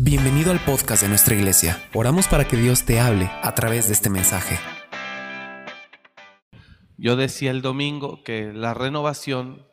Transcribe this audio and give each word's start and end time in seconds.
Bienvenido 0.00 0.52
al 0.52 0.60
podcast 0.60 1.02
de 1.02 1.08
nuestra 1.08 1.34
iglesia. 1.34 1.82
Oramos 1.92 2.28
para 2.28 2.46
que 2.46 2.56
Dios 2.56 2.84
te 2.84 3.00
hable 3.00 3.28
a 3.42 3.52
través 3.56 3.88
de 3.88 3.94
este 3.94 4.08
mensaje. 4.08 4.56
Yo 6.96 7.16
decía 7.16 7.50
el 7.50 7.62
domingo 7.62 8.22
que 8.22 8.52
la 8.52 8.74
renovación 8.74 9.66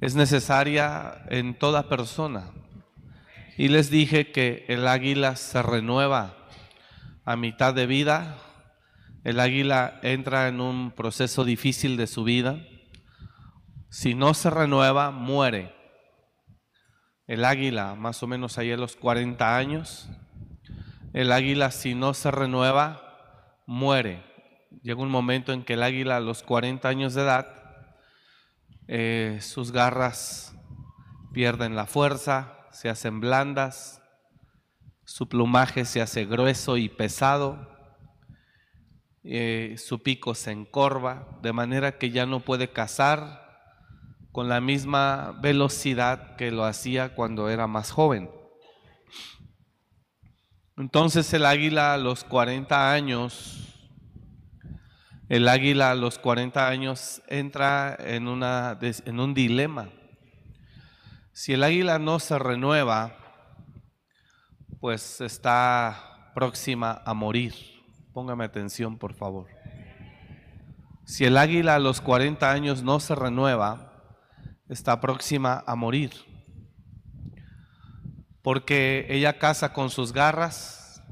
es 0.00 0.14
necesaria 0.14 1.22
en 1.28 1.58
toda 1.58 1.90
persona. 1.90 2.50
Y 3.58 3.68
les 3.68 3.90
dije 3.90 4.32
que 4.32 4.64
el 4.68 4.88
águila 4.88 5.36
se 5.36 5.60
renueva 5.62 6.48
a 7.26 7.36
mitad 7.36 7.74
de 7.74 7.84
vida. 7.84 8.38
El 9.22 9.38
águila 9.38 10.00
entra 10.02 10.48
en 10.48 10.62
un 10.62 10.92
proceso 10.92 11.44
difícil 11.44 11.98
de 11.98 12.06
su 12.06 12.24
vida. 12.24 12.66
Si 13.90 14.14
no 14.14 14.32
se 14.32 14.48
renueva, 14.48 15.10
muere 15.10 15.81
el 17.32 17.46
águila, 17.46 17.94
más 17.94 18.22
o 18.22 18.26
menos 18.26 18.58
ahí 18.58 18.70
a 18.72 18.76
los 18.76 18.94
40 18.94 19.56
años, 19.56 20.06
el 21.14 21.32
águila 21.32 21.70
si 21.70 21.94
no 21.94 22.12
se 22.12 22.30
renueva, 22.30 23.62
muere. 23.64 24.22
Llega 24.82 25.00
un 25.00 25.08
momento 25.08 25.54
en 25.54 25.64
que 25.64 25.72
el 25.72 25.82
águila 25.82 26.18
a 26.18 26.20
los 26.20 26.42
40 26.42 26.86
años 26.86 27.14
de 27.14 27.22
edad, 27.22 27.46
eh, 28.86 29.38
sus 29.40 29.72
garras 29.72 30.54
pierden 31.32 31.74
la 31.74 31.86
fuerza, 31.86 32.66
se 32.70 32.90
hacen 32.90 33.20
blandas, 33.20 34.02
su 35.06 35.26
plumaje 35.26 35.86
se 35.86 36.02
hace 36.02 36.26
grueso 36.26 36.76
y 36.76 36.90
pesado, 36.90 37.66
eh, 39.24 39.76
su 39.78 40.02
pico 40.02 40.34
se 40.34 40.50
encorva, 40.50 41.38
de 41.40 41.54
manera 41.54 41.96
que 41.96 42.10
ya 42.10 42.26
no 42.26 42.40
puede 42.40 42.72
cazar, 42.72 43.41
con 44.32 44.48
la 44.48 44.62
misma 44.62 45.38
velocidad 45.42 46.36
que 46.36 46.50
lo 46.50 46.64
hacía 46.64 47.14
cuando 47.14 47.50
era 47.50 47.66
más 47.66 47.90
joven. 47.90 48.30
Entonces 50.78 51.32
el 51.34 51.44
águila 51.44 51.92
a 51.92 51.98
los 51.98 52.24
40 52.24 52.92
años, 52.92 53.78
el 55.28 55.46
águila 55.48 55.90
a 55.90 55.94
los 55.94 56.18
40 56.18 56.66
años 56.66 57.22
entra 57.28 57.94
en, 58.00 58.26
una, 58.26 58.78
en 58.80 59.20
un 59.20 59.34
dilema. 59.34 59.90
Si 61.34 61.52
el 61.52 61.62
águila 61.62 61.98
no 61.98 62.18
se 62.18 62.38
renueva, 62.38 63.16
pues 64.80 65.20
está 65.20 66.32
próxima 66.34 67.02
a 67.04 67.12
morir. 67.12 67.54
Póngame 68.14 68.44
atención, 68.44 68.98
por 68.98 69.14
favor. 69.14 69.46
Si 71.04 71.24
el 71.26 71.36
águila 71.36 71.74
a 71.74 71.78
los 71.78 72.00
40 72.00 72.50
años 72.50 72.82
no 72.82 72.98
se 72.98 73.14
renueva, 73.14 73.91
está 74.72 75.00
próxima 75.00 75.62
a 75.66 75.74
morir. 75.74 76.12
Porque 78.42 79.06
ella 79.08 79.38
caza 79.38 79.72
con 79.72 79.90
sus 79.90 80.12
garras, 80.12 81.02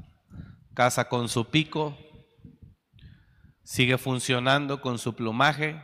caza 0.73 1.07
con 1.07 1.29
su 1.29 1.49
pico, 1.49 1.97
sigue 3.63 3.97
funcionando 3.97 4.81
con 4.81 4.97
su 4.97 5.15
plumaje. 5.15 5.81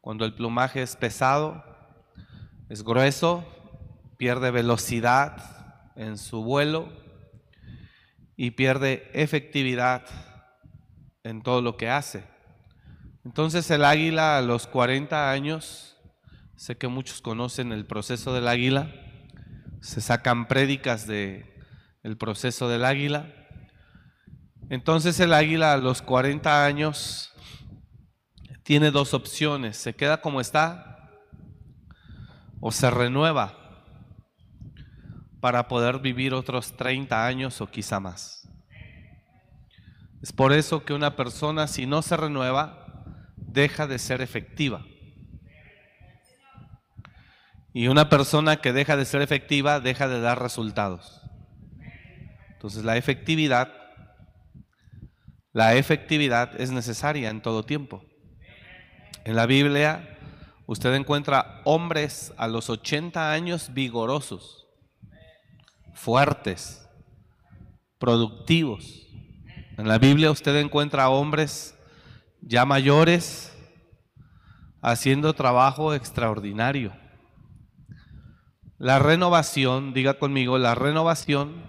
Cuando 0.00 0.24
el 0.24 0.34
plumaje 0.34 0.82
es 0.82 0.96
pesado, 0.96 1.64
es 2.68 2.82
grueso, 2.82 3.44
pierde 4.16 4.50
velocidad 4.50 5.92
en 5.96 6.18
su 6.18 6.42
vuelo 6.42 6.88
y 8.36 8.52
pierde 8.52 9.10
efectividad 9.14 10.04
en 11.22 11.42
todo 11.42 11.62
lo 11.62 11.76
que 11.76 11.88
hace. 11.88 12.24
Entonces 13.24 13.70
el 13.70 13.84
águila 13.84 14.38
a 14.38 14.42
los 14.42 14.66
40 14.66 15.30
años 15.30 15.89
Sé 16.60 16.76
que 16.76 16.88
muchos 16.88 17.22
conocen 17.22 17.72
el 17.72 17.86
proceso 17.86 18.34
del 18.34 18.46
águila. 18.46 18.92
Se 19.80 20.02
sacan 20.02 20.46
prédicas 20.46 21.06
de 21.06 21.46
el 22.02 22.18
proceso 22.18 22.68
del 22.68 22.84
águila. 22.84 23.32
Entonces 24.68 25.18
el 25.20 25.32
águila 25.32 25.72
a 25.72 25.78
los 25.78 26.02
40 26.02 26.66
años 26.66 27.32
tiene 28.62 28.90
dos 28.90 29.14
opciones. 29.14 29.78
Se 29.78 29.94
queda 29.94 30.20
como 30.20 30.38
está 30.38 31.08
o 32.60 32.70
se 32.70 32.90
renueva 32.90 33.56
para 35.40 35.66
poder 35.66 36.00
vivir 36.00 36.34
otros 36.34 36.76
30 36.76 37.26
años 37.26 37.62
o 37.62 37.68
quizá 37.68 38.00
más. 38.00 38.46
Es 40.20 40.30
por 40.30 40.52
eso 40.52 40.84
que 40.84 40.92
una 40.92 41.16
persona 41.16 41.66
si 41.68 41.86
no 41.86 42.02
se 42.02 42.18
renueva 42.18 43.32
deja 43.38 43.86
de 43.86 43.98
ser 43.98 44.20
efectiva. 44.20 44.84
Y 47.72 47.86
una 47.86 48.08
persona 48.08 48.56
que 48.56 48.72
deja 48.72 48.96
de 48.96 49.04
ser 49.04 49.22
efectiva 49.22 49.80
deja 49.80 50.08
de 50.08 50.20
dar 50.20 50.42
resultados. 50.42 51.20
Entonces 52.52 52.84
la 52.84 52.96
efectividad, 52.96 53.72
la 55.52 55.74
efectividad 55.76 56.60
es 56.60 56.70
necesaria 56.70 57.30
en 57.30 57.40
todo 57.40 57.64
tiempo. 57.64 58.04
En 59.24 59.36
la 59.36 59.46
Biblia 59.46 60.18
usted 60.66 60.94
encuentra 60.94 61.62
hombres 61.64 62.34
a 62.36 62.48
los 62.48 62.68
80 62.68 63.32
años 63.32 63.72
vigorosos, 63.72 64.66
fuertes, 65.94 66.88
productivos. 67.98 69.06
En 69.78 69.88
la 69.88 69.98
Biblia 69.98 70.30
usted 70.30 70.56
encuentra 70.56 71.08
hombres 71.08 71.78
ya 72.42 72.64
mayores 72.64 73.56
haciendo 74.82 75.32
trabajo 75.34 75.94
extraordinario. 75.94 76.99
La 78.80 78.98
renovación, 78.98 79.92
diga 79.92 80.14
conmigo, 80.14 80.56
la 80.56 80.74
renovación 80.74 81.64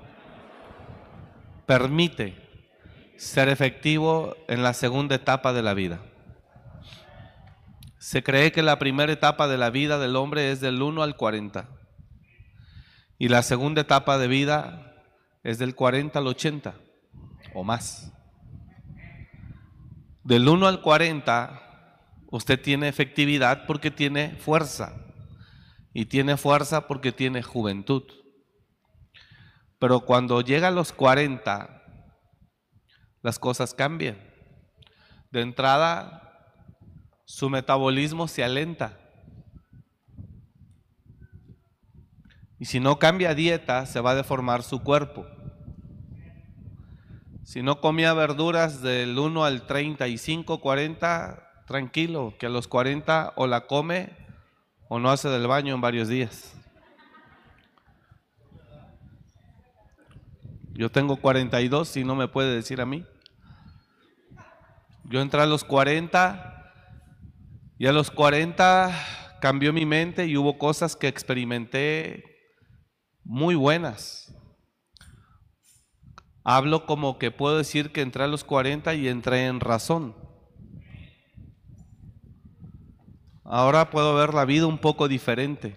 permite 1.65 2.37
ser 3.17 3.49
efectivo 3.49 4.33
en 4.47 4.63
la 4.63 4.73
segunda 4.73 5.15
etapa 5.15 5.51
de 5.51 5.61
la 5.61 5.73
vida. 5.73 5.99
Se 7.97 8.23
cree 8.23 8.53
que 8.53 8.63
la 8.63 8.79
primera 8.79 9.11
etapa 9.11 9.49
de 9.49 9.57
la 9.57 9.69
vida 9.71 9.99
del 9.99 10.15
hombre 10.15 10.53
es 10.53 10.61
del 10.61 10.81
1 10.81 11.03
al 11.03 11.17
40 11.17 11.67
y 13.19 13.27
la 13.27 13.43
segunda 13.43 13.81
etapa 13.81 14.17
de 14.17 14.29
vida 14.29 15.03
es 15.43 15.59
del 15.59 15.75
40 15.75 16.17
al 16.17 16.27
80 16.27 16.75
o 17.53 17.65
más. 17.65 18.13
Del 20.23 20.47
1 20.47 20.65
al 20.65 20.79
40 20.79 21.97
usted 22.31 22.61
tiene 22.61 22.87
efectividad 22.87 23.65
porque 23.67 23.91
tiene 23.91 24.37
fuerza 24.37 25.10
y 25.93 26.05
tiene 26.05 26.37
fuerza 26.37 26.87
porque 26.87 27.11
tiene 27.11 27.43
juventud. 27.43 28.03
Pero 29.79 30.01
cuando 30.01 30.41
llega 30.41 30.69
a 30.69 30.71
los 30.71 30.93
40, 30.93 31.83
las 33.21 33.39
cosas 33.39 33.73
cambian. 33.73 34.17
De 35.31 35.41
entrada, 35.41 36.53
su 37.25 37.49
metabolismo 37.49 38.27
se 38.27 38.43
alenta. 38.43 38.97
Y 42.59 42.65
si 42.65 42.79
no 42.79 42.99
cambia 42.99 43.33
dieta, 43.33 43.85
se 43.85 44.01
va 44.01 44.11
a 44.11 44.15
deformar 44.15 44.61
su 44.61 44.83
cuerpo. 44.83 45.25
Si 47.43 47.63
no 47.63 47.81
comía 47.81 48.13
verduras 48.13 48.81
del 48.81 49.17
1 49.17 49.43
al 49.43 49.65
35, 49.65 50.61
40, 50.61 51.63
tranquilo, 51.65 52.35
que 52.37 52.45
a 52.45 52.49
los 52.49 52.67
40 52.67 53.33
o 53.35 53.47
la 53.47 53.65
come 53.67 54.15
o 54.93 54.99
no 54.99 55.09
hace 55.09 55.29
del 55.29 55.47
baño 55.47 55.73
en 55.73 55.79
varios 55.79 56.09
días. 56.09 56.53
Yo 60.73 60.91
tengo 60.91 61.15
42 61.15 61.95
y 61.95 62.03
no 62.03 62.13
me 62.13 62.27
puede 62.27 62.53
decir 62.53 62.81
a 62.81 62.85
mí. 62.85 63.05
Yo 65.05 65.21
entré 65.21 65.39
a 65.39 65.45
los 65.45 65.63
40 65.63 66.73
y 67.77 67.87
a 67.87 67.93
los 67.93 68.11
40 68.11 69.37
cambió 69.39 69.71
mi 69.71 69.85
mente 69.85 70.25
y 70.25 70.35
hubo 70.35 70.57
cosas 70.57 70.97
que 70.97 71.07
experimenté 71.07 72.25
muy 73.23 73.55
buenas. 73.55 74.35
Hablo 76.43 76.85
como 76.85 77.17
que 77.17 77.31
puedo 77.31 77.57
decir 77.57 77.93
que 77.93 78.01
entré 78.01 78.25
a 78.25 78.27
los 78.27 78.43
40 78.43 78.93
y 78.95 79.07
entré 79.07 79.45
en 79.45 79.61
razón. 79.61 80.30
Ahora 83.53 83.89
puedo 83.89 84.15
ver 84.15 84.33
la 84.33 84.45
vida 84.45 84.65
un 84.65 84.77
poco 84.77 85.09
diferente. 85.09 85.75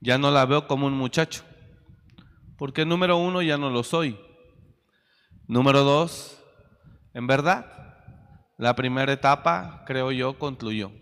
Ya 0.00 0.16
no 0.16 0.30
la 0.30 0.46
veo 0.46 0.68
como 0.68 0.86
un 0.86 0.92
muchacho. 0.92 1.42
Porque 2.56 2.86
número 2.86 3.16
uno, 3.16 3.42
ya 3.42 3.58
no 3.58 3.68
lo 3.68 3.82
soy. 3.82 4.16
Número 5.48 5.82
dos, 5.82 6.40
en 7.14 7.26
verdad, 7.26 7.66
la 8.58 8.76
primera 8.76 9.12
etapa, 9.12 9.82
creo 9.88 10.12
yo, 10.12 10.38
concluyó. 10.38 10.92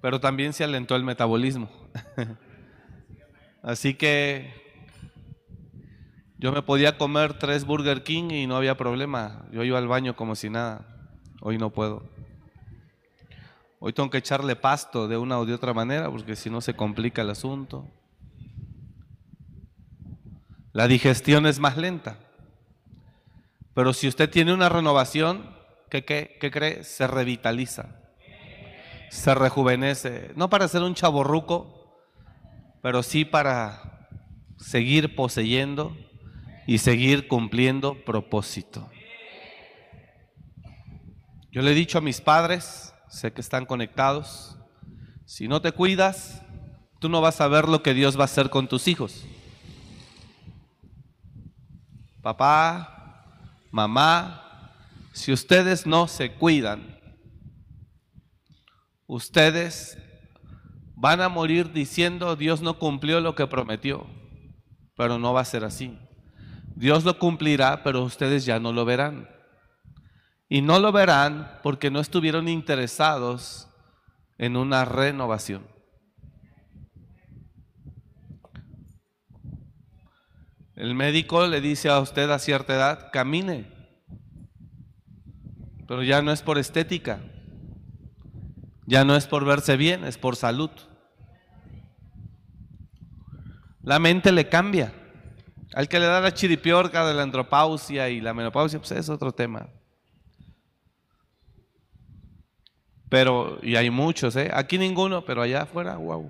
Pero 0.00 0.18
también 0.18 0.54
se 0.54 0.64
alentó 0.64 0.96
el 0.96 1.04
metabolismo. 1.04 1.68
Así 3.62 3.92
que 3.92 4.50
yo 6.38 6.52
me 6.52 6.62
podía 6.62 6.96
comer 6.96 7.34
tres 7.34 7.66
Burger 7.66 8.02
King 8.02 8.30
y 8.30 8.46
no 8.46 8.56
había 8.56 8.78
problema. 8.78 9.44
Yo 9.52 9.62
iba 9.62 9.76
al 9.76 9.88
baño 9.88 10.16
como 10.16 10.36
si 10.36 10.48
nada. 10.48 10.86
Hoy 11.42 11.58
no 11.58 11.68
puedo. 11.68 12.13
Hoy 13.86 13.92
tengo 13.92 14.08
que 14.08 14.16
echarle 14.16 14.56
pasto 14.56 15.08
de 15.08 15.18
una 15.18 15.38
o 15.38 15.44
de 15.44 15.52
otra 15.52 15.74
manera 15.74 16.10
porque 16.10 16.36
si 16.36 16.48
no 16.48 16.62
se 16.62 16.72
complica 16.72 17.20
el 17.20 17.28
asunto. 17.28 17.86
La 20.72 20.88
digestión 20.88 21.44
es 21.44 21.58
más 21.58 21.76
lenta. 21.76 22.16
Pero 23.74 23.92
si 23.92 24.08
usted 24.08 24.30
tiene 24.30 24.54
una 24.54 24.70
renovación, 24.70 25.54
¿qué, 25.90 26.02
qué, 26.02 26.50
cree? 26.50 26.82
Se 26.82 27.06
revitaliza. 27.06 28.00
Se 29.10 29.34
rejuvenece. 29.34 30.32
No 30.34 30.48
para 30.48 30.66
ser 30.66 30.80
un 30.80 30.94
chaborruco, 30.94 32.00
pero 32.80 33.02
sí 33.02 33.26
para 33.26 34.08
seguir 34.56 35.14
poseyendo 35.14 35.94
y 36.66 36.78
seguir 36.78 37.28
cumpliendo 37.28 38.02
propósito. 38.06 38.90
Yo 41.52 41.60
le 41.60 41.72
he 41.72 41.74
dicho 41.74 41.98
a 41.98 42.00
mis 42.00 42.22
padres, 42.22 42.93
sé 43.14 43.32
que 43.32 43.40
están 43.40 43.64
conectados, 43.64 44.58
si 45.24 45.46
no 45.46 45.62
te 45.62 45.70
cuidas, 45.70 46.42
tú 46.98 47.08
no 47.08 47.20
vas 47.20 47.40
a 47.40 47.46
ver 47.46 47.68
lo 47.68 47.80
que 47.80 47.94
Dios 47.94 48.18
va 48.18 48.22
a 48.22 48.24
hacer 48.24 48.50
con 48.50 48.66
tus 48.66 48.88
hijos. 48.88 49.24
Papá, 52.20 53.24
mamá, 53.70 54.72
si 55.12 55.32
ustedes 55.32 55.86
no 55.86 56.08
se 56.08 56.32
cuidan, 56.32 56.98
ustedes 59.06 59.96
van 60.96 61.20
a 61.20 61.28
morir 61.28 61.72
diciendo 61.72 62.34
Dios 62.34 62.62
no 62.62 62.80
cumplió 62.80 63.20
lo 63.20 63.36
que 63.36 63.46
prometió, 63.46 64.08
pero 64.96 65.20
no 65.20 65.32
va 65.32 65.42
a 65.42 65.44
ser 65.44 65.62
así. 65.62 65.96
Dios 66.74 67.04
lo 67.04 67.16
cumplirá, 67.20 67.84
pero 67.84 68.02
ustedes 68.02 68.44
ya 68.44 68.58
no 68.58 68.72
lo 68.72 68.84
verán. 68.84 69.33
Y 70.54 70.62
no 70.62 70.78
lo 70.78 70.92
verán 70.92 71.58
porque 71.64 71.90
no 71.90 71.98
estuvieron 71.98 72.46
interesados 72.46 73.66
en 74.38 74.56
una 74.56 74.84
renovación. 74.84 75.66
El 80.76 80.94
médico 80.94 81.48
le 81.48 81.60
dice 81.60 81.88
a 81.88 81.98
usted 81.98 82.30
a 82.30 82.38
cierta 82.38 82.72
edad, 82.72 83.10
camine, 83.12 83.68
pero 85.88 86.04
ya 86.04 86.22
no 86.22 86.30
es 86.30 86.40
por 86.40 86.56
estética, 86.56 87.18
ya 88.86 89.04
no 89.04 89.16
es 89.16 89.26
por 89.26 89.44
verse 89.44 89.76
bien, 89.76 90.04
es 90.04 90.18
por 90.18 90.36
salud. 90.36 90.70
La 93.82 93.98
mente 93.98 94.30
le 94.30 94.48
cambia. 94.48 94.92
Al 95.74 95.88
que 95.88 95.98
le 95.98 96.06
da 96.06 96.20
la 96.20 96.32
chiripiorca 96.32 97.04
de 97.04 97.14
la 97.14 97.24
andropausia 97.24 98.08
y 98.08 98.20
la 98.20 98.32
menopausia, 98.32 98.78
pues 98.78 98.92
es 98.92 99.08
otro 99.08 99.32
tema. 99.32 99.68
Pero, 103.14 103.60
y 103.62 103.76
hay 103.76 103.90
muchos, 103.90 104.34
¿eh? 104.34 104.50
Aquí 104.52 104.76
ninguno, 104.76 105.24
pero 105.24 105.40
allá 105.40 105.62
afuera, 105.62 105.94
wow. 105.98 106.28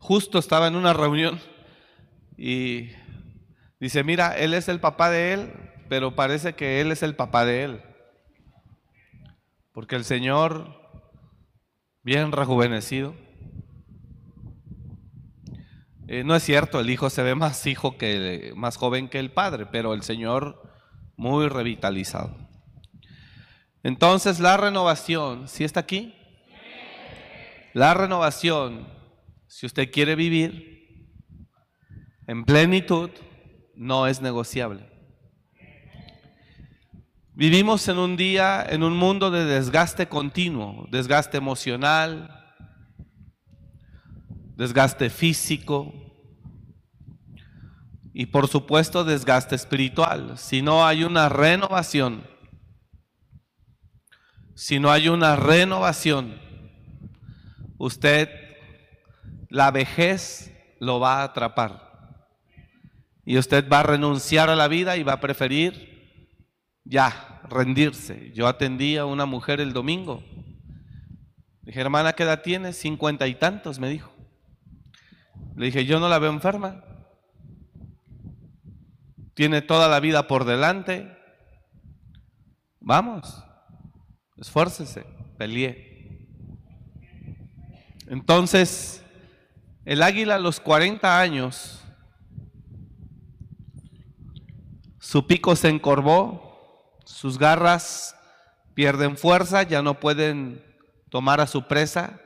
Justo 0.00 0.40
estaba 0.40 0.66
en 0.66 0.74
una 0.74 0.92
reunión 0.92 1.38
y 2.36 2.88
dice, 3.78 4.02
mira, 4.02 4.36
él 4.36 4.54
es 4.54 4.66
el 4.68 4.80
papá 4.80 5.08
de 5.08 5.34
él, 5.34 5.52
pero 5.88 6.16
parece 6.16 6.54
que 6.54 6.80
él 6.80 6.90
es 6.90 7.04
el 7.04 7.14
papá 7.14 7.44
de 7.44 7.62
él. 7.62 7.82
Porque 9.70 9.94
el 9.94 10.02
Señor, 10.02 10.74
bien 12.02 12.32
rejuvenecido, 12.32 13.14
eh, 16.08 16.24
no 16.24 16.34
es 16.34 16.42
cierto, 16.42 16.80
el 16.80 16.90
hijo 16.90 17.08
se 17.08 17.22
ve 17.22 17.36
más 17.36 17.68
hijo 17.68 17.96
que 17.96 18.52
más 18.56 18.76
joven 18.76 19.08
que 19.08 19.20
el 19.20 19.30
padre, 19.30 19.66
pero 19.66 19.94
el 19.94 20.02
Señor 20.02 20.60
muy 21.16 21.46
revitalizado. 21.46 22.41
Entonces 23.82 24.38
la 24.38 24.56
renovación, 24.56 25.48
¿sí 25.48 25.64
está 25.64 25.80
aquí? 25.80 26.14
La 27.74 27.94
renovación, 27.94 28.86
si 29.46 29.66
usted 29.66 29.90
quiere 29.90 30.14
vivir 30.14 31.08
en 32.26 32.44
plenitud, 32.44 33.10
no 33.74 34.06
es 34.06 34.20
negociable. 34.20 34.88
Vivimos 37.34 37.88
en 37.88 37.98
un 37.98 38.16
día, 38.16 38.64
en 38.68 38.82
un 38.82 38.96
mundo 38.96 39.30
de 39.30 39.44
desgaste 39.46 40.06
continuo, 40.06 40.86
desgaste 40.90 41.38
emocional, 41.38 42.28
desgaste 44.54 45.08
físico 45.08 45.94
y 48.12 48.26
por 48.26 48.48
supuesto 48.48 49.02
desgaste 49.02 49.54
espiritual. 49.54 50.36
Si 50.36 50.60
no 50.60 50.86
hay 50.86 51.04
una 51.04 51.30
renovación, 51.30 52.31
si 54.54 54.78
no 54.78 54.90
hay 54.90 55.08
una 55.08 55.36
renovación, 55.36 56.40
usted, 57.78 58.28
la 59.48 59.70
vejez 59.70 60.52
lo 60.78 61.00
va 61.00 61.20
a 61.20 61.24
atrapar. 61.24 61.90
Y 63.24 63.38
usted 63.38 63.68
va 63.68 63.80
a 63.80 63.84
renunciar 63.84 64.50
a 64.50 64.56
la 64.56 64.68
vida 64.68 64.96
y 64.96 65.02
va 65.02 65.14
a 65.14 65.20
preferir 65.20 65.92
ya 66.84 67.40
rendirse. 67.48 68.32
Yo 68.34 68.48
atendí 68.48 68.96
a 68.96 69.04
una 69.04 69.26
mujer 69.26 69.60
el 69.60 69.72
domingo. 69.72 70.22
dije, 71.62 71.80
hermana, 71.80 72.14
¿qué 72.14 72.24
edad 72.24 72.42
tiene? 72.42 72.72
Cincuenta 72.72 73.28
y 73.28 73.36
tantos, 73.36 73.78
me 73.78 73.88
dijo. 73.88 74.12
Le 75.56 75.66
dije, 75.66 75.84
yo 75.84 76.00
no 76.00 76.08
la 76.08 76.18
veo 76.18 76.30
enferma. 76.30 76.84
Tiene 79.34 79.62
toda 79.62 79.88
la 79.88 80.00
vida 80.00 80.26
por 80.26 80.44
delante. 80.44 81.16
Vamos, 82.80 83.44
esfuércese, 84.42 85.06
pelee. 85.38 86.26
Entonces, 88.08 89.04
el 89.84 90.02
águila 90.02 90.34
a 90.34 90.40
los 90.40 90.58
40 90.58 91.20
años, 91.20 91.80
su 94.98 95.28
pico 95.28 95.54
se 95.54 95.68
encorvó, 95.68 97.00
sus 97.04 97.38
garras 97.38 98.16
pierden 98.74 99.16
fuerza, 99.16 99.62
ya 99.62 99.80
no 99.80 100.00
pueden 100.00 100.60
tomar 101.08 101.40
a 101.40 101.46
su 101.46 101.68
presa, 101.68 102.20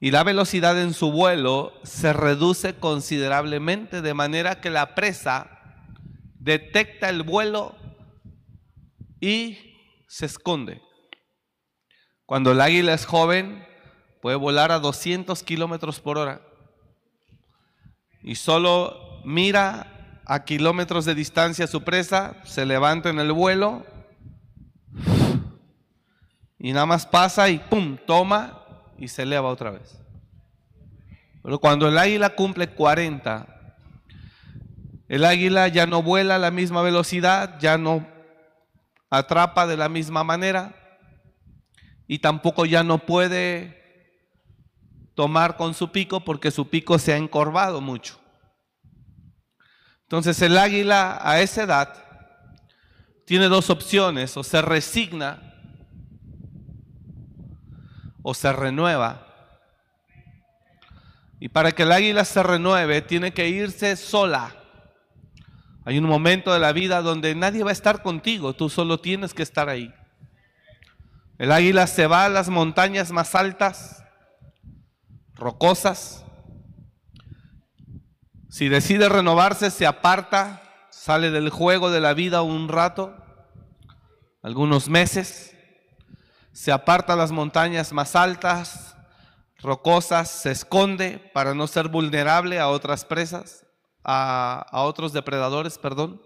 y 0.00 0.10
la 0.12 0.24
velocidad 0.24 0.80
en 0.80 0.94
su 0.94 1.12
vuelo 1.12 1.74
se 1.82 2.14
reduce 2.14 2.74
considerablemente 2.74 4.00
de 4.00 4.14
manera 4.14 4.62
que 4.62 4.70
la 4.70 4.94
presa 4.94 5.84
detecta 6.38 7.10
el 7.10 7.22
vuelo 7.22 7.76
y 9.20 9.58
se 10.08 10.24
esconde. 10.26 10.85
Cuando 12.26 12.50
el 12.50 12.60
águila 12.60 12.92
es 12.92 13.06
joven, 13.06 13.64
puede 14.20 14.36
volar 14.36 14.72
a 14.72 14.80
200 14.80 15.44
kilómetros 15.44 16.00
por 16.00 16.18
hora 16.18 16.40
y 18.20 18.34
solo 18.34 19.22
mira 19.24 20.22
a 20.26 20.44
kilómetros 20.44 21.04
de 21.04 21.14
distancia 21.14 21.68
su 21.68 21.84
presa, 21.84 22.34
se 22.44 22.66
levanta 22.66 23.08
en 23.08 23.20
el 23.20 23.30
vuelo 23.30 23.86
y 26.58 26.72
nada 26.72 26.86
más 26.86 27.06
pasa 27.06 27.48
y 27.48 27.60
pum, 27.60 27.96
toma 28.04 28.64
y 28.98 29.06
se 29.06 29.22
eleva 29.22 29.48
otra 29.48 29.70
vez. 29.70 29.96
Pero 31.44 31.60
cuando 31.60 31.86
el 31.86 31.96
águila 31.96 32.30
cumple 32.30 32.70
40, 32.70 33.46
el 35.06 35.24
águila 35.24 35.68
ya 35.68 35.86
no 35.86 36.02
vuela 36.02 36.34
a 36.34 36.40
la 36.40 36.50
misma 36.50 36.82
velocidad, 36.82 37.60
ya 37.60 37.78
no 37.78 38.04
atrapa 39.10 39.68
de 39.68 39.76
la 39.76 39.88
misma 39.88 40.24
manera 40.24 40.85
y 42.08 42.18
tampoco 42.18 42.66
ya 42.66 42.82
no 42.82 42.98
puede 42.98 43.82
tomar 45.14 45.56
con 45.56 45.74
su 45.74 45.90
pico 45.90 46.20
porque 46.20 46.50
su 46.50 46.68
pico 46.68 46.98
se 46.98 47.12
ha 47.12 47.16
encorvado 47.16 47.80
mucho. 47.80 48.18
Entonces 50.02 50.40
el 50.42 50.56
águila 50.56 51.18
a 51.20 51.40
esa 51.40 51.64
edad 51.64 52.06
tiene 53.24 53.48
dos 53.48 53.70
opciones, 53.70 54.36
o 54.36 54.44
se 54.44 54.62
resigna 54.62 55.42
o 58.22 58.34
se 58.34 58.52
renueva. 58.52 59.26
Y 61.40 61.48
para 61.48 61.72
que 61.72 61.82
el 61.82 61.92
águila 61.92 62.24
se 62.24 62.42
renueve, 62.42 63.02
tiene 63.02 63.32
que 63.32 63.48
irse 63.48 63.96
sola. 63.96 64.54
Hay 65.84 65.98
un 65.98 66.04
momento 66.04 66.52
de 66.52 66.60
la 66.60 66.72
vida 66.72 67.02
donde 67.02 67.34
nadie 67.34 67.64
va 67.64 67.70
a 67.70 67.72
estar 67.72 68.02
contigo, 68.02 68.54
tú 68.54 68.70
solo 68.70 69.00
tienes 69.00 69.34
que 69.34 69.42
estar 69.42 69.68
ahí. 69.68 69.92
El 71.38 71.52
águila 71.52 71.86
se 71.86 72.06
va 72.06 72.24
a 72.24 72.28
las 72.30 72.48
montañas 72.48 73.12
más 73.12 73.34
altas, 73.34 74.02
rocosas. 75.34 76.24
Si 78.48 78.68
decide 78.68 79.08
renovarse, 79.08 79.70
se 79.70 79.86
aparta, 79.86 80.62
sale 80.90 81.30
del 81.30 81.50
juego 81.50 81.90
de 81.90 82.00
la 82.00 82.14
vida 82.14 82.42
un 82.42 82.68
rato, 82.68 83.14
algunos 84.42 84.88
meses 84.88 85.54
se 86.52 86.72
aparta 86.72 87.12
a 87.12 87.16
las 87.16 87.32
montañas 87.32 87.92
más 87.92 88.16
altas, 88.16 88.96
rocosas, 89.58 90.30
se 90.30 90.52
esconde 90.52 91.18
para 91.34 91.52
no 91.52 91.66
ser 91.66 91.88
vulnerable 91.88 92.58
a 92.58 92.68
otras 92.68 93.04
presas, 93.04 93.66
a, 94.02 94.66
otros 94.72 95.12
depredadores, 95.12 95.76
perdón. 95.76 96.22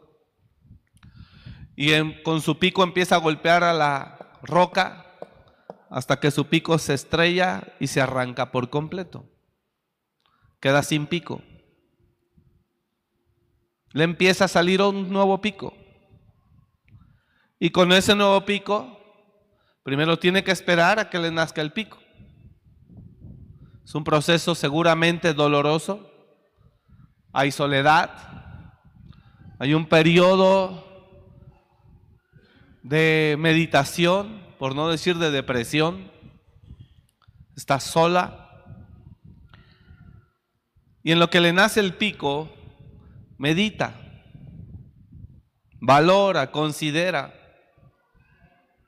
Y 1.75 2.23
con 2.23 2.43
su 2.43 2.61
pico 2.61 2.85
empieza 2.85 3.17
a 3.17 3.19
golpear 3.19 3.65
a 3.65 3.73
la 3.73 4.20
roca 4.43 5.07
hasta 5.91 6.21
que 6.21 6.31
su 6.31 6.47
pico 6.47 6.79
se 6.79 6.95
estrella 6.95 7.63
y 7.81 7.89
se 7.89 8.01
arranca 8.01 8.53
por 8.53 8.71
completo. 8.71 9.27
queda 10.61 10.83
sin 10.83 11.07
pico. 11.07 11.43
Le 13.93 14.05
empieza 14.05 14.45
a 14.45 14.49
salir 14.49 14.83
un 14.83 15.11
nuevo 15.11 15.41
pico. 15.41 15.75
Y 17.59 17.71
con 17.71 17.93
ese 17.93 18.15
nuevo 18.15 18.45
pico, 18.45 18.99
primero 19.83 20.19
tiene 20.19 20.45
que 20.45 20.53
esperar 20.53 20.99
a 20.99 21.11
que 21.11 21.19
le 21.19 21.31
nazca 21.31 21.61
el 21.61 21.73
pico. 21.73 21.99
Es 23.85 23.95
un 23.95 24.05
proceso 24.05 24.55
seguramente 24.55 25.35
doloroso. 25.35 26.13
Hay 27.33 27.51
soledad. 27.51 28.11
Hay 29.59 29.75
un 29.75 29.87
periodo 29.87 30.90
de 32.83 33.37
meditación, 33.39 34.43
por 34.59 34.75
no 34.75 34.89
decir 34.89 35.19
de 35.19 35.31
depresión. 35.31 36.11
Está 37.57 37.81
sola. 37.81 38.65
Y 41.03 41.13
en 41.13 41.19
lo 41.19 41.31
que 41.31 41.41
le 41.41 41.53
nace 41.53 41.81
el 41.81 41.95
pico, 41.95 42.51
medita, 43.39 43.95
valora, 45.81 46.51
considera. 46.51 47.35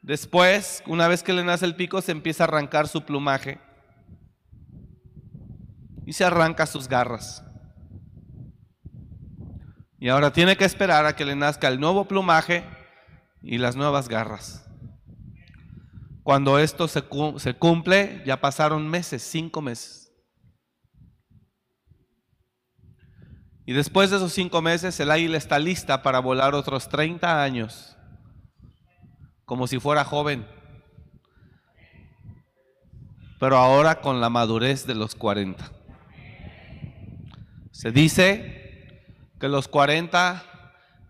Después, 0.02 0.82
una 0.86 1.08
vez 1.08 1.22
que 1.22 1.32
le 1.32 1.44
nace 1.44 1.64
el 1.64 1.76
pico, 1.76 2.02
se 2.02 2.12
empieza 2.12 2.44
a 2.44 2.48
arrancar 2.48 2.88
su 2.88 3.04
plumaje 3.04 3.60
y 6.04 6.12
se 6.12 6.24
arranca 6.24 6.66
sus 6.66 6.88
garras. 6.88 7.44
Y 9.98 10.08
ahora 10.08 10.32
tiene 10.32 10.56
que 10.56 10.64
esperar 10.64 11.06
a 11.06 11.14
que 11.14 11.24
le 11.24 11.36
nazca 11.36 11.68
el 11.68 11.78
nuevo 11.78 12.06
plumaje 12.06 12.64
y 13.42 13.58
las 13.58 13.76
nuevas 13.76 14.08
garras. 14.08 14.68
Cuando 16.22 16.58
esto 16.58 16.86
se, 16.86 17.02
cumple, 17.02 18.22
ya 18.24 18.40
pasaron 18.40 18.88
meses, 18.88 19.22
cinco 19.22 19.60
meses. 19.60 20.12
Y 23.66 23.72
después 23.72 24.10
de 24.10 24.16
esos 24.16 24.32
cinco 24.32 24.62
meses, 24.62 24.98
el 25.00 25.10
águila 25.10 25.36
está 25.36 25.58
lista 25.58 26.02
para 26.02 26.20
volar 26.20 26.54
otros 26.54 26.88
30 26.88 27.42
años, 27.42 27.96
como 29.44 29.66
si 29.66 29.78
fuera 29.78 30.04
joven, 30.04 30.46
pero 33.38 33.56
ahora 33.56 34.00
con 34.00 34.20
la 34.20 34.30
madurez 34.30 34.86
de 34.86 34.94
los 34.94 35.14
40. 35.14 35.72
Se 37.72 37.90
dice 37.90 39.02
que 39.40 39.48
los 39.48 39.66
40 39.66 40.51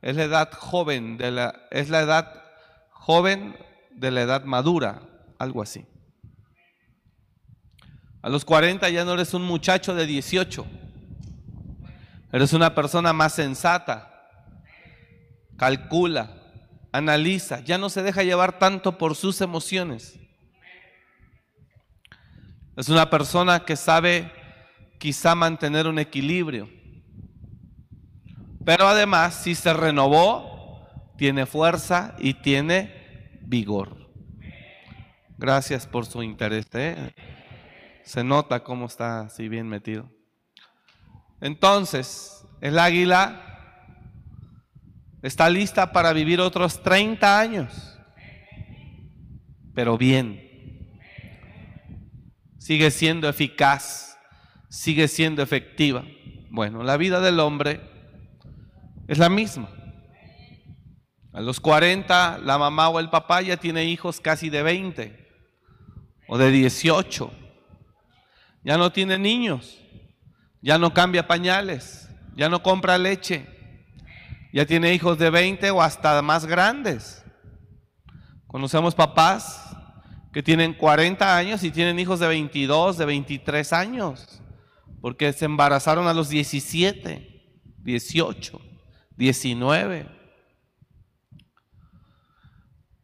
es 0.02 0.16
la 0.16 0.24
edad 0.24 0.52
joven, 0.52 1.16
de 1.16 1.30
la, 1.30 1.54
es 1.70 1.88
la 1.88 2.00
edad 2.00 2.42
joven 2.90 3.56
de 3.92 4.10
la 4.10 4.22
edad 4.22 4.44
madura, 4.44 5.02
algo 5.38 5.62
así. 5.62 5.86
A 8.20 8.28
los 8.28 8.44
40 8.44 8.88
ya 8.90 9.04
no 9.04 9.14
eres 9.14 9.32
un 9.32 9.42
muchacho 9.42 9.94
de 9.94 10.06
18, 10.06 10.66
eres 12.32 12.52
una 12.52 12.74
persona 12.74 13.12
más 13.12 13.34
sensata, 13.34 14.28
calcula, 15.56 16.30
analiza, 16.90 17.60
ya 17.60 17.78
no 17.78 17.88
se 17.88 18.02
deja 18.02 18.24
llevar 18.24 18.58
tanto 18.58 18.98
por 18.98 19.14
sus 19.14 19.40
emociones. 19.40 20.18
Es 22.76 22.88
una 22.88 23.10
persona 23.10 23.64
que 23.64 23.76
sabe 23.76 24.32
quizá 24.98 25.34
mantener 25.34 25.86
un 25.86 25.98
equilibrio. 25.98 26.68
Pero 28.64 28.86
además, 28.86 29.34
si 29.34 29.54
se 29.54 29.72
renovó, 29.72 30.86
tiene 31.16 31.46
fuerza 31.46 32.14
y 32.18 32.34
tiene 32.34 33.38
vigor. 33.42 34.10
Gracias 35.38 35.86
por 35.86 36.06
su 36.06 36.22
interés. 36.22 36.66
¿eh? 36.74 37.14
Se 38.04 38.22
nota 38.22 38.62
cómo 38.62 38.86
está 38.86 39.20
así 39.20 39.48
bien 39.48 39.68
metido. 39.68 40.08
Entonces, 41.40 42.46
el 42.60 42.78
águila 42.78 43.40
está 45.22 45.50
lista 45.50 45.92
para 45.92 46.12
vivir 46.12 46.40
otros 46.40 46.82
30 46.82 47.38
años, 47.38 47.98
pero 49.74 49.98
bien. 49.98 50.50
Sigue 52.58 52.92
siendo 52.92 53.28
eficaz 53.28 54.12
sigue 54.72 55.06
siendo 55.06 55.42
efectiva. 55.42 56.02
Bueno, 56.48 56.82
la 56.82 56.96
vida 56.96 57.20
del 57.20 57.40
hombre 57.40 57.80
es 59.06 59.18
la 59.18 59.28
misma. 59.28 59.68
A 61.32 61.40
los 61.40 61.60
40 61.60 62.38
la 62.38 62.58
mamá 62.58 62.88
o 62.88 63.00
el 63.00 63.10
papá 63.10 63.42
ya 63.42 63.56
tiene 63.56 63.84
hijos 63.84 64.20
casi 64.20 64.50
de 64.50 64.62
20 64.62 65.28
o 66.28 66.38
de 66.38 66.50
18. 66.50 67.32
Ya 68.64 68.76
no 68.76 68.92
tiene 68.92 69.18
niños, 69.18 69.80
ya 70.60 70.78
no 70.78 70.94
cambia 70.94 71.26
pañales, 71.26 72.08
ya 72.36 72.48
no 72.48 72.62
compra 72.62 72.98
leche, 72.98 73.46
ya 74.52 74.66
tiene 74.66 74.94
hijos 74.94 75.18
de 75.18 75.30
20 75.30 75.70
o 75.70 75.82
hasta 75.82 76.20
más 76.22 76.46
grandes. 76.46 77.24
Conocemos 78.46 78.94
papás 78.94 79.74
que 80.32 80.42
tienen 80.42 80.74
40 80.74 81.36
años 81.36 81.64
y 81.64 81.70
tienen 81.70 81.98
hijos 81.98 82.20
de 82.20 82.28
22, 82.28 82.98
de 82.98 83.04
23 83.06 83.72
años 83.72 84.42
porque 85.02 85.32
se 85.32 85.44
embarazaron 85.44 86.06
a 86.06 86.14
los 86.14 86.28
17, 86.28 87.58
18, 87.82 88.60
19. 89.16 90.08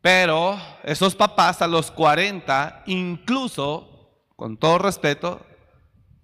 Pero 0.00 0.58
esos 0.84 1.14
papás 1.14 1.60
a 1.60 1.66
los 1.66 1.90
40, 1.90 2.84
incluso, 2.86 4.24
con 4.36 4.56
todo 4.56 4.78
respeto, 4.78 5.44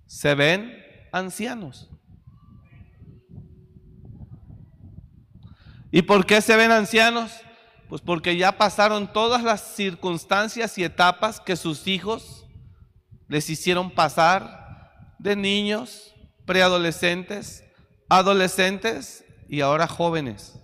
se 0.07 0.35
ven 0.35 0.75
ancianos. 1.12 1.91
¿Y 5.91 6.03
por 6.03 6.26
qué 6.26 6.41
se 6.41 6.57
ven 6.57 6.73
ancianos? 6.73 7.33
Pues 7.88 8.00
porque 8.00 8.37
ya 8.37 8.59
pasaron 8.59 9.12
todas 9.12 9.43
las 9.43 9.75
circunstancias 9.75 10.79
y 10.79 10.85
etapas 10.85 11.41
que 11.41 11.57
sus 11.57 11.87
hijos 11.87 12.47
les 13.29 13.49
hicieron 13.50 13.91
pasar 13.91 15.14
de 15.19 15.37
niños, 15.37 16.14
preadolescentes, 16.47 17.64
adolescentes 18.09 19.24
y 19.48 19.60
ahora 19.60 19.86
jóvenes. 19.86 20.58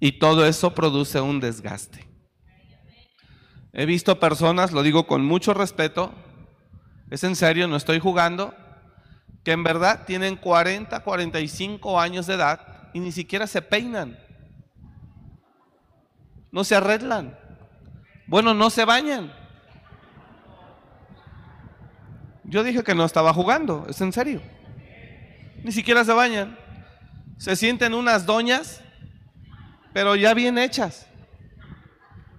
Y 0.00 0.12
todo 0.12 0.46
eso 0.46 0.74
produce 0.74 1.20
un 1.20 1.40
desgaste. 1.40 2.06
He 3.72 3.86
visto 3.86 4.18
personas, 4.18 4.72
lo 4.72 4.82
digo 4.82 5.06
con 5.06 5.24
mucho 5.24 5.54
respeto, 5.54 6.12
es 7.10 7.24
en 7.24 7.36
serio, 7.36 7.68
no 7.68 7.76
estoy 7.76 7.98
jugando, 7.98 8.54
que 9.44 9.52
en 9.52 9.62
verdad 9.62 10.04
tienen 10.06 10.36
40, 10.36 11.00
45 11.00 12.00
años 12.00 12.26
de 12.26 12.34
edad 12.34 12.90
y 12.92 13.00
ni 13.00 13.12
siquiera 13.12 13.46
se 13.46 13.62
peinan. 13.62 14.18
No 16.50 16.64
se 16.64 16.76
arreglan. 16.76 17.38
Bueno, 18.26 18.54
no 18.54 18.70
se 18.70 18.84
bañan. 18.84 19.32
Yo 22.44 22.62
dije 22.62 22.82
que 22.82 22.94
no 22.94 23.04
estaba 23.04 23.32
jugando, 23.34 23.86
es 23.88 24.00
en 24.00 24.12
serio. 24.12 24.42
Ni 25.62 25.72
siquiera 25.72 26.04
se 26.04 26.12
bañan. 26.12 26.58
Se 27.38 27.54
sienten 27.54 27.94
unas 27.94 28.26
doñas, 28.26 28.82
pero 29.92 30.16
ya 30.16 30.34
bien 30.34 30.58
hechas. 30.58 31.06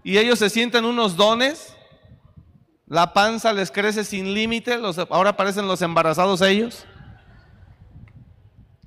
Y 0.03 0.17
ellos 0.17 0.39
se 0.39 0.49
sienten 0.49 0.85
unos 0.85 1.15
dones. 1.15 1.75
La 2.85 3.13
panza 3.13 3.53
les 3.53 3.71
crece 3.71 4.03
sin 4.03 4.33
límite. 4.33 4.79
Ahora 5.09 5.37
parecen 5.37 5.67
los 5.67 5.81
embarazados 5.81 6.41
ellos. 6.41 6.85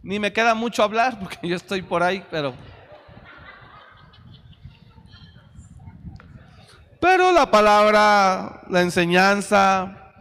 Ni 0.02 0.18
me 0.18 0.32
queda 0.32 0.54
mucho 0.54 0.82
hablar 0.82 1.18
porque 1.18 1.48
yo 1.48 1.56
estoy 1.56 1.80
por 1.82 2.02
ahí, 2.02 2.24
pero... 2.30 2.54
Pero 7.00 7.32
la 7.32 7.50
palabra, 7.50 8.62
la 8.68 8.80
enseñanza, 8.80 10.12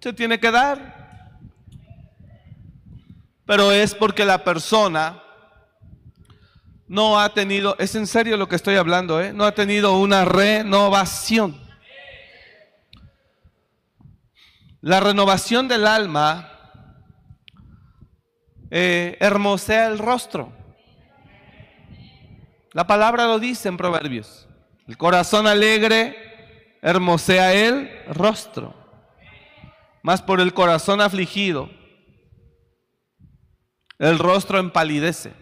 se 0.00 0.12
tiene 0.12 0.40
que 0.40 0.50
dar. 0.50 1.20
Pero 3.44 3.70
es 3.70 3.94
porque 3.94 4.24
la 4.24 4.42
persona 4.42 5.22
no 6.92 7.18
ha 7.18 7.32
tenido, 7.32 7.74
es 7.78 7.94
en 7.94 8.06
serio 8.06 8.36
lo 8.36 8.50
que 8.50 8.56
estoy 8.56 8.76
hablando, 8.76 9.18
¿eh? 9.18 9.32
no 9.32 9.44
ha 9.44 9.52
tenido 9.52 9.96
una 9.96 10.26
renovación. 10.26 11.58
La 14.82 15.00
renovación 15.00 15.68
del 15.68 15.86
alma 15.86 16.50
eh, 18.70 19.16
hermosea 19.20 19.86
el 19.86 19.98
rostro. 19.98 20.52
La 22.72 22.86
palabra 22.86 23.24
lo 23.24 23.38
dice 23.38 23.70
en 23.70 23.78
Proverbios. 23.78 24.46
El 24.86 24.98
corazón 24.98 25.46
alegre 25.46 26.76
hermosea 26.82 27.54
el 27.54 27.90
rostro 28.08 28.74
más 30.02 30.20
por 30.20 30.42
el 30.42 30.52
corazón 30.52 31.00
afligido, 31.00 31.70
el 33.98 34.18
rostro 34.18 34.58
empalidece. 34.58 35.41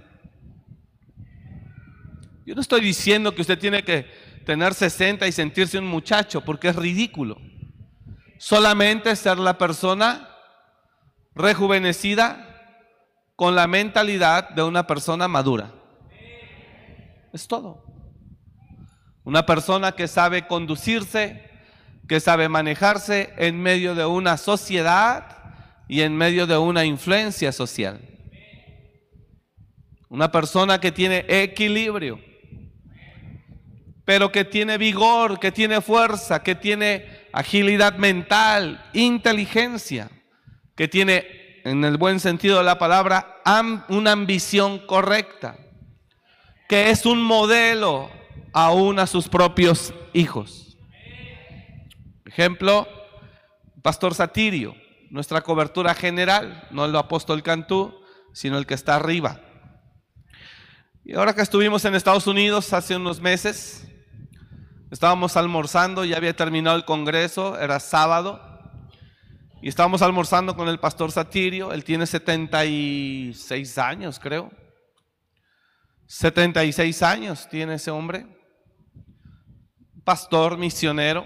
Yo 2.50 2.56
no 2.56 2.62
estoy 2.62 2.80
diciendo 2.80 3.32
que 3.32 3.42
usted 3.42 3.60
tiene 3.60 3.84
que 3.84 4.10
tener 4.44 4.74
60 4.74 5.24
y 5.24 5.30
sentirse 5.30 5.78
un 5.78 5.86
muchacho, 5.86 6.40
porque 6.40 6.66
es 6.66 6.74
ridículo. 6.74 7.40
Solamente 8.38 9.14
ser 9.14 9.38
la 9.38 9.56
persona 9.56 10.28
rejuvenecida 11.32 12.44
con 13.36 13.54
la 13.54 13.68
mentalidad 13.68 14.50
de 14.50 14.64
una 14.64 14.84
persona 14.84 15.28
madura. 15.28 15.72
Es 17.32 17.46
todo. 17.46 17.84
Una 19.22 19.46
persona 19.46 19.92
que 19.92 20.08
sabe 20.08 20.48
conducirse, 20.48 21.48
que 22.08 22.18
sabe 22.18 22.48
manejarse 22.48 23.32
en 23.36 23.62
medio 23.62 23.94
de 23.94 24.06
una 24.06 24.36
sociedad 24.36 25.38
y 25.86 26.00
en 26.00 26.16
medio 26.16 26.48
de 26.48 26.58
una 26.58 26.84
influencia 26.84 27.52
social. 27.52 28.00
Una 30.08 30.32
persona 30.32 30.80
que 30.80 30.90
tiene 30.90 31.24
equilibrio, 31.28 32.18
pero 34.04 34.32
que 34.32 34.44
tiene 34.44 34.78
vigor, 34.78 35.38
que 35.38 35.52
tiene 35.52 35.80
fuerza, 35.80 36.42
que 36.42 36.54
tiene 36.54 37.06
agilidad 37.32 37.96
mental, 37.96 38.84
inteligencia, 38.92 40.10
que 40.76 40.88
tiene, 40.88 41.60
en 41.64 41.84
el 41.84 41.96
buen 41.96 42.20
sentido 42.20 42.58
de 42.58 42.64
la 42.64 42.78
palabra, 42.78 43.42
una 43.88 44.12
ambición 44.12 44.78
correcta, 44.86 45.58
que 46.68 46.90
es 46.90 47.06
un 47.06 47.22
modelo 47.22 48.10
aún 48.52 48.98
a 48.98 49.06
sus 49.06 49.28
propios 49.28 49.92
hijos. 50.12 50.76
Ejemplo, 52.24 52.88
Pastor 53.82 54.14
Satirio, 54.14 54.74
nuestra 55.10 55.40
cobertura 55.40 55.94
general, 55.94 56.66
no 56.70 56.84
el 56.84 56.94
apóstol 56.94 57.42
Cantú, 57.42 58.00
sino 58.32 58.56
el 58.56 58.66
que 58.66 58.74
está 58.74 58.96
arriba. 58.96 59.40
Y 61.04 61.14
ahora 61.14 61.34
que 61.34 61.42
estuvimos 61.42 61.84
en 61.84 61.94
Estados 61.94 62.26
Unidos 62.26 62.72
hace 62.72 62.94
unos 62.94 63.20
meses, 63.20 63.89
estábamos 64.90 65.36
almorzando, 65.36 66.04
ya 66.04 66.16
había 66.16 66.34
terminado 66.34 66.76
el 66.76 66.84
congreso, 66.84 67.58
era 67.58 67.80
sábado, 67.80 68.40
y 69.62 69.68
estábamos 69.68 70.00
almorzando 70.02 70.56
con 70.56 70.68
el 70.68 70.80
pastor 70.80 71.12
Satirio, 71.12 71.72
él 71.72 71.84
tiene 71.84 72.06
76 72.06 73.78
años, 73.78 74.18
creo. 74.18 74.50
76 76.06 77.02
años 77.02 77.46
tiene 77.48 77.74
ese 77.74 77.90
hombre. 77.90 78.26
Pastor, 80.02 80.56
misionero, 80.56 81.24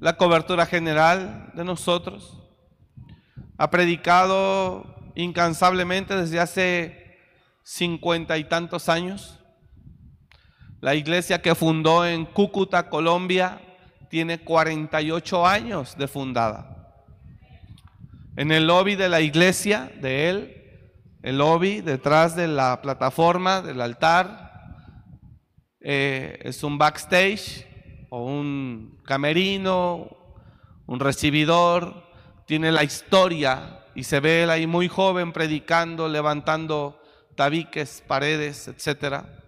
la 0.00 0.16
cobertura 0.16 0.66
general 0.66 1.52
de 1.54 1.64
nosotros. 1.64 2.38
Ha 3.56 3.70
predicado 3.70 5.12
incansablemente 5.14 6.16
desde 6.16 6.40
hace 6.40 7.18
cincuenta 7.62 8.36
y 8.36 8.44
tantos 8.44 8.88
años. 8.88 9.38
La 10.82 10.96
iglesia 10.96 11.40
que 11.40 11.54
fundó 11.54 12.04
en 12.04 12.24
Cúcuta, 12.24 12.90
Colombia, 12.90 13.60
tiene 14.10 14.40
48 14.40 15.46
años 15.46 15.96
de 15.96 16.08
fundada. 16.08 17.06
En 18.34 18.50
el 18.50 18.66
lobby 18.66 18.96
de 18.96 19.08
la 19.08 19.20
iglesia 19.20 19.92
de 20.00 20.28
él, 20.28 20.90
el 21.22 21.38
lobby 21.38 21.82
detrás 21.82 22.34
de 22.34 22.48
la 22.48 22.82
plataforma 22.82 23.62
del 23.62 23.80
altar, 23.80 24.50
eh, 25.80 26.40
es 26.42 26.64
un 26.64 26.78
backstage 26.78 27.64
o 28.10 28.24
un 28.24 29.00
camerino, 29.04 30.08
un 30.86 30.98
recibidor, 30.98 32.10
tiene 32.44 32.72
la 32.72 32.82
historia 32.82 33.84
y 33.94 34.02
se 34.02 34.18
ve 34.18 34.42
él 34.42 34.50
ahí 34.50 34.66
muy 34.66 34.88
joven 34.88 35.32
predicando, 35.32 36.08
levantando 36.08 37.00
tabiques, 37.36 38.02
paredes, 38.04 38.66
etcétera. 38.66 39.41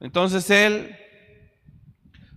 Entonces 0.00 0.50
él, 0.50 0.96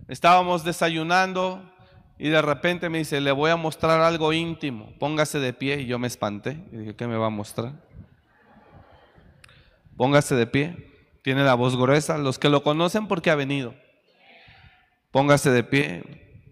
estábamos 0.08 0.64
desayunando 0.64 1.70
y 2.18 2.28
de 2.28 2.42
repente 2.42 2.88
me 2.88 2.98
dice, 2.98 3.20
le 3.20 3.32
voy 3.32 3.50
a 3.50 3.56
mostrar 3.56 4.00
algo 4.00 4.32
íntimo, 4.32 4.92
póngase 4.98 5.38
de 5.38 5.52
pie. 5.52 5.80
Y 5.80 5.86
yo 5.86 5.98
me 5.98 6.06
espanté 6.06 6.62
y 6.72 6.76
dije, 6.76 6.96
¿qué 6.96 7.06
me 7.06 7.16
va 7.16 7.26
a 7.26 7.30
mostrar? 7.30 7.72
Póngase 9.96 10.34
de 10.34 10.46
pie, 10.46 10.90
tiene 11.22 11.44
la 11.44 11.54
voz 11.54 11.76
gruesa, 11.76 12.18
los 12.18 12.38
que 12.38 12.48
lo 12.48 12.62
conocen 12.62 13.06
porque 13.08 13.30
ha 13.30 13.34
venido. 13.34 13.74
Póngase 15.10 15.50
de 15.50 15.64
pie, 15.64 16.46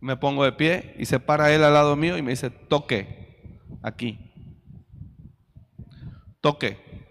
me 0.00 0.16
pongo 0.16 0.44
de 0.44 0.52
pie 0.52 0.94
y 0.98 1.06
se 1.06 1.18
para 1.18 1.52
él 1.52 1.64
al 1.64 1.72
lado 1.72 1.96
mío 1.96 2.16
y 2.18 2.22
me 2.22 2.30
dice, 2.32 2.50
toque, 2.50 3.58
aquí, 3.82 4.18
toque. 6.40 7.03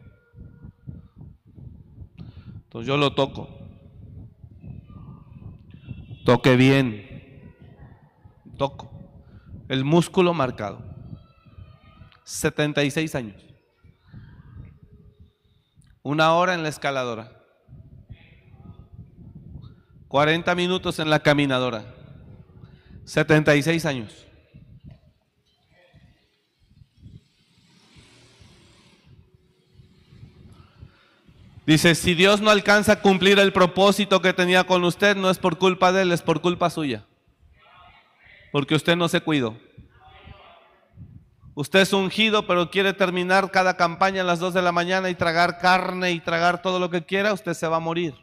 Entonces 2.73 2.87
yo 2.87 2.97
lo 2.97 3.13
toco. 3.13 3.47
Toque 6.25 6.55
bien. 6.55 7.53
Toco. 8.57 8.89
El 9.69 9.85
músculo 9.85 10.33
marcado. 10.33 10.83
76 12.23 13.13
años. 13.13 13.45
Una 16.01 16.33
hora 16.33 16.55
en 16.55 16.63
la 16.63 16.69
escaladora. 16.69 17.43
40 20.07 20.55
minutos 20.55 20.97
en 20.97 21.11
la 21.11 21.19
caminadora. 21.19 21.93
76 23.05 23.85
años. 23.85 24.25
Dice, 31.65 31.95
si 31.95 32.13
Dios 32.13 32.41
no 32.41 32.49
alcanza 32.49 32.93
a 32.93 33.01
cumplir 33.01 33.39
el 33.39 33.53
propósito 33.53 34.21
que 34.21 34.33
tenía 34.33 34.65
con 34.65 34.83
usted, 34.83 35.15
no 35.15 35.29
es 35.29 35.39
por 35.39 35.57
culpa 35.57 35.93
de 35.93 36.01
él, 36.01 36.11
es 36.11 36.21
por 36.21 36.41
culpa 36.41 36.69
suya. 36.69 37.05
Porque 38.51 38.75
usted 38.75 38.97
no 38.97 39.07
se 39.07 39.21
cuidó. 39.21 39.57
Usted 41.55 41.79
es 41.79 41.93
ungido, 41.93 42.47
pero 42.47 42.69
quiere 42.69 42.93
terminar 42.93 43.49
cada 43.51 43.77
campaña 43.77 44.21
a 44.21 44.25
las 44.25 44.39
2 44.39 44.53
de 44.53 44.61
la 44.61 44.71
mañana 44.71 45.09
y 45.09 45.15
tragar 45.15 45.59
carne 45.59 46.11
y 46.11 46.19
tragar 46.19 46.61
todo 46.61 46.79
lo 46.79 46.89
que 46.89 47.05
quiera, 47.05 47.31
usted 47.31 47.53
se 47.53 47.67
va 47.67 47.77
a 47.77 47.79
morir. 47.79 48.15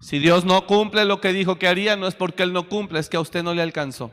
Si 0.00 0.18
Dios 0.18 0.44
no 0.44 0.66
cumple 0.66 1.04
lo 1.04 1.20
que 1.20 1.32
dijo 1.32 1.58
que 1.58 1.68
haría, 1.68 1.96
no 1.96 2.06
es 2.06 2.14
porque 2.14 2.42
Él 2.42 2.52
no 2.52 2.68
cumple, 2.68 2.98
es 2.98 3.08
que 3.08 3.16
a 3.16 3.20
usted 3.20 3.42
no 3.42 3.54
le 3.54 3.62
alcanzó. 3.62 4.10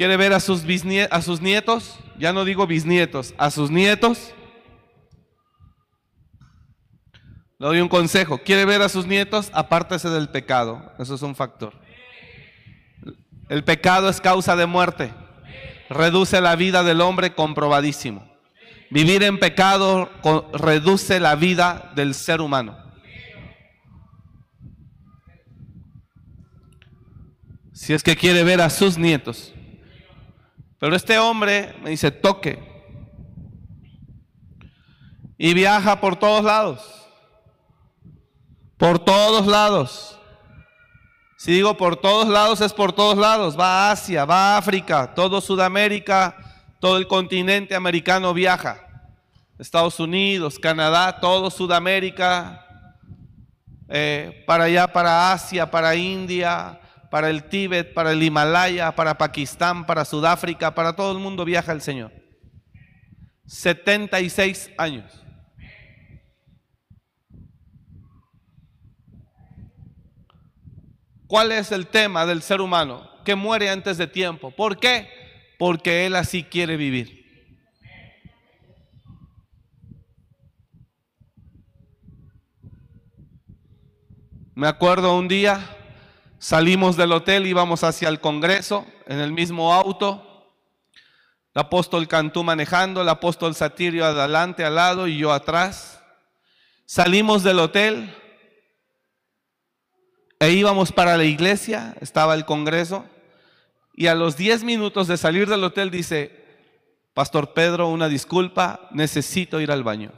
¿Quiere 0.00 0.16
ver 0.16 0.32
a 0.32 0.40
sus, 0.40 0.64
a 1.10 1.20
sus 1.20 1.42
nietos? 1.42 1.98
Ya 2.18 2.32
no 2.32 2.46
digo 2.46 2.66
bisnietos, 2.66 3.34
a 3.36 3.50
sus 3.50 3.70
nietos. 3.70 4.32
Le 7.58 7.66
doy 7.66 7.80
un 7.82 7.88
consejo. 7.90 8.38
¿Quiere 8.38 8.64
ver 8.64 8.80
a 8.80 8.88
sus 8.88 9.04
nietos? 9.04 9.50
Apártese 9.52 10.08
del 10.08 10.30
pecado. 10.30 10.90
Eso 10.98 11.14
es 11.16 11.20
un 11.20 11.36
factor. 11.36 11.74
El 13.50 13.62
pecado 13.62 14.08
es 14.08 14.22
causa 14.22 14.56
de 14.56 14.64
muerte. 14.64 15.12
Reduce 15.90 16.40
la 16.40 16.56
vida 16.56 16.82
del 16.82 17.02
hombre 17.02 17.34
comprobadísimo. 17.34 18.26
Vivir 18.88 19.22
en 19.22 19.38
pecado 19.38 20.08
reduce 20.54 21.20
la 21.20 21.34
vida 21.34 21.92
del 21.94 22.14
ser 22.14 22.40
humano. 22.40 22.74
Si 27.74 27.92
es 27.92 28.02
que 28.02 28.16
quiere 28.16 28.44
ver 28.44 28.62
a 28.62 28.70
sus 28.70 28.96
nietos. 28.96 29.52
Pero 30.80 30.96
este 30.96 31.18
hombre 31.18 31.74
me 31.82 31.90
dice, 31.90 32.10
toque. 32.10 32.58
Y 35.36 35.54
viaja 35.54 36.00
por 36.00 36.16
todos 36.16 36.42
lados. 36.42 37.06
Por 38.78 38.98
todos 38.98 39.46
lados. 39.46 40.18
Si 41.36 41.52
digo 41.52 41.76
por 41.76 41.96
todos 41.96 42.28
lados, 42.28 42.62
es 42.62 42.72
por 42.72 42.92
todos 42.92 43.18
lados. 43.18 43.58
Va 43.58 43.88
a 43.88 43.92
Asia, 43.92 44.24
va 44.24 44.54
a 44.54 44.58
África, 44.58 45.14
todo 45.14 45.42
Sudamérica, 45.42 46.36
todo 46.80 46.96
el 46.96 47.06
continente 47.06 47.74
americano 47.74 48.32
viaja. 48.32 48.86
Estados 49.58 50.00
Unidos, 50.00 50.58
Canadá, 50.58 51.20
todo 51.20 51.50
Sudamérica, 51.50 52.96
eh, 53.88 54.44
para 54.46 54.64
allá, 54.64 54.90
para 54.90 55.32
Asia, 55.32 55.70
para 55.70 55.94
India, 55.94 56.80
para 57.10 57.28
el 57.28 57.44
Tíbet, 57.44 57.92
para 57.92 58.12
el 58.12 58.22
Himalaya, 58.22 58.94
para 58.94 59.18
Pakistán, 59.18 59.84
para 59.84 60.04
Sudáfrica, 60.04 60.74
para 60.74 60.94
todo 60.94 61.12
el 61.12 61.18
mundo 61.18 61.44
viaja 61.44 61.72
el 61.72 61.82
Señor. 61.82 62.12
76 63.46 64.70
años. 64.78 65.12
¿Cuál 71.26 71.52
es 71.52 71.72
el 71.72 71.88
tema 71.88 72.26
del 72.26 72.42
ser 72.42 72.60
humano? 72.60 73.08
Que 73.24 73.34
muere 73.34 73.70
antes 73.70 73.98
de 73.98 74.06
tiempo. 74.06 74.50
¿Por 74.52 74.78
qué? 74.78 75.08
Porque 75.58 76.06
él 76.06 76.16
así 76.16 76.44
quiere 76.44 76.76
vivir. 76.76 77.20
Me 84.54 84.68
acuerdo 84.68 85.16
un 85.16 85.26
día 85.26 85.76
Salimos 86.42 86.96
del 86.96 87.12
hotel, 87.12 87.46
íbamos 87.46 87.84
hacia 87.84 88.08
el 88.08 88.18
Congreso 88.18 88.86
en 89.04 89.20
el 89.20 89.30
mismo 89.30 89.74
auto. 89.74 90.48
El 91.54 91.60
apóstol 91.60 92.08
Cantú 92.08 92.42
manejando, 92.42 93.02
el 93.02 93.10
apóstol 93.10 93.54
Satirio 93.54 94.06
adelante, 94.06 94.64
al 94.64 94.76
lado 94.76 95.06
y 95.06 95.18
yo 95.18 95.34
atrás. 95.34 96.02
Salimos 96.86 97.42
del 97.42 97.58
hotel 97.58 98.16
e 100.38 100.50
íbamos 100.52 100.92
para 100.92 101.18
la 101.18 101.24
iglesia, 101.24 101.94
estaba 102.00 102.32
el 102.34 102.46
congreso, 102.46 103.04
y 103.92 104.06
a 104.06 104.14
los 104.14 104.38
10 104.38 104.64
minutos 104.64 105.08
de 105.08 105.18
salir 105.18 105.46
del 105.46 105.62
hotel 105.62 105.90
dice, 105.90 106.42
Pastor 107.12 107.52
Pedro, 107.52 107.88
una 107.88 108.08
disculpa, 108.08 108.88
necesito 108.92 109.60
ir 109.60 109.70
al 109.70 109.84
baño. 109.84 110.10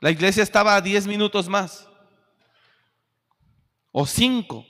La 0.00 0.10
iglesia 0.10 0.42
estaba 0.42 0.76
a 0.76 0.80
10 0.80 1.08
minutos 1.08 1.50
más, 1.50 1.90
o 3.92 4.06
5. 4.06 4.66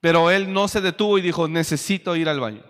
Pero 0.00 0.30
él 0.30 0.52
no 0.52 0.68
se 0.68 0.80
detuvo 0.80 1.18
y 1.18 1.22
dijo, 1.22 1.48
necesito 1.48 2.14
ir 2.14 2.28
al 2.28 2.40
baño. 2.40 2.62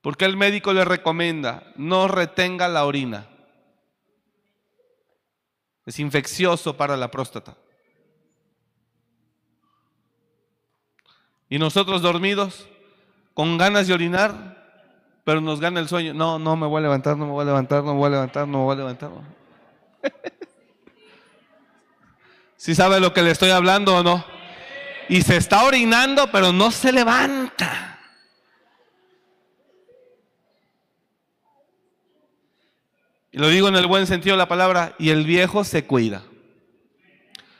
Porque 0.00 0.26
el 0.26 0.36
médico 0.36 0.72
le 0.72 0.84
recomienda, 0.84 1.72
no 1.76 2.08
retenga 2.08 2.68
la 2.68 2.84
orina. 2.84 3.26
Es 5.86 5.98
infeccioso 5.98 6.76
para 6.76 6.96
la 6.96 7.10
próstata. 7.10 7.56
Y 11.48 11.58
nosotros 11.58 12.02
dormidos, 12.02 12.68
con 13.32 13.56
ganas 13.56 13.86
de 13.86 13.94
orinar, 13.94 15.22
pero 15.24 15.40
nos 15.40 15.60
gana 15.60 15.80
el 15.80 15.88
sueño. 15.88 16.12
No, 16.12 16.38
no 16.38 16.56
me 16.56 16.66
voy 16.66 16.80
a 16.80 16.82
levantar, 16.82 17.16
no 17.16 17.26
me 17.26 17.32
voy 17.32 17.42
a 17.42 17.46
levantar, 17.46 17.82
no 17.82 17.92
me 17.92 17.98
voy 17.98 18.06
a 18.08 18.10
levantar, 18.10 18.48
no 18.48 18.58
me 18.58 18.64
voy 18.64 18.74
a 18.74 18.78
levantar. 18.78 19.10
¿Sí 22.64 22.74
sabe 22.74 22.98
lo 22.98 23.12
que 23.12 23.20
le 23.20 23.30
estoy 23.30 23.50
hablando 23.50 23.94
o 23.94 24.02
no? 24.02 24.24
Y 25.10 25.20
se 25.20 25.36
está 25.36 25.64
orinando, 25.64 26.30
pero 26.32 26.50
no 26.50 26.70
se 26.70 26.92
levanta. 26.92 28.00
Y 33.30 33.36
lo 33.36 33.48
digo 33.48 33.68
en 33.68 33.76
el 33.76 33.86
buen 33.86 34.06
sentido 34.06 34.34
de 34.34 34.38
la 34.38 34.48
palabra, 34.48 34.94
y 34.98 35.10
el 35.10 35.26
viejo 35.26 35.62
se 35.62 35.84
cuida. 35.84 36.22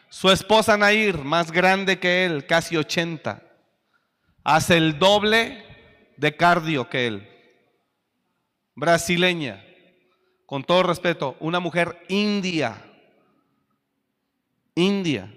Su 0.09 0.31
esposa 0.31 0.79
Nair, 0.79 1.19
más 1.19 1.53
grande 1.53 1.99
que 1.99 2.25
él, 2.25 2.47
casi 2.47 2.79
80, 2.79 3.43
hace 4.43 4.79
el 4.79 4.99
doble 4.99 5.67
de 6.17 6.35
cardio 6.35 6.89
que 6.89 7.09
él. 7.09 7.29
Brasileña, 8.75 9.63
con 10.47 10.65
todo 10.65 10.83
respeto, 10.83 11.37
una 11.41 11.61
mujer 11.61 12.03
india, 12.09 12.94
india, 14.75 15.33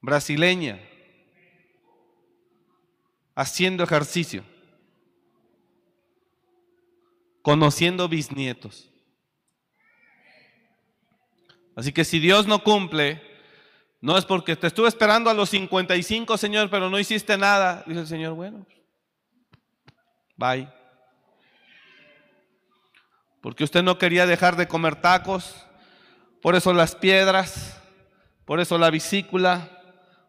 brasileña, 0.00 0.80
haciendo 3.34 3.84
ejercicio, 3.84 4.44
conociendo 7.42 8.08
bisnietos. 8.08 8.90
Así 11.76 11.92
que 11.92 12.04
si 12.04 12.18
Dios 12.18 12.48
no 12.48 12.64
cumple, 12.64 13.22
no 14.00 14.18
es 14.18 14.24
porque 14.24 14.56
te 14.56 14.66
estuve 14.66 14.88
esperando 14.88 15.30
a 15.30 15.34
los 15.34 15.50
55, 15.50 16.36
Señor, 16.36 16.70
pero 16.70 16.90
no 16.90 16.98
hiciste 16.98 17.36
nada. 17.36 17.84
Dice 17.86 18.00
el 18.00 18.06
Señor, 18.06 18.34
bueno, 18.34 18.66
bye. 20.36 20.68
Porque 23.40 23.64
usted 23.64 23.82
no 23.82 23.98
quería 23.98 24.26
dejar 24.26 24.56
de 24.56 24.68
comer 24.68 24.96
tacos, 24.96 25.64
por 26.42 26.56
eso 26.56 26.72
las 26.72 26.94
piedras, 26.94 27.77
por 28.48 28.60
eso 28.60 28.78
la 28.78 28.90
vesícula, 28.90 29.68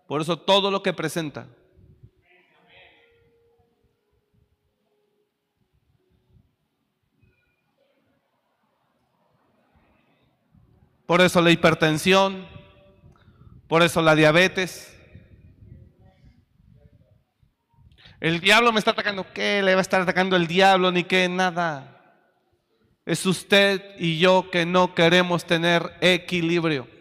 por 0.05 0.19
eso 0.19 0.37
todo 0.37 0.69
lo 0.71 0.83
que 0.83 0.91
presenta. 0.91 1.47
Por 11.05 11.21
eso 11.21 11.41
la 11.41 11.51
hipertensión, 11.51 12.45
por 13.69 13.83
eso 13.83 14.01
la 14.01 14.15
diabetes. 14.15 14.93
El 18.19 18.41
diablo 18.41 18.73
me 18.73 18.79
está 18.79 18.91
atacando. 18.91 19.31
¿Qué 19.33 19.61
le 19.63 19.75
va 19.75 19.79
a 19.79 19.81
estar 19.81 20.01
atacando 20.01 20.35
el 20.35 20.45
diablo? 20.45 20.91
Ni 20.91 21.05
qué, 21.05 21.29
nada. 21.29 22.25
Es 23.05 23.25
usted 23.25 23.95
y 23.97 24.19
yo 24.19 24.51
que 24.51 24.65
no 24.65 24.93
queremos 24.93 25.45
tener 25.45 25.95
equilibrio. 26.01 26.98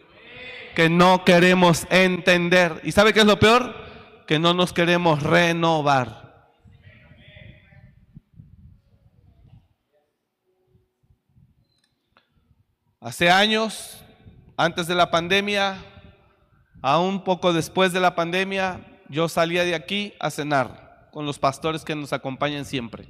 Que 0.78 0.88
no 0.88 1.24
queremos 1.24 1.88
entender. 1.90 2.80
¿Y 2.84 2.92
sabe 2.92 3.12
qué 3.12 3.18
es 3.18 3.26
lo 3.26 3.40
peor? 3.40 3.74
Que 4.28 4.38
no 4.38 4.54
nos 4.54 4.72
queremos 4.72 5.20
renovar. 5.24 6.52
Hace 13.00 13.28
años, 13.28 14.04
antes 14.56 14.86
de 14.86 14.94
la 14.94 15.10
pandemia, 15.10 15.82
aún 16.80 17.24
poco 17.24 17.52
después 17.52 17.92
de 17.92 17.98
la 17.98 18.14
pandemia, 18.14 18.78
yo 19.08 19.28
salía 19.28 19.64
de 19.64 19.74
aquí 19.74 20.14
a 20.20 20.30
cenar 20.30 21.08
con 21.10 21.26
los 21.26 21.40
pastores 21.40 21.84
que 21.84 21.96
nos 21.96 22.12
acompañan 22.12 22.64
siempre. 22.64 23.08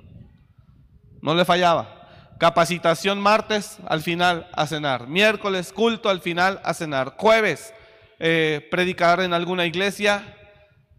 No 1.20 1.34
le 1.34 1.44
fallaba. 1.44 1.97
Capacitación 2.38 3.20
martes, 3.20 3.78
al 3.88 4.00
final 4.00 4.48
a 4.52 4.68
cenar. 4.68 5.08
Miércoles, 5.08 5.72
culto, 5.72 6.08
al 6.08 6.20
final 6.20 6.60
a 6.62 6.72
cenar. 6.72 7.14
Jueves, 7.18 7.74
eh, 8.20 8.66
predicar 8.70 9.20
en 9.20 9.34
alguna 9.34 9.66
iglesia. 9.66 10.36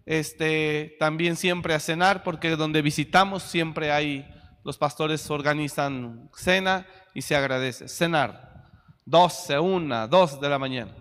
Este, 0.05 0.97
también 0.99 1.37
siempre 1.37 1.73
a 1.73 1.79
cenar, 1.79 2.23
porque 2.23 2.57
donde 2.57 2.81
visitamos 2.81 3.43
siempre 3.43 3.91
hay, 3.91 4.27
los 4.65 4.77
pastores 4.77 5.29
organizan 5.29 6.29
cena 6.35 6.85
y 7.13 7.21
se 7.21 7.37
agradece. 7.37 7.87
Cenar. 7.87 8.65
12, 9.05 9.59
1, 9.59 10.07
2 10.09 10.41
de 10.41 10.49
la 10.49 10.59
mañana. 10.59 10.91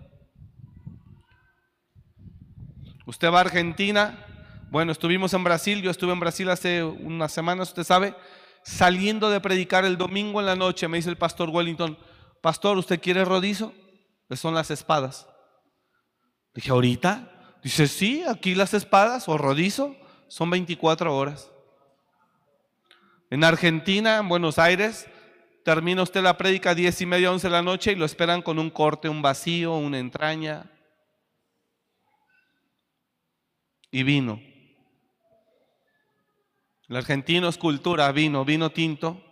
Usted 3.06 3.32
va 3.32 3.38
a 3.38 3.40
Argentina. 3.40 4.24
Bueno, 4.70 4.92
estuvimos 4.92 5.34
en 5.34 5.42
Brasil. 5.42 5.82
Yo 5.82 5.90
estuve 5.90 6.12
en 6.12 6.20
Brasil 6.20 6.48
hace 6.48 6.84
unas 6.84 7.32
semanas, 7.32 7.68
usted 7.68 7.82
sabe. 7.82 8.14
Saliendo 8.68 9.30
de 9.30 9.40
predicar 9.40 9.86
el 9.86 9.96
domingo 9.96 10.40
en 10.40 10.46
la 10.46 10.54
noche, 10.54 10.88
me 10.88 10.98
dice 10.98 11.08
el 11.08 11.16
pastor 11.16 11.48
Wellington, 11.48 11.96
pastor, 12.42 12.76
¿usted 12.76 13.00
quiere 13.00 13.24
rodizo? 13.24 13.72
Pues 14.28 14.40
son 14.40 14.54
las 14.54 14.70
espadas. 14.70 15.26
Dije, 16.54 16.70
¿ahorita? 16.70 17.56
Dice, 17.62 17.88
sí, 17.88 18.22
aquí 18.28 18.54
las 18.54 18.74
espadas 18.74 19.26
o 19.26 19.38
rodizo 19.38 19.96
son 20.28 20.50
24 20.50 21.16
horas. 21.16 21.50
En 23.30 23.42
Argentina, 23.42 24.18
en 24.18 24.28
Buenos 24.28 24.58
Aires, 24.58 25.08
termina 25.64 26.02
usted 26.02 26.22
la 26.22 26.36
prédica 26.36 26.70
a 26.70 26.74
diez 26.74 27.00
y 27.00 27.06
media, 27.06 27.32
once 27.32 27.46
de 27.46 27.52
la 27.52 27.62
noche 27.62 27.92
y 27.92 27.96
lo 27.96 28.04
esperan 28.04 28.42
con 28.42 28.58
un 28.58 28.68
corte, 28.68 29.08
un 29.08 29.22
vacío, 29.22 29.76
una 29.76 29.98
entraña 29.98 30.70
y 33.90 34.02
vino. 34.02 34.38
El 36.88 36.96
argentino 36.96 37.48
es 37.48 37.58
cultura, 37.58 38.10
vino, 38.12 38.44
vino 38.44 38.70
tinto 38.70 39.22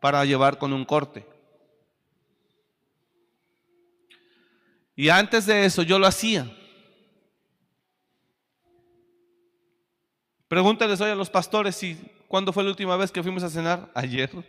para 0.00 0.24
llevar 0.24 0.58
con 0.58 0.72
un 0.72 0.84
corte. 0.84 1.26
Y 4.96 5.08
antes 5.10 5.46
de 5.46 5.64
eso 5.64 5.82
yo 5.82 6.00
lo 6.00 6.06
hacía. 6.08 6.52
Pregúntales 10.48 11.00
hoy 11.00 11.10
a 11.10 11.14
los 11.14 11.30
pastores 11.30 11.76
si 11.76 11.94
cuándo 12.26 12.52
fue 12.52 12.64
la 12.64 12.70
última 12.70 12.96
vez 12.96 13.12
que 13.12 13.22
fuimos 13.22 13.44
a 13.44 13.50
cenar. 13.50 13.88
Ayer. 13.94 14.28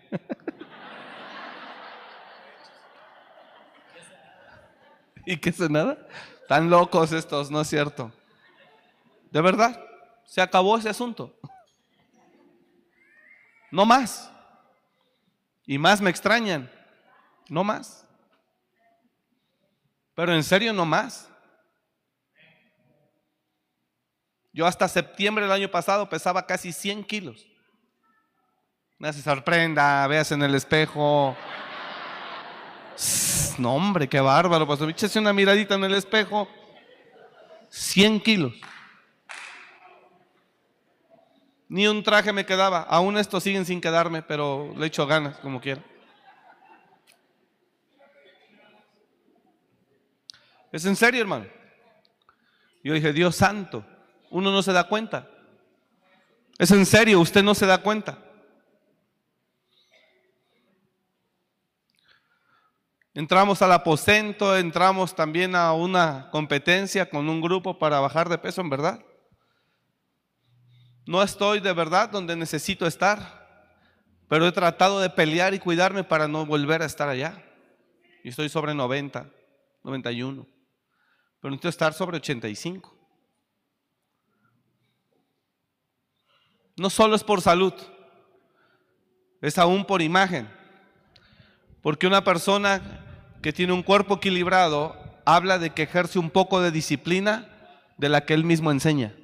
¿Y 5.25 5.37
qué 5.37 5.53
nada? 5.69 6.07
Tan 6.47 6.71
locos 6.71 7.11
estos, 7.11 7.51
¿no 7.51 7.61
es 7.61 7.67
cierto? 7.67 8.11
De 9.29 9.41
verdad, 9.41 9.79
se 10.25 10.41
acabó 10.41 10.75
ese 10.75 10.89
asunto. 10.89 11.35
No 13.71 13.85
más. 13.85 14.31
Y 15.65 15.77
más 15.77 16.01
me 16.01 16.09
extrañan. 16.09 16.71
No 17.47 17.63
más. 17.63 18.05
Pero 20.15 20.33
en 20.33 20.43
serio, 20.43 20.73
no 20.73 20.85
más. 20.85 21.29
Yo 24.51 24.65
hasta 24.65 24.87
septiembre 24.87 25.45
del 25.45 25.53
año 25.53 25.69
pasado 25.69 26.09
pesaba 26.09 26.45
casi 26.45 26.73
100 26.73 27.03
kilos. 27.03 27.45
Me 28.97 29.13
se 29.13 29.21
sorprenda, 29.21 30.05
veas 30.07 30.31
en 30.31 30.43
el 30.43 30.55
espejo. 30.55 31.37
No, 33.57 33.75
hombre, 33.75 34.09
qué 34.09 34.19
bárbaro, 34.19 34.67
pastor. 34.67 34.89
Échese 34.89 35.19
una 35.19 35.31
miradita 35.31 35.75
en 35.75 35.83
el 35.85 35.93
espejo. 35.93 36.49
100 37.69 38.19
kilos. 38.19 38.53
Ni 41.69 41.87
un 41.87 42.01
traje 42.03 42.33
me 42.33 42.47
quedaba. 42.47 42.81
Aún 42.81 43.17
estos 43.17 43.43
siguen 43.43 43.63
sin 43.63 43.79
quedarme, 43.79 44.23
pero 44.23 44.73
le 44.75 44.87
echo 44.87 45.05
ganas, 45.05 45.37
como 45.37 45.61
quiera. 45.61 45.83
Es 50.71 50.83
en 50.85 50.95
serio, 50.95 51.21
hermano. 51.21 51.45
Yo 52.83 52.93
dije, 52.93 53.13
Dios 53.13 53.35
santo, 53.35 53.85
Uno 54.31 54.51
no 54.51 54.61
se 54.61 54.73
da 54.73 54.87
cuenta. 54.87 55.27
Es 56.57 56.71
en 56.71 56.85
serio, 56.85 57.19
usted 57.19 57.43
no 57.43 57.55
se 57.55 57.65
da 57.65 57.79
cuenta. 57.79 58.17
Entramos 63.13 63.61
al 63.61 63.71
aposento, 63.71 64.55
entramos 64.55 65.15
también 65.15 65.55
a 65.55 65.73
una 65.73 66.29
competencia 66.31 67.09
con 67.09 67.27
un 67.27 67.41
grupo 67.41 67.79
para 67.79 67.99
bajar 67.99 68.29
de 68.29 68.37
peso, 68.37 68.61
en 68.61 68.69
verdad. 68.69 69.03
No 71.09 71.23
estoy 71.23 71.59
de 71.59 71.73
verdad 71.73 72.11
donde 72.11 72.35
necesito 72.35 72.85
estar, 72.85 73.73
pero 74.27 74.45
he 74.45 74.51
tratado 74.51 74.99
de 74.99 75.09
pelear 75.09 75.55
y 75.55 75.59
cuidarme 75.59 76.03
para 76.03 76.27
no 76.27 76.45
volver 76.45 76.83
a 76.83 76.85
estar 76.85 77.09
allá. 77.09 77.43
Y 78.23 78.29
estoy 78.29 78.47
sobre 78.47 78.75
90, 78.75 79.27
91. 79.83 80.45
Pero 81.41 81.49
necesito 81.49 81.69
estar 81.69 81.93
sobre 81.95 82.17
85. 82.17 82.95
No 86.77 86.91
solo 86.91 87.15
es 87.15 87.23
por 87.23 87.41
salud, 87.41 87.73
es 89.41 89.57
aún 89.57 89.85
por 89.85 90.03
imagen. 90.03 90.47
Porque 91.81 92.05
una 92.05 92.23
persona 92.23 93.33
que 93.41 93.51
tiene 93.51 93.73
un 93.73 93.81
cuerpo 93.81 94.17
equilibrado 94.17 94.95
habla 95.25 95.57
de 95.57 95.71
que 95.71 95.81
ejerce 95.81 96.19
un 96.19 96.29
poco 96.29 96.61
de 96.61 96.69
disciplina 96.69 97.49
de 97.97 98.09
la 98.09 98.25
que 98.27 98.35
él 98.35 98.43
mismo 98.43 98.69
enseña. 98.69 99.15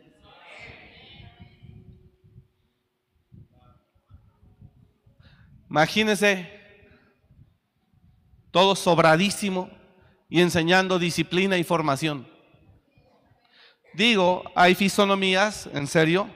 Imagínense 5.76 6.50
todo 8.50 8.78
sobradísimo 8.78 9.70
y 10.30 10.40
enseñando 10.40 11.00
disciplina 11.00 11.58
y 11.58 11.66
formación. 11.66 12.26
Digo, 13.94 14.46
hay 14.56 14.74
fisonomías, 14.74 15.68
en 15.74 15.88
serio, 15.88 16.30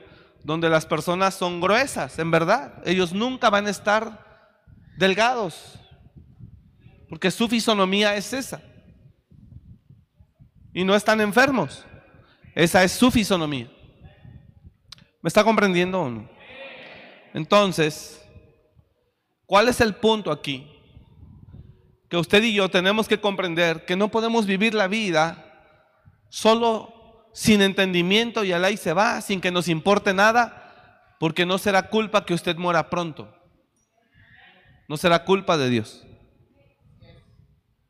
donde 0.44 0.68
las 0.68 0.86
personas 0.86 1.36
son 1.36 1.62
gruesas, 1.62 2.20
en 2.20 2.32
verdad. 2.32 2.84
Ellos 2.86 3.14
nunca 3.14 3.50
van 3.50 3.68
a 3.68 3.70
estar 3.70 4.52
delgados, 4.98 5.80
porque 7.08 7.32
su 7.32 7.48
fisonomía 7.48 8.18
es 8.18 8.34
esa. 8.34 8.62
Y 10.74 10.84
no 10.84 10.96
están 10.96 11.22
enfermos. 11.22 11.86
Esa 12.56 12.84
es 12.84 12.92
su 12.92 13.10
fisonomía. 13.10 13.72
¿Me 15.22 15.30
está 15.30 15.46
comprendiendo 15.46 16.02
o 16.02 16.10
no? 16.10 16.30
Entonces, 17.34 18.20
¿Cuál 19.50 19.68
es 19.68 19.82
el 19.82 19.96
punto 19.96 20.32
aquí? 20.32 20.72
Que 22.08 22.18
usted 22.18 22.44
y 22.44 22.54
yo 22.54 22.70
tenemos 22.70 23.08
que 23.08 23.20
comprender 23.20 23.84
que 23.84 23.96
no 23.96 24.10
podemos 24.10 24.46
vivir 24.46 24.76
la 24.76 24.88
vida 24.88 25.44
solo 26.30 27.26
sin 27.34 27.64
entendimiento 27.64 28.44
y 28.44 28.52
al 28.52 28.64
ahí 28.64 28.78
se 28.78 28.94
va, 28.94 29.20
sin 29.22 29.42
que 29.42 29.50
nos 29.50 29.68
importe 29.68 30.14
nada, 30.14 31.16
porque 31.20 31.48
no 31.48 31.58
será 31.58 31.90
culpa 31.90 32.26
que 32.26 32.36
usted 32.36 32.58
muera 32.58 32.92
pronto. 32.92 33.36
No 34.88 34.98
será 34.98 35.26
culpa 35.26 35.58
de 35.58 35.72
Dios. 35.72 36.06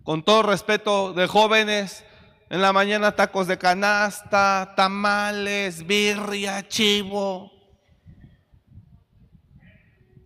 Con 0.04 0.24
todo 0.24 0.43
respeto 0.43 1.12
de 1.12 1.28
jóvenes, 1.28 2.06
en 2.50 2.62
la 2.62 2.72
mañana 2.72 3.17
tacos 3.17 3.48
de 3.48 3.58
canasta, 3.58 4.76
tamales, 4.78 5.86
birria, 5.86 6.65
chivo. 6.69 7.59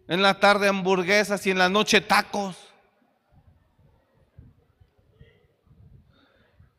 En 0.07 0.21
la 0.21 0.39
tarde 0.39 0.67
hamburguesas 0.67 1.45
y 1.47 1.51
en 1.51 1.57
la 1.57 1.69
noche 1.69 2.01
tacos. 2.01 2.57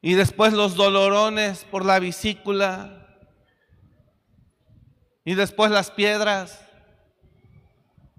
Y 0.02 0.12
después 0.12 0.52
los 0.52 0.74
dolorones 0.74 1.64
por 1.64 1.84
la 1.86 1.98
vesícula. 1.98 3.06
Y 5.24 5.34
después 5.34 5.70
las 5.70 5.90
piedras. 5.90 6.60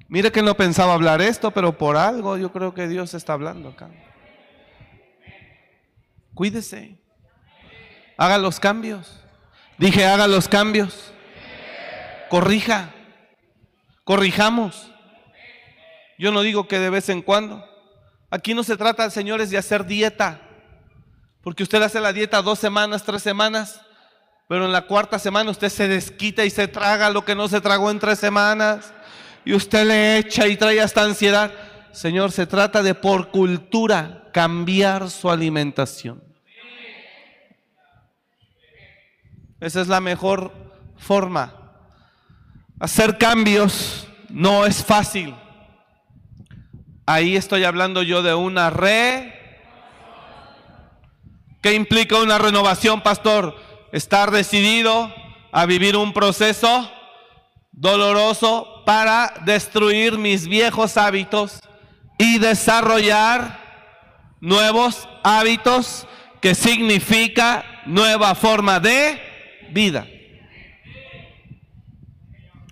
Mire 0.07 0.31
que 0.31 0.41
no 0.41 0.55
pensaba 0.55 0.95
hablar 0.95 1.21
esto, 1.21 1.51
pero 1.51 1.77
por 1.77 1.95
algo 1.95 2.37
yo 2.37 2.51
creo 2.51 2.73
que 2.73 2.87
Dios 2.87 3.13
está 3.13 3.33
hablando 3.33 3.69
acá. 3.69 3.91
Cuídese. 6.33 6.97
Haga 8.17 8.39
los 8.39 8.59
cambios. 8.59 9.23
Dije, 9.77 10.05
haga 10.05 10.27
los 10.27 10.47
cambios. 10.47 11.13
Corrija. 12.29 12.93
Corrijamos. 14.03 14.91
Yo 16.17 16.31
no 16.31 16.41
digo 16.41 16.67
que 16.67 16.79
de 16.79 16.89
vez 16.89 17.09
en 17.09 17.21
cuando. 17.21 17.63
Aquí 18.29 18.53
no 18.53 18.63
se 18.63 18.77
trata, 18.77 19.09
señores, 19.09 19.49
de 19.49 19.57
hacer 19.57 19.85
dieta. 19.85 20.41
Porque 21.41 21.63
usted 21.63 21.81
hace 21.81 21.99
la 21.99 22.13
dieta 22.13 22.41
dos 22.41 22.59
semanas, 22.59 23.03
tres 23.03 23.21
semanas, 23.21 23.81
pero 24.47 24.65
en 24.65 24.71
la 24.71 24.87
cuarta 24.87 25.19
semana 25.19 25.51
usted 25.51 25.69
se 25.69 25.87
desquita 25.87 26.43
y 26.45 26.49
se 26.49 26.67
traga 26.67 27.09
lo 27.09 27.23
que 27.23 27.35
no 27.35 27.47
se 27.47 27.61
tragó 27.61 27.91
en 27.91 27.99
tres 27.99 28.19
semanas. 28.19 28.93
Y 29.43 29.53
usted 29.53 29.85
le 29.85 30.17
echa 30.17 30.47
y 30.47 30.57
trae 30.57 30.81
hasta 30.81 31.03
ansiedad. 31.03 31.51
Señor, 31.91 32.31
se 32.31 32.47
trata 32.47 32.81
de 32.81 32.95
por 32.95 33.29
cultura 33.29 34.29
cambiar 34.33 35.09
su 35.09 35.29
alimentación. 35.29 36.23
Esa 39.59 39.81
es 39.81 39.87
la 39.87 40.01
mejor 40.01 40.51
forma. 40.97 41.53
Hacer 42.79 43.17
cambios 43.17 44.07
no 44.29 44.65
es 44.65 44.83
fácil. 44.83 45.33
Ahí 47.07 47.35
estoy 47.35 47.63
hablando 47.63 48.01
yo 48.01 48.23
de 48.23 48.33
una 48.33 48.71
re. 48.71 49.33
¿Qué 51.61 51.73
implica 51.73 52.19
una 52.19 52.39
renovación, 52.39 53.01
pastor? 53.01 53.55
Estar 53.91 54.31
decidido 54.31 55.13
a 55.51 55.65
vivir 55.67 55.97
un 55.97 56.13
proceso 56.13 56.91
doloroso 57.71 58.83
para 58.85 59.33
destruir 59.45 60.17
mis 60.17 60.47
viejos 60.47 60.97
hábitos 60.97 61.59
y 62.17 62.39
desarrollar 62.39 63.59
nuevos 64.41 65.07
hábitos 65.23 66.07
que 66.41 66.55
significa 66.55 67.63
nueva 67.85 68.33
forma 68.33 68.79
de 68.79 69.21
vida. 69.71 70.07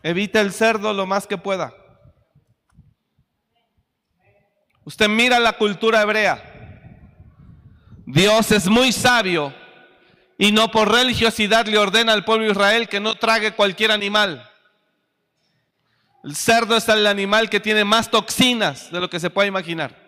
Evita 0.02 0.42
el 0.42 0.52
cerdo 0.52 0.92
lo 0.94 1.06
más 1.06 1.28
que 1.28 1.38
pueda. 1.38 1.83
Usted 4.86 5.08
mira 5.08 5.40
la 5.40 5.54
cultura 5.54 6.02
hebrea. 6.02 6.50
Dios 8.06 8.52
es 8.52 8.68
muy 8.68 8.92
sabio 8.92 9.54
y 10.38 10.52
no 10.52 10.70
por 10.72 10.92
religiosidad 10.92 11.66
le 11.68 11.78
ordena 11.78 12.14
al 12.14 12.26
pueblo 12.26 12.46
de 12.46 12.52
Israel 12.52 12.90
que 12.90 13.00
no 13.00 13.16
trague 13.16 13.54
cualquier 13.54 13.92
animal. 13.92 14.50
El 16.24 16.36
cerdo 16.36 16.76
es 16.78 16.88
el 16.90 17.08
animal 17.08 17.50
que 17.50 17.60
tiene 17.60 17.84
más 17.84 18.10
toxinas 18.10 18.92
de 18.92 19.00
lo 19.00 19.10
que 19.10 19.20
se 19.20 19.30
puede 19.30 19.48
imaginar. 19.48 20.04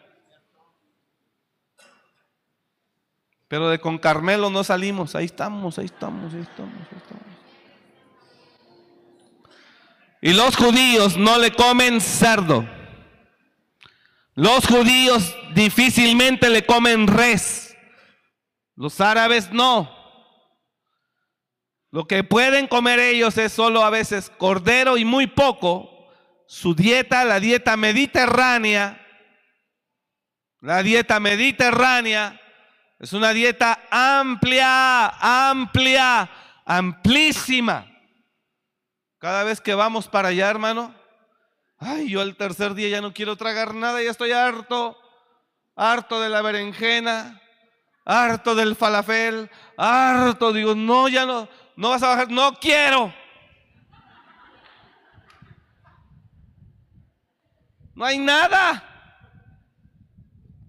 Pero 3.47 3.69
de 3.69 3.79
con 3.79 3.97
Carmelo 3.97 4.49
no 4.49 4.63
salimos. 4.63 5.15
Ahí 5.15 5.25
estamos, 5.25 5.77
ahí 5.77 5.85
estamos, 5.85 6.33
ahí 6.33 6.41
estamos, 6.41 6.73
ahí 6.73 6.97
estamos. 6.97 7.25
Y 10.21 10.33
los 10.33 10.55
judíos 10.55 11.17
no 11.17 11.37
le 11.37 11.51
comen 11.51 12.01
cerdo. 12.01 12.65
Los 14.35 14.67
judíos 14.67 15.35
difícilmente 15.53 16.49
le 16.49 16.65
comen 16.65 17.07
res. 17.07 17.75
Los 18.75 18.99
árabes 18.99 19.51
no. 19.51 19.89
Lo 21.89 22.05
que 22.05 22.25
pueden 22.25 22.67
comer 22.67 22.99
ellos 22.99 23.37
es 23.37 23.53
solo 23.53 23.85
a 23.85 23.89
veces 23.89 24.29
cordero 24.37 24.97
y 24.97 25.05
muy 25.05 25.27
poco. 25.27 25.89
Su 26.47 26.75
dieta, 26.75 27.23
la 27.23 27.39
dieta 27.39 27.77
mediterránea, 27.77 29.01
la 30.59 30.83
dieta 30.83 31.19
mediterránea 31.19 32.39
es 32.99 33.13
una 33.13 33.31
dieta 33.31 33.87
amplia, 33.89 35.07
amplia, 35.49 36.29
amplísima. 36.65 37.87
Cada 39.19 39.43
vez 39.43 39.61
que 39.61 39.73
vamos 39.73 40.07
para 40.07 40.29
allá, 40.29 40.49
hermano, 40.49 40.93
Ay, 41.77 42.09
yo 42.09 42.21
el 42.21 42.35
tercer 42.35 42.73
día 42.73 42.89
ya 42.89 43.01
no 43.01 43.13
quiero 43.13 43.35
tragar 43.35 43.73
nada, 43.73 44.01
ya 44.01 44.11
estoy 44.11 44.31
harto, 44.31 44.97
harto 45.75 46.21
de 46.21 46.29
la 46.29 46.41
berenjena, 46.41 47.41
harto 48.05 48.55
del 48.55 48.75
falafel, 48.75 49.49
harto, 49.77 50.53
digo, 50.53 50.73
no, 50.75 51.07
ya 51.09 51.25
no, 51.25 51.49
no 51.75 51.89
vas 51.89 52.03
a 52.03 52.09
bajar, 52.09 52.31
no 52.31 52.53
quiero. 52.53 53.13
No 57.93 58.03
hay 58.03 58.19
nada. 58.19 58.83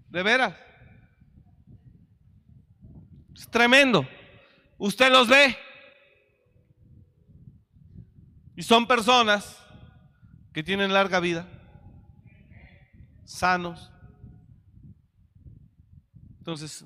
De 0.09 0.23
veras. 0.23 0.55
Es 3.35 3.47
tremendo. 3.49 4.07
Usted 4.77 5.11
los 5.11 5.27
ve. 5.27 5.57
Y 8.55 8.63
son 8.63 8.87
personas 8.87 9.66
que 10.57 10.63
tienen 10.63 10.91
larga 10.91 11.19
vida, 11.19 11.45
sanos. 13.25 13.91
Entonces, 16.39 16.83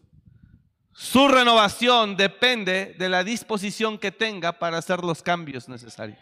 Su 0.91 1.29
renovación 1.29 2.17
depende 2.17 2.97
de 2.99 3.07
la 3.07 3.23
disposición 3.23 3.97
que 3.97 4.11
tenga 4.11 4.59
para 4.59 4.77
hacer 4.77 5.05
los 5.05 5.23
cambios 5.23 5.69
necesarios. 5.69 6.19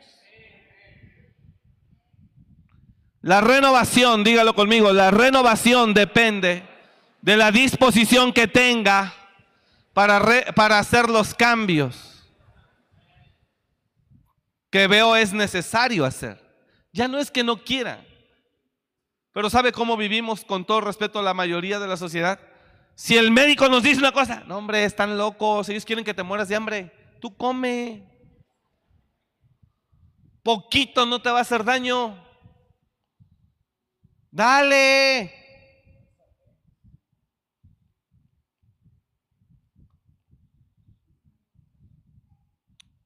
La 3.22 3.42
renovación, 3.42 4.24
dígalo 4.24 4.54
conmigo, 4.54 4.94
la 4.94 5.10
renovación 5.10 5.96
depende 5.96 6.64
de 7.24 7.36
la 7.36 7.52
disposición 7.52 8.32
que 8.32 8.48
tenga 8.48 9.12
para, 9.94 10.54
para 10.54 10.78
hacer 10.78 11.10
los 11.10 11.34
cambios 11.34 12.30
que 14.70 14.86
veo 14.86 15.16
es 15.16 15.34
necesario 15.34 16.06
hacer. 16.06 16.49
Ya 16.91 17.08
no 17.08 17.19
es 17.19 17.30
que 17.30 17.43
no 17.43 17.63
quiera, 17.63 18.04
pero 19.32 19.49
¿sabe 19.49 19.71
cómo 19.71 19.95
vivimos 19.95 20.43
con 20.43 20.65
todo 20.65 20.82
respeto 20.82 21.19
a 21.19 21.23
la 21.23 21.34
mayoría 21.34 21.80
de 21.80 21.88
la 21.88 21.97
sociedad? 21.97 22.39
Si 22.95 23.15
el 23.15 23.32
médico 23.32 23.69
nos 23.69 23.84
dice 23.84 23.99
una 23.99 24.12
cosa, 24.12 24.43
no 24.47 24.58
hombre, 24.58 24.84
están 24.84 25.17
locos, 25.17 25.69
ellos 25.69 25.86
quieren 25.86 26.04
que 26.04 26.13
te 26.13 26.23
mueras 26.23 26.49
de 26.49 26.56
hambre, 26.56 26.91
tú 27.21 27.36
come. 27.36 28.06
Poquito 30.43 31.06
no 31.06 31.21
te 31.21 31.30
va 31.30 31.39
a 31.39 31.41
hacer 31.43 31.63
daño. 31.63 32.21
Dale. 34.32 35.34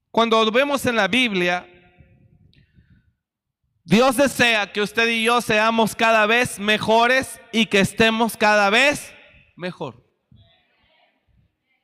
Cuando 0.10 0.52
vemos 0.52 0.86
en 0.86 0.96
la 0.96 1.08
Biblia, 1.08 1.68
Dios 3.86 4.16
desea 4.16 4.72
que 4.72 4.82
usted 4.82 5.08
y 5.10 5.24
yo 5.24 5.42
seamos 5.42 5.96
cada 5.96 6.26
vez 6.26 6.58
mejores 6.58 7.42
y 7.52 7.66
que 7.66 7.82
estemos 7.82 8.38
cada 8.38 8.70
vez 8.70 9.14
mejor. 9.56 10.02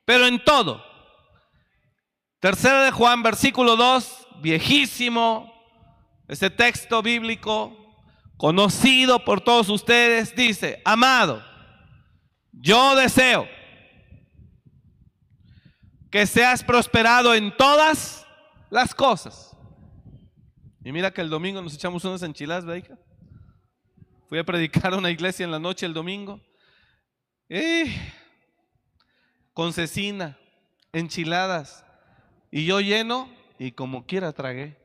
Pero 0.06 0.26
en 0.26 0.42
todo. 0.42 0.82
Tercera 2.40 2.84
de 2.84 2.90
Juan, 2.90 3.22
versículo 3.22 3.76
2, 3.76 4.28
viejísimo, 4.40 5.52
este 6.26 6.48
texto 6.48 7.02
bíblico, 7.02 7.76
conocido 8.38 9.22
por 9.22 9.42
todos 9.42 9.68
ustedes, 9.68 10.34
dice, 10.34 10.80
amado, 10.86 11.44
yo 12.52 12.96
deseo 12.96 13.46
que 16.10 16.26
seas 16.26 16.64
prosperado 16.64 17.34
en 17.34 17.54
todas 17.54 18.26
las 18.70 18.94
cosas. 18.94 19.49
Y 20.82 20.92
mira 20.92 21.10
que 21.10 21.20
el 21.20 21.28
domingo 21.28 21.60
nos 21.60 21.74
echamos 21.74 22.04
unas 22.04 22.22
enchiladas, 22.22 22.64
¿verdad, 22.64 22.98
Fui 24.28 24.38
a 24.38 24.44
predicar 24.44 24.94
a 24.94 24.96
una 24.96 25.10
iglesia 25.10 25.44
en 25.44 25.50
la 25.50 25.58
noche 25.58 25.86
el 25.86 25.92
domingo. 25.92 26.40
con 29.52 29.72
cecina, 29.72 30.38
enchiladas. 30.92 31.84
Y 32.50 32.64
yo 32.64 32.80
lleno 32.80 33.28
y 33.58 33.72
como 33.72 34.06
quiera 34.06 34.32
tragué. 34.32 34.78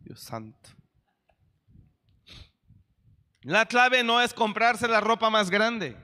Dios 0.00 0.20
santo. 0.20 0.70
La 3.40 3.66
clave 3.66 4.04
no 4.04 4.20
es 4.20 4.34
comprarse 4.34 4.86
la 4.86 5.00
ropa 5.00 5.30
más 5.30 5.50
grande. 5.50 5.96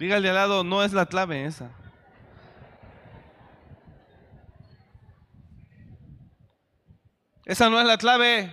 Dígale 0.00 0.30
al 0.30 0.34
lado, 0.34 0.64
no 0.64 0.82
es 0.82 0.94
la 0.94 1.04
clave 1.04 1.44
esa. 1.44 1.70
Esa 7.44 7.68
no 7.68 7.78
es 7.78 7.86
la 7.86 7.98
clave, 7.98 8.50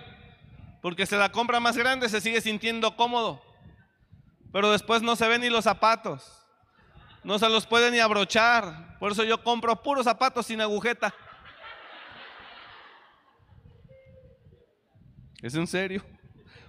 porque 0.82 1.06
se 1.06 1.16
la 1.16 1.32
compra 1.32 1.58
más 1.58 1.74
grande, 1.74 2.10
se 2.10 2.20
sigue 2.20 2.42
sintiendo 2.42 2.96
cómodo, 2.96 3.42
pero 4.52 4.70
después 4.70 5.00
no 5.00 5.16
se 5.16 5.26
ven 5.26 5.40
ni 5.40 5.48
los 5.48 5.64
zapatos. 5.64 6.30
No 7.24 7.38
se 7.38 7.48
los 7.48 7.64
puede 7.64 7.90
ni 7.90 7.98
abrochar. 7.98 8.98
Por 8.98 9.12
eso 9.12 9.24
yo 9.24 9.42
compro 9.42 9.82
puros 9.82 10.04
zapatos 10.04 10.44
sin 10.44 10.60
agujeta. 10.60 11.14
Es 15.40 15.54
en 15.54 15.66
serio. 15.66 16.04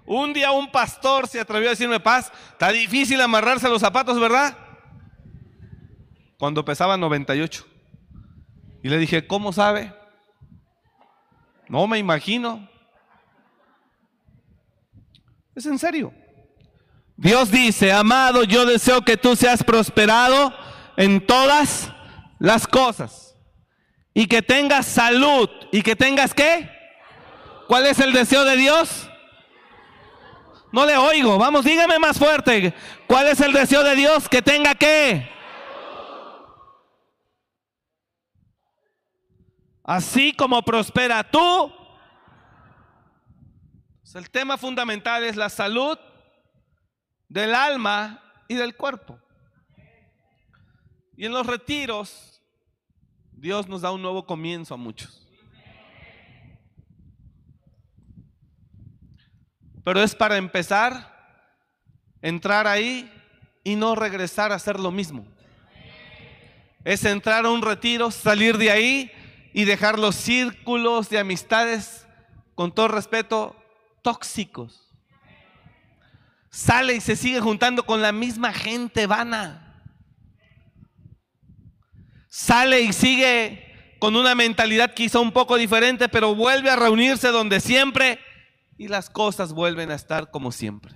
Un 0.06 0.32
día 0.32 0.52
un 0.52 0.72
pastor 0.72 1.28
se 1.28 1.42
atrevió 1.42 1.68
a 1.68 1.72
decirme, 1.72 2.00
paz, 2.00 2.32
está 2.52 2.70
difícil 2.70 3.20
amarrarse 3.20 3.68
los 3.68 3.82
zapatos, 3.82 4.18
¿verdad? 4.18 4.69
Cuando 6.40 6.64
pesaba 6.64 6.96
98. 6.96 7.68
Y 8.82 8.88
le 8.88 8.98
dije, 8.98 9.28
¿cómo 9.28 9.52
sabe? 9.52 9.94
No 11.68 11.86
me 11.86 12.00
imagino. 12.00 12.68
Es 15.54 15.66
en 15.66 15.78
serio. 15.78 16.14
Dios 17.18 17.52
dice, 17.52 17.92
amado, 17.92 18.46
yo 18.46 18.66
deseo 18.66 19.02
que 19.02 19.18
tú 19.18 19.36
seas 19.36 19.62
prosperado 19.66 20.54
en 20.96 21.28
todas 21.28 21.92
las 22.40 22.66
cosas 22.66 23.36
y 24.14 24.26
que 24.26 24.42
tengas 24.42 24.86
salud 24.86 25.50
y 25.74 25.82
que 25.82 25.98
tengas 25.98 26.34
qué? 26.34 26.72
¿Cuál 27.68 27.86
es 27.86 28.00
el 28.00 28.14
deseo 28.14 28.46
de 28.46 28.56
Dios? 28.56 29.10
No 30.72 30.86
le 30.86 30.96
oigo, 30.96 31.38
vamos, 31.38 31.66
dígame 31.66 32.00
más 32.00 32.18
fuerte. 32.18 32.74
¿Cuál 33.08 33.28
es 33.28 33.42
el 33.42 33.52
deseo 33.52 33.84
de 33.84 33.98
Dios? 33.98 34.30
Que 34.30 34.42
tenga 34.42 34.74
qué? 34.76 35.39
Así 39.90 40.34
como 40.34 40.62
prospera 40.62 41.24
tú. 41.24 41.74
El 44.14 44.30
tema 44.30 44.56
fundamental 44.56 45.24
es 45.24 45.36
la 45.36 45.50
salud 45.50 45.98
del 47.28 47.56
alma 47.56 48.22
y 48.48 48.54
del 48.54 48.76
cuerpo. 48.76 49.20
Y 51.18 51.26
en 51.26 51.32
los 51.32 51.48
retiros, 51.48 52.40
Dios 53.32 53.68
nos 53.68 53.82
da 53.82 53.90
un 53.90 54.04
nuevo 54.04 54.28
comienzo 54.28 54.76
a 54.76 54.78
muchos. 54.78 55.28
Pero 59.84 60.04
es 60.04 60.14
para 60.14 60.38
empezar, 60.38 61.42
entrar 62.22 62.68
ahí 62.68 63.12
y 63.64 63.76
no 63.76 63.96
regresar 63.96 64.52
a 64.52 64.56
hacer 64.56 64.80
lo 64.80 64.92
mismo. 64.92 65.26
Es 66.84 67.04
entrar 67.06 67.44
a 67.48 67.50
un 67.50 67.64
retiro, 67.64 68.12
salir 68.12 68.56
de 68.60 68.70
ahí 68.70 69.12
y 69.54 69.66
dejar 69.66 70.00
los 70.00 70.16
círculos 70.16 71.10
de 71.10 71.20
amistades, 71.20 72.08
con 72.56 72.74
todo 72.74 72.90
respeto, 72.90 73.56
tóxicos 74.02 74.90
sale 76.50 76.96
y 76.96 77.02
se 77.02 77.16
sigue 77.16 77.40
juntando 77.40 77.86
con 77.86 78.02
la 78.02 78.12
misma 78.12 78.54
gente 78.54 79.08
vana. 79.08 79.66
Sale 82.28 82.82
y 82.82 82.94
sigue 82.94 83.96
con 84.00 84.16
una 84.16 84.36
mentalidad 84.36 84.94
quizá 84.94 85.20
un 85.20 85.32
poco 85.32 85.58
diferente, 85.58 86.10
pero 86.10 86.36
vuelve 86.36 86.70
a 86.70 86.76
reunirse 86.76 87.30
donde 87.30 87.60
siempre 87.60 88.20
y 88.78 88.88
las 88.88 89.10
cosas 89.10 89.52
vuelven 89.52 89.92
a 89.92 89.96
estar 89.96 90.32
como 90.32 90.52
siempre. 90.52 90.96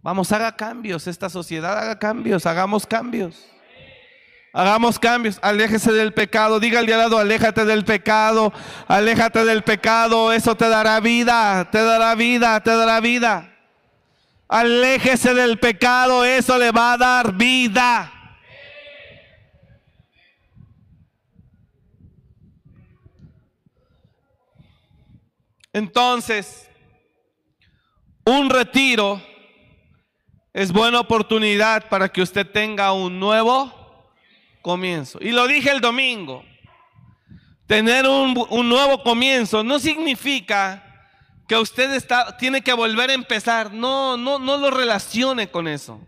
Vamos, 0.00 0.32
haga 0.32 0.56
cambios, 0.56 1.06
esta 1.06 1.28
sociedad 1.30 1.78
haga 1.78 1.98
cambios, 1.98 2.44
hagamos 2.44 2.86
cambios. 2.86 3.46
Hagamos 4.54 4.98
cambios, 4.98 5.38
aléjese 5.40 5.92
del 5.92 6.12
pecado, 6.12 6.60
diga 6.60 6.80
al 6.80 6.86
de 6.86 6.92
al 6.92 7.00
lado, 7.00 7.18
aléjate 7.18 7.64
del 7.64 7.86
pecado, 7.86 8.52
aléjate 8.86 9.46
del 9.46 9.62
pecado, 9.62 10.30
eso 10.30 10.54
te 10.54 10.68
dará 10.68 11.00
vida, 11.00 11.70
te 11.70 11.82
dará 11.82 12.14
vida, 12.14 12.62
te 12.62 12.70
dará 12.70 13.00
vida. 13.00 13.48
Aléjese 14.48 15.32
del 15.32 15.58
pecado, 15.58 16.26
eso 16.26 16.58
le 16.58 16.70
va 16.70 16.92
a 16.92 16.98
dar 16.98 17.32
vida. 17.32 18.12
Entonces, 25.72 26.68
un 28.26 28.50
retiro 28.50 29.22
es 30.52 30.70
buena 30.70 31.00
oportunidad 31.00 31.88
para 31.88 32.10
que 32.10 32.20
usted 32.20 32.46
tenga 32.46 32.92
un 32.92 33.18
nuevo 33.18 33.81
comienzo. 34.62 35.18
Y 35.20 35.32
lo 35.32 35.46
dije 35.46 35.70
el 35.70 35.80
domingo, 35.80 36.44
tener 37.66 38.06
un, 38.06 38.42
un 38.48 38.68
nuevo 38.68 39.02
comienzo 39.02 39.62
no 39.62 39.78
significa 39.78 40.88
que 41.46 41.56
usted 41.56 41.92
está, 41.92 42.36
tiene 42.36 42.62
que 42.62 42.72
volver 42.72 43.10
a 43.10 43.14
empezar. 43.14 43.72
No, 43.72 44.16
no, 44.16 44.38
no 44.38 44.56
lo 44.56 44.70
relacione 44.70 45.50
con 45.50 45.68
eso. 45.68 46.00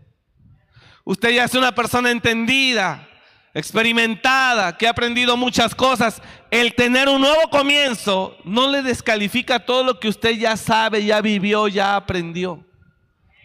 Usted 1.03 1.35
ya 1.35 1.43
es 1.43 1.53
una 1.53 1.75
persona 1.75 2.09
entendida, 2.09 3.07
experimentada, 3.53 4.75
que 4.75 4.87
ha 4.87 4.89
aprendido 4.89 5.37
muchas 5.37 5.75
cosas. 5.75 6.21
El 6.49 6.73
tener 6.73 7.07
un 7.07 7.21
nuevo 7.21 7.49
comienzo 7.51 8.35
no 8.43 8.67
le 8.67 8.81
descalifica 8.81 9.59
todo 9.59 9.83
lo 9.83 9.99
que 9.99 10.07
usted 10.07 10.31
ya 10.31 10.57
sabe, 10.57 11.05
ya 11.05 11.21
vivió, 11.21 11.67
ya 11.67 11.95
aprendió. 11.95 12.65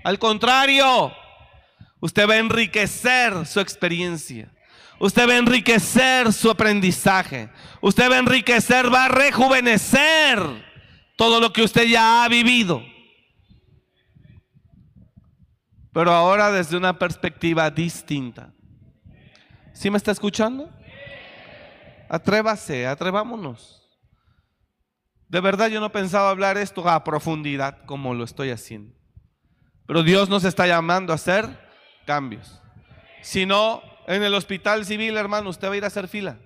Al 0.02 0.18
contrario, 0.18 1.12
usted 2.00 2.26
va 2.26 2.34
a 2.34 2.38
enriquecer 2.38 3.46
su 3.46 3.61
experiencia. 3.61 4.50
Usted 5.01 5.26
va 5.26 5.32
a 5.32 5.38
enriquecer 5.38 6.30
su 6.30 6.51
aprendizaje. 6.51 7.48
Usted 7.80 8.11
va 8.11 8.16
a 8.16 8.18
enriquecer, 8.18 8.92
va 8.92 9.07
a 9.07 9.09
rejuvenecer 9.09 10.38
todo 11.16 11.40
lo 11.40 11.53
que 11.55 11.62
usted 11.62 11.84
ya 11.84 12.22
ha 12.22 12.28
vivido. 12.28 12.82
Pero 15.94 16.12
ahora 16.12 16.53
desde 16.53 16.76
una 16.76 16.98
perspectiva 16.98 17.70
distinta. 17.70 18.53
¿Sí 19.72 19.90
me 19.90 19.96
está 19.96 20.12
escuchando? 20.12 20.70
Atrévase, 22.11 22.86
atrevámonos. 22.86 23.88
De 25.28 25.40
verdad 25.40 25.68
yo 25.68 25.80
no 25.80 25.90
pensaba 25.90 26.28
hablar 26.28 26.59
esto 26.59 26.86
a 26.86 27.03
profundidad 27.05 27.86
como 27.86 28.12
lo 28.12 28.24
estoy 28.24 28.51
haciendo. 28.51 28.94
Pero 29.86 30.03
Dios 30.03 30.28
nos 30.28 30.44
está 30.44 30.66
llamando 30.66 31.12
a 31.12 31.14
hacer 31.14 31.46
cambios. 32.05 32.61
Si 33.22 33.46
no, 33.46 33.82
en 34.16 34.24
el 34.24 34.34
hospital 34.34 34.84
civil, 34.84 35.16
hermano, 35.16 35.50
usted 35.50 35.68
va 35.68 35.74
a 35.74 35.76
ir 35.76 35.84
a 35.84 35.86
hacer 35.86 36.08
fila. 36.08 36.36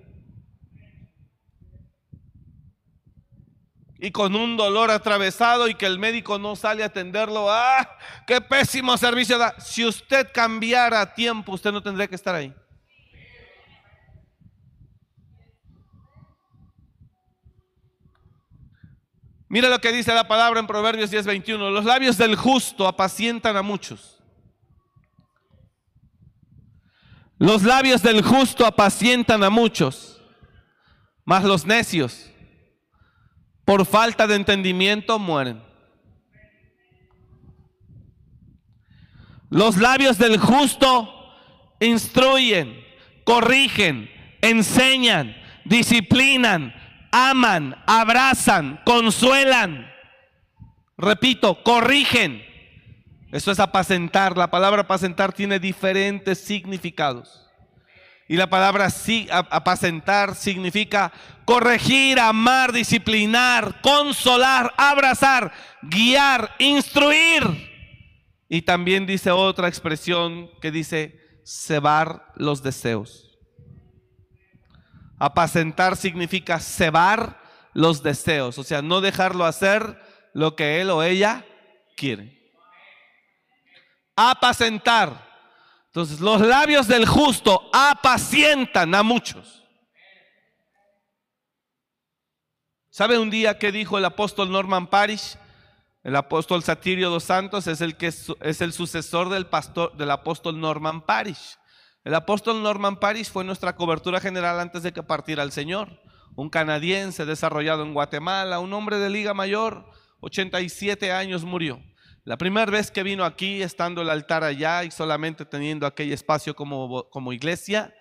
Y 3.98 4.10
con 4.10 4.36
un 4.36 4.58
dolor 4.58 4.90
atravesado 4.90 5.66
y 5.66 5.74
que 5.74 5.86
el 5.86 5.98
médico 5.98 6.38
no 6.38 6.56
sale 6.56 6.82
a 6.82 6.86
atenderlo. 6.86 7.50
¡Ah! 7.50 7.88
¡Qué 8.26 8.38
pésimo 8.42 8.98
servicio 8.98 9.38
da! 9.38 9.58
Si 9.58 9.82
usted 9.82 10.28
cambiara 10.30 11.00
a 11.00 11.14
tiempo, 11.14 11.52
usted 11.52 11.72
no 11.72 11.82
tendría 11.82 12.06
que 12.06 12.16
estar 12.16 12.34
ahí. 12.34 12.54
Mira 19.48 19.70
lo 19.70 19.78
que 19.78 19.90
dice 19.90 20.12
la 20.12 20.28
palabra 20.28 20.60
en 20.60 20.66
Proverbios 20.66 21.10
10:21. 21.10 21.70
Los 21.70 21.86
labios 21.86 22.18
del 22.18 22.36
justo 22.36 22.86
apacientan 22.86 23.56
a 23.56 23.62
muchos. 23.62 24.13
Los 27.38 27.62
labios 27.62 28.02
del 28.02 28.22
justo 28.22 28.64
apacientan 28.64 29.42
a 29.42 29.50
muchos, 29.50 30.22
mas 31.24 31.44
los 31.44 31.66
necios, 31.66 32.30
por 33.64 33.86
falta 33.86 34.26
de 34.26 34.36
entendimiento, 34.36 35.18
mueren. 35.18 35.62
Los 39.50 39.76
labios 39.76 40.18
del 40.18 40.38
justo 40.38 41.08
instruyen, 41.80 42.84
corrigen, 43.24 44.10
enseñan, 44.40 45.36
disciplinan, 45.64 46.74
aman, 47.10 47.76
abrazan, 47.86 48.80
consuelan. 48.84 49.90
Repito, 50.96 51.62
corrigen. 51.62 52.42
Eso 53.34 53.50
es 53.50 53.58
apacentar. 53.58 54.36
La 54.36 54.48
palabra 54.48 54.82
apacentar 54.82 55.32
tiene 55.32 55.58
diferentes 55.58 56.38
significados. 56.38 57.44
Y 58.28 58.36
la 58.36 58.48
palabra 58.48 58.86
apacentar 59.50 60.36
significa 60.36 61.12
corregir, 61.44 62.20
amar, 62.20 62.72
disciplinar, 62.72 63.80
consolar, 63.80 64.72
abrazar, 64.76 65.52
guiar, 65.82 66.48
instruir. 66.60 67.42
Y 68.48 68.62
también 68.62 69.04
dice 69.04 69.32
otra 69.32 69.66
expresión 69.66 70.48
que 70.62 70.70
dice 70.70 71.18
cebar 71.44 72.32
los 72.36 72.62
deseos. 72.62 73.36
Apacentar 75.18 75.96
significa 75.96 76.60
cebar 76.60 77.42
los 77.72 78.00
deseos, 78.00 78.58
o 78.58 78.62
sea, 78.62 78.80
no 78.80 79.00
dejarlo 79.00 79.44
hacer 79.44 79.98
lo 80.34 80.54
que 80.54 80.80
él 80.80 80.90
o 80.90 81.02
ella 81.02 81.44
quiere. 81.96 82.43
Apacentar. 84.16 85.32
Entonces, 85.86 86.20
los 86.20 86.40
labios 86.40 86.88
del 86.88 87.06
justo 87.06 87.70
apacientan 87.72 88.94
a 88.94 89.02
muchos. 89.02 89.64
¿Sabe 92.90 93.18
un 93.18 93.30
día 93.30 93.58
qué 93.58 93.72
dijo 93.72 93.98
el 93.98 94.04
apóstol 94.04 94.50
Norman 94.50 94.86
Parish? 94.86 95.36
El 96.04 96.16
apóstol 96.16 96.62
Satirio 96.62 97.10
dos 97.10 97.24
Santos 97.24 97.66
es 97.66 97.80
el 97.80 97.96
que 97.96 98.08
es 98.08 98.60
el 98.60 98.72
sucesor 98.72 99.30
del 99.30 99.46
pastor 99.46 99.96
del 99.96 100.10
apóstol 100.10 100.60
Norman 100.60 101.00
Parish. 101.00 101.58
El 102.04 102.14
apóstol 102.14 102.62
Norman 102.62 103.00
Paris 103.00 103.30
fue 103.30 103.44
nuestra 103.44 103.74
cobertura 103.76 104.20
general 104.20 104.60
antes 104.60 104.82
de 104.82 104.92
que 104.92 105.02
partiera 105.02 105.42
el 105.42 105.52
Señor. 105.52 106.02
Un 106.36 106.50
canadiense 106.50 107.24
desarrollado 107.24 107.82
en 107.82 107.94
Guatemala, 107.94 108.60
un 108.60 108.74
hombre 108.74 108.98
de 108.98 109.08
liga 109.08 109.32
mayor, 109.32 109.90
87 110.20 111.10
años 111.12 111.44
murió. 111.44 111.80
La 112.24 112.38
primera 112.38 112.70
vez 112.70 112.90
que 112.90 113.02
vino 113.02 113.22
aquí, 113.24 113.62
estando 113.62 114.00
el 114.00 114.08
altar 114.08 114.44
allá 114.44 114.82
y 114.82 114.90
solamente 114.90 115.44
teniendo 115.44 115.86
aquel 115.86 116.10
espacio 116.10 116.56
como, 116.56 117.08
como 117.10 117.34
iglesia, 117.34 117.94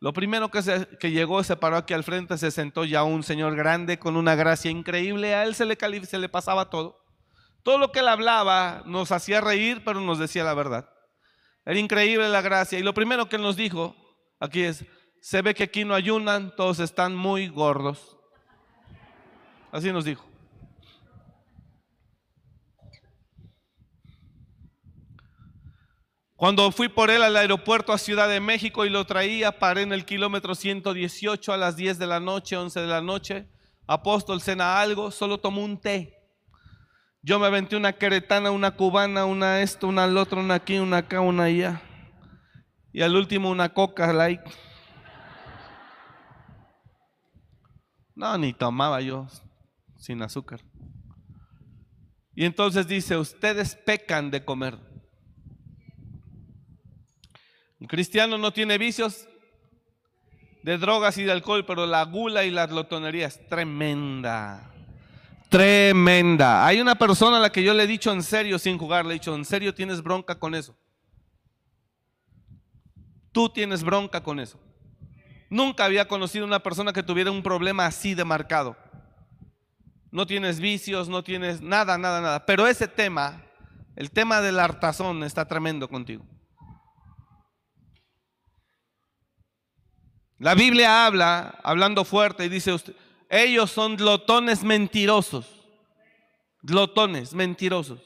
lo 0.00 0.12
primero 0.12 0.50
que, 0.50 0.62
se, 0.62 0.88
que 0.98 1.12
llegó, 1.12 1.42
se 1.44 1.56
paró 1.56 1.76
aquí 1.76 1.94
al 1.94 2.02
frente, 2.02 2.38
se 2.38 2.50
sentó 2.50 2.84
ya 2.84 3.04
un 3.04 3.22
señor 3.22 3.54
grande 3.56 3.98
con 3.98 4.16
una 4.16 4.34
gracia 4.34 4.70
increíble. 4.70 5.34
A 5.34 5.44
él 5.44 5.54
se 5.54 5.64
le, 5.64 5.76
se 6.06 6.18
le 6.18 6.28
pasaba 6.28 6.70
todo. 6.70 7.04
Todo 7.62 7.78
lo 7.78 7.92
que 7.92 8.00
él 8.00 8.08
hablaba 8.08 8.82
nos 8.84 9.12
hacía 9.12 9.40
reír, 9.40 9.82
pero 9.84 10.00
nos 10.00 10.18
decía 10.18 10.44
la 10.44 10.54
verdad. 10.54 10.88
Era 11.64 11.78
increíble 11.78 12.28
la 12.28 12.42
gracia. 12.42 12.78
Y 12.78 12.82
lo 12.82 12.94
primero 12.94 13.28
que 13.28 13.38
nos 13.38 13.56
dijo 13.56 13.94
aquí 14.40 14.62
es, 14.62 14.84
se 15.20 15.42
ve 15.42 15.54
que 15.54 15.64
aquí 15.64 15.84
no 15.84 15.94
ayunan, 15.94 16.54
todos 16.56 16.80
están 16.80 17.14
muy 17.14 17.48
gordos. 17.48 18.16
Así 19.70 19.92
nos 19.92 20.04
dijo. 20.04 20.27
Cuando 26.38 26.70
fui 26.70 26.88
por 26.88 27.10
él 27.10 27.24
al 27.24 27.34
aeropuerto 27.34 27.92
a 27.92 27.98
Ciudad 27.98 28.28
de 28.28 28.38
México 28.38 28.86
y 28.86 28.90
lo 28.90 29.04
traía, 29.04 29.58
paré 29.58 29.82
en 29.82 29.92
el 29.92 30.04
kilómetro 30.04 30.54
118 30.54 31.52
a 31.52 31.56
las 31.56 31.74
10 31.74 31.98
de 31.98 32.06
la 32.06 32.20
noche, 32.20 32.56
11 32.56 32.78
de 32.78 32.86
la 32.86 33.02
noche. 33.02 33.48
Apóstol, 33.88 34.40
cena 34.40 34.80
algo, 34.80 35.10
solo 35.10 35.38
tomó 35.38 35.64
un 35.64 35.80
té. 35.80 36.16
Yo 37.22 37.40
me 37.40 37.48
aventé 37.48 37.74
una 37.74 37.92
queretana, 37.92 38.52
una 38.52 38.70
cubana, 38.70 39.24
una 39.24 39.62
esto, 39.62 39.88
una 39.88 40.04
al 40.04 40.16
otro, 40.16 40.38
una 40.38 40.54
aquí, 40.54 40.78
una 40.78 40.98
acá, 40.98 41.20
una 41.20 41.42
allá. 41.42 41.82
Y 42.92 43.02
al 43.02 43.16
último 43.16 43.50
una 43.50 43.70
coca 43.74 44.12
light. 44.12 44.42
No, 48.14 48.38
ni 48.38 48.52
tomaba 48.52 49.00
yo 49.00 49.26
sin 49.96 50.22
azúcar. 50.22 50.60
Y 52.36 52.44
entonces 52.44 52.86
dice, 52.86 53.16
ustedes 53.16 53.74
pecan 53.74 54.30
de 54.30 54.44
comer. 54.44 54.87
El 57.80 57.86
cristiano 57.86 58.38
no 58.38 58.52
tiene 58.52 58.76
vicios 58.78 59.28
de 60.62 60.78
drogas 60.78 61.16
y 61.18 61.24
de 61.24 61.32
alcohol, 61.32 61.64
pero 61.64 61.86
la 61.86 62.04
gula 62.04 62.44
y 62.44 62.50
la 62.50 62.66
glotonería 62.66 63.26
es 63.26 63.46
tremenda. 63.48 64.72
Tremenda. 65.48 66.66
Hay 66.66 66.80
una 66.80 66.96
persona 66.96 67.38
a 67.38 67.40
la 67.40 67.50
que 67.50 67.62
yo 67.62 67.72
le 67.72 67.84
he 67.84 67.86
dicho 67.86 68.12
en 68.12 68.22
serio, 68.22 68.58
sin 68.58 68.76
jugar, 68.76 69.06
le 69.06 69.12
he 69.12 69.14
dicho, 69.14 69.34
en 69.34 69.44
serio 69.44 69.74
tienes 69.74 70.02
bronca 70.02 70.38
con 70.38 70.54
eso. 70.54 70.76
Tú 73.32 73.48
tienes 73.48 73.82
bronca 73.82 74.22
con 74.22 74.40
eso. 74.40 74.60
Nunca 75.48 75.84
había 75.84 76.08
conocido 76.08 76.44
una 76.44 76.62
persona 76.62 76.92
que 76.92 77.02
tuviera 77.02 77.30
un 77.30 77.42
problema 77.42 77.86
así 77.86 78.14
de 78.14 78.24
marcado. 78.24 78.76
No 80.10 80.26
tienes 80.26 80.60
vicios, 80.60 81.08
no 81.08 81.22
tienes 81.22 81.60
nada, 81.60 81.96
nada, 81.96 82.20
nada. 82.20 82.44
Pero 82.44 82.66
ese 82.66 82.88
tema, 82.88 83.44
el 83.96 84.10
tema 84.10 84.40
del 84.40 84.58
hartazón, 84.58 85.22
está 85.22 85.46
tremendo 85.46 85.88
contigo. 85.88 86.26
La 90.38 90.54
Biblia 90.54 91.06
habla, 91.06 91.58
hablando 91.64 92.04
fuerte, 92.04 92.44
y 92.44 92.48
dice 92.48 92.72
usted, 92.72 92.94
ellos 93.28 93.70
son 93.70 93.96
glotones 93.96 94.62
mentirosos. 94.62 95.46
Glotones 96.62 97.34
mentirosos. 97.34 98.00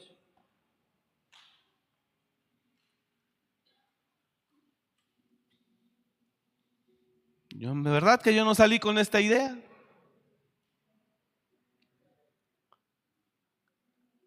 Yo, 7.51 7.73
de 7.73 7.91
verdad 7.91 8.19
que 8.21 8.33
yo 8.33 8.43
no 8.43 8.55
salí 8.55 8.79
con 8.79 8.97
esta 8.97 9.21
idea. 9.21 9.55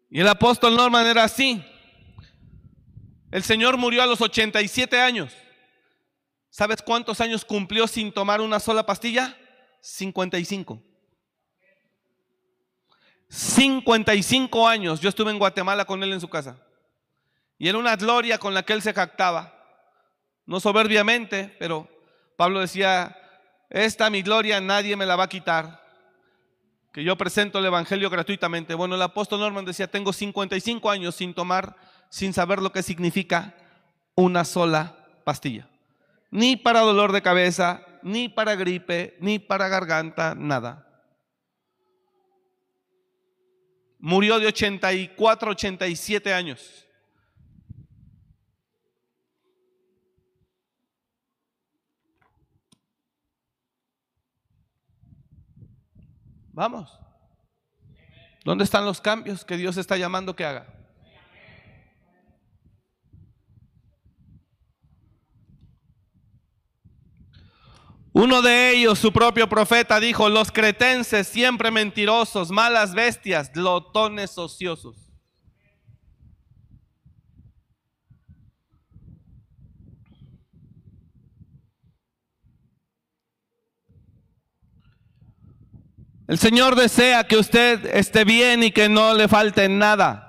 Y 0.09 0.21
el 0.21 0.27
apóstol 0.29 0.75
Norman 0.75 1.05
era 1.05 1.25
así. 1.25 1.63
El 3.29 3.43
Señor 3.43 3.75
murió 3.75 4.01
a 4.01 4.05
los 4.07 4.21
87 4.21 4.99
años. 4.99 5.35
¿Sabes 6.57 6.81
cuántos 6.81 7.21
años 7.21 7.45
cumplió 7.45 7.85
sin 7.85 8.11
tomar 8.11 8.41
una 8.41 8.59
sola 8.59 8.83
pastilla? 8.83 9.37
55. 9.79 10.81
55 13.29 14.67
años 14.67 14.99
yo 14.99 15.07
estuve 15.07 15.29
en 15.29 15.37
Guatemala 15.37 15.85
con 15.85 16.01
él 16.01 16.13
en 16.13 16.19
su 16.19 16.27
casa. 16.27 16.57
Y 17.59 17.67
era 17.67 17.77
una 17.77 17.95
gloria 17.95 18.39
con 18.39 18.55
la 18.55 18.63
que 18.63 18.73
él 18.73 18.81
se 18.81 18.91
jactaba. 18.91 19.53
No 20.47 20.59
soberbiamente, 20.59 21.55
pero 21.59 21.87
Pablo 22.37 22.59
decía, 22.59 23.15
esta 23.69 24.09
mi 24.09 24.23
gloria 24.23 24.59
nadie 24.59 24.95
me 24.95 25.05
la 25.05 25.15
va 25.15 25.25
a 25.25 25.29
quitar. 25.29 25.85
Que 26.91 27.03
yo 27.03 27.15
presento 27.19 27.59
el 27.59 27.65
Evangelio 27.65 28.09
gratuitamente. 28.09 28.73
Bueno, 28.73 28.95
el 28.95 29.01
apóstol 29.03 29.41
Norman 29.41 29.63
decía, 29.63 29.91
tengo 29.91 30.11
55 30.11 30.89
años 30.89 31.13
sin 31.13 31.35
tomar, 31.35 31.75
sin 32.09 32.33
saber 32.33 32.63
lo 32.63 32.71
que 32.71 32.81
significa 32.81 33.53
una 34.15 34.43
sola 34.43 35.21
pastilla. 35.23 35.69
Ni 36.29 36.55
para 36.57 36.81
dolor 36.81 37.11
de 37.11 37.21
cabeza, 37.21 37.85
ni 38.03 38.29
para 38.29 38.55
gripe, 38.55 39.17
ni 39.19 39.39
para 39.39 39.67
garganta, 39.67 40.35
nada. 40.35 40.83
Murió 43.99 44.39
de 44.39 44.47
84, 44.47 45.51
87 45.51 46.33
años. 46.33 46.87
Vamos. 56.53 56.99
¿Dónde 58.43 58.63
están 58.63 58.85
los 58.85 59.01
cambios 59.01 59.45
que 59.45 59.57
Dios 59.57 59.77
está 59.77 59.97
llamando 59.97 60.35
que 60.35 60.45
haga? 60.45 60.76
Uno 68.17 68.41
de 68.41 68.71
ellos, 68.71 68.97
su 68.97 69.13
propio 69.13 69.47
profeta, 69.47 69.99
dijo, 69.99 70.27
los 70.27 70.51
cretenses 70.51 71.27
siempre 71.27 71.69
mentirosos, 71.69 72.49
malas 72.49 72.95
bestias, 72.95 73.53
glotones 73.53 74.39
ociosos. 74.39 75.13
El 86.27 86.39
Señor 86.39 86.75
desea 86.75 87.27
que 87.27 87.37
usted 87.37 87.85
esté 87.95 88.23
bien 88.23 88.63
y 88.63 88.71
que 88.71 88.89
no 88.89 89.13
le 89.13 89.27
falte 89.27 89.69
nada. 89.69 90.26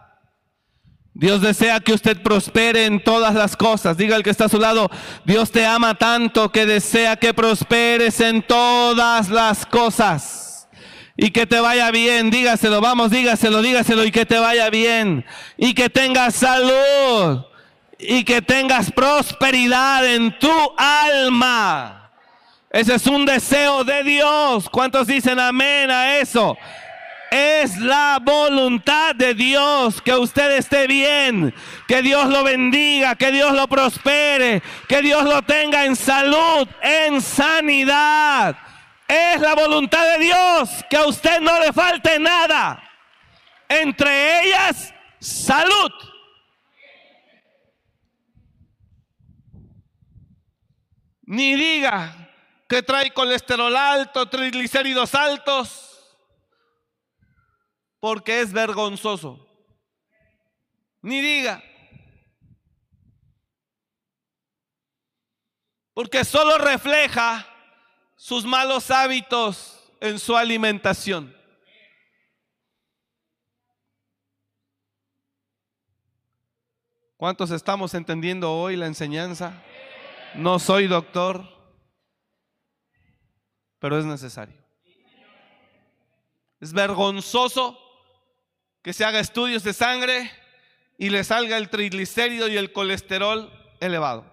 Dios 1.19 1.41
desea 1.41 1.81
que 1.81 1.95
usted 1.95 2.23
prospere 2.23 2.87
en 2.87 3.03
todas 3.03 3.35
las 3.35 3.57
cosas. 3.57 3.97
Diga 3.97 4.15
el 4.15 4.23
que 4.23 4.31
está 4.31 4.45
a 4.45 4.49
su 4.49 4.61
lado, 4.61 4.89
Dios 5.25 5.51
te 5.51 5.67
ama 5.67 5.97
tanto 5.97 6.53
que 6.53 6.65
desea 6.65 7.17
que 7.17 7.35
prosperes 7.35 8.21
en 8.21 8.41
todas 8.41 9.29
las 9.29 9.67
cosas. 9.67 10.69
Y 11.17 11.33
que 11.33 11.45
te 11.45 11.59
vaya 11.59 11.91
bien, 11.91 12.31
dígaselo, 12.31 12.81
vamos, 12.81 13.11
dígaselo, 13.11 13.63
dígaselo 13.63 14.05
y 14.05 14.13
que 14.13 14.27
te 14.27 14.39
vaya 14.39 14.71
bien. 14.71 15.27
Y 15.57 15.75
que 15.75 15.91
tengas 15.91 16.37
salud. 16.37 17.43
Y 17.99 18.23
que 18.23 18.41
tengas 18.41 18.93
prosperidad 18.93 20.07
en 20.07 20.39
tu 20.39 20.53
alma. 20.77 22.13
Ese 22.71 22.95
es 22.95 23.09
un 23.09 23.27
deseo 23.27 23.83
de 23.83 24.05
Dios. 24.05 24.71
¿Cuántos 24.71 25.09
dicen 25.09 25.41
amén 25.41 25.91
a 25.91 26.19
eso? 26.19 26.57
Es 27.31 27.77
la 27.79 28.19
voluntad 28.23 29.15
de 29.15 29.35
Dios 29.35 30.01
que 30.01 30.15
usted 30.15 30.53
esté 30.53 30.87
bien, 30.87 31.55
que 31.87 32.01
Dios 32.01 32.27
lo 32.29 32.43
bendiga, 32.43 33.17
que 33.17 33.31
Dios 33.31 33.53
lo 33.53 33.69
prospere, 33.69 34.63
que 34.89 35.03
Dios 35.03 35.25
lo 35.25 35.43
tenga 35.43 35.85
en 35.85 35.95
salud, 35.95 36.67
en 36.81 37.21
sanidad. 37.21 38.57
Es 39.07 39.41
la 39.41 39.55
voluntad 39.55 40.05
de 40.17 40.25
Dios 40.25 40.85
que 40.89 40.97
a 40.97 41.07
usted 41.07 41.41
no 41.41 41.61
le 41.61 41.73
falte 41.73 42.19
nada. 42.19 42.83
Entre 43.69 44.43
ellas, 44.43 44.95
salud. 45.21 45.93
Ni 51.23 51.57
diga, 51.57 52.29
que 52.69 52.83
trae 52.83 53.11
colesterol 53.11 53.75
alto, 53.75 54.29
triglicéridos 54.29 55.15
altos, 55.15 55.88
porque 58.01 58.41
es 58.41 58.53
vergonzoso. 58.53 59.47
Ni 61.03 61.21
diga. 61.21 61.63
Porque 65.95 66.25
solo 66.25 66.59
refleja 66.59 67.47
sus 68.17 68.45
malos 68.45 68.91
hábitos 68.91 69.93
en 70.01 70.19
su 70.19 70.37
alimentación. 70.37 71.37
¿Cuántos 77.17 77.51
estamos 77.51 77.95
entendiendo 77.95 78.53
hoy 78.53 78.77
la 78.77 78.87
enseñanza? 78.87 79.61
No 80.35 80.61
soy 80.61 80.87
doctor 80.87 81.59
pero 83.79 83.99
es 83.99 84.05
necesario. 84.05 84.57
Es 86.61 86.73
vergonzoso 86.73 87.79
que 88.83 88.93
se 88.93 89.05
haga 89.05 89.21
estudios 89.21 89.63
de 89.63 89.73
sangre 89.73 90.31
y 90.99 91.11
le 91.11 91.25
salga 91.25 91.57
el 91.57 91.69
triglicérido 91.69 92.49
y 92.49 92.57
el 92.57 92.73
colesterol 92.73 93.53
elevado. 93.81 94.27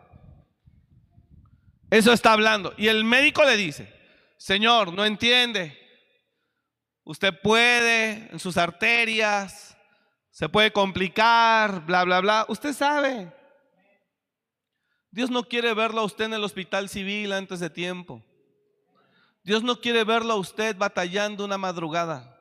Eso 1.90 2.12
está 2.12 2.34
hablando. 2.34 2.74
Y 2.78 2.88
el 2.88 3.04
médico 3.04 3.44
le 3.46 3.56
dice, 3.56 3.94
Señor, 4.38 4.94
no 4.94 5.06
entiende. 5.06 5.78
Usted 7.04 7.34
puede 7.42 8.30
en 8.32 8.40
sus 8.40 8.58
arterias, 8.58 9.78
se 10.32 10.50
puede 10.50 10.72
complicar, 10.72 11.86
bla, 11.86 12.04
bla, 12.04 12.20
bla. 12.20 12.46
Usted 12.50 12.74
sabe. 12.74 13.32
Dios 15.12 15.30
no 15.30 15.44
quiere 15.44 15.74
verlo 15.74 16.02
a 16.02 16.06
usted 16.06 16.26
en 16.26 16.34
el 16.34 16.44
hospital 16.44 16.90
civil 16.90 17.32
antes 17.32 17.62
de 17.62 17.70
tiempo. 17.70 18.22
Dios 19.44 19.64
no 19.64 19.80
quiere 19.80 20.04
verlo 20.04 20.34
a 20.34 20.38
usted 20.38 20.76
batallando 20.76 21.46
una 21.46 21.58
madrugada. 21.58 22.35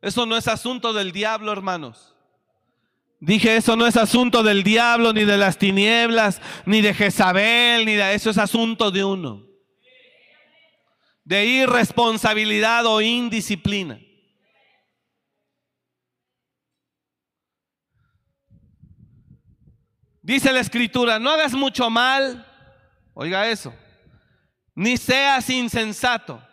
Eso 0.00 0.26
no 0.26 0.36
es 0.36 0.48
asunto 0.48 0.92
del 0.92 1.12
diablo, 1.12 1.52
hermanos. 1.52 2.14
Dije, 3.18 3.56
eso 3.56 3.76
no 3.76 3.86
es 3.86 3.96
asunto 3.96 4.42
del 4.42 4.62
diablo, 4.62 5.12
ni 5.12 5.24
de 5.24 5.36
las 5.38 5.58
tinieblas, 5.58 6.40
ni 6.64 6.80
de 6.80 6.94
Jezabel, 6.94 7.86
ni 7.86 7.94
de 7.94 8.14
eso 8.14 8.30
es 8.30 8.38
asunto 8.38 8.90
de 8.90 9.04
uno. 9.04 9.46
De 11.24 11.44
irresponsabilidad 11.44 12.86
o 12.86 13.00
indisciplina. 13.00 13.98
Dice 20.22 20.52
la 20.52 20.60
escritura, 20.60 21.18
no 21.18 21.30
hagas 21.30 21.52
mucho 21.52 21.88
mal 21.88 22.46
Oiga 23.18 23.48
eso. 23.48 23.74
Ni 24.74 24.98
seas 24.98 25.48
insensato. 25.48 26.46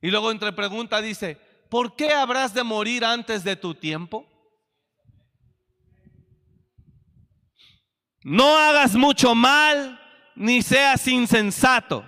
Y 0.00 0.08
luego 0.08 0.30
entre 0.30 0.52
pregunta 0.52 1.00
dice, 1.00 1.36
¿por 1.68 1.96
qué 1.96 2.12
habrás 2.12 2.54
de 2.54 2.62
morir 2.62 3.04
antes 3.04 3.44
de 3.44 3.56
tu 3.56 3.74
tiempo? 3.74 4.26
No 8.22 8.58
hagas 8.58 8.94
mucho 8.94 9.34
mal, 9.34 10.00
ni 10.34 10.62
seas 10.62 11.06
insensato. 11.08 12.04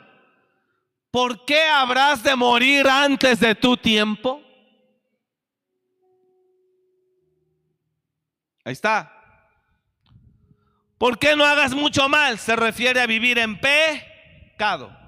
¿Por 1.11 1.45
qué 1.45 1.63
habrás 1.63 2.23
de 2.23 2.37
morir 2.37 2.87
antes 2.87 3.41
de 3.41 3.55
tu 3.55 3.77
tiempo? 3.77 4.43
Ahí 8.65 8.73
está. 8.73 9.13
¿Por 10.99 11.19
qué 11.19 11.35
no 11.35 11.45
hagas 11.45 11.75
mucho 11.75 12.09
mal? 12.09 12.39
Se 12.39 12.55
refiere 12.55 13.01
a 13.01 13.07
vivir 13.07 13.39
en 13.39 13.59
pecado. 13.59 15.00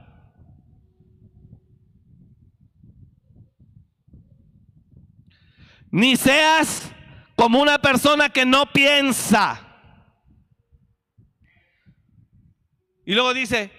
Ni 5.92 6.16
seas 6.16 6.90
como 7.36 7.60
una 7.60 7.78
persona 7.78 8.30
que 8.30 8.46
no 8.46 8.64
piensa. 8.72 9.60
Y 13.04 13.12
luego 13.14 13.34
dice, 13.34 13.70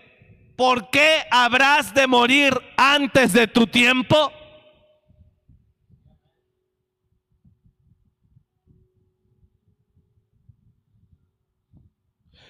¿por 0.56 0.92
qué 0.92 1.26
habrás 1.32 1.92
de 1.96 2.06
morir 2.06 2.54
antes 2.78 3.34
de 3.34 3.48
tu 3.48 3.66
tiempo? 3.66 4.32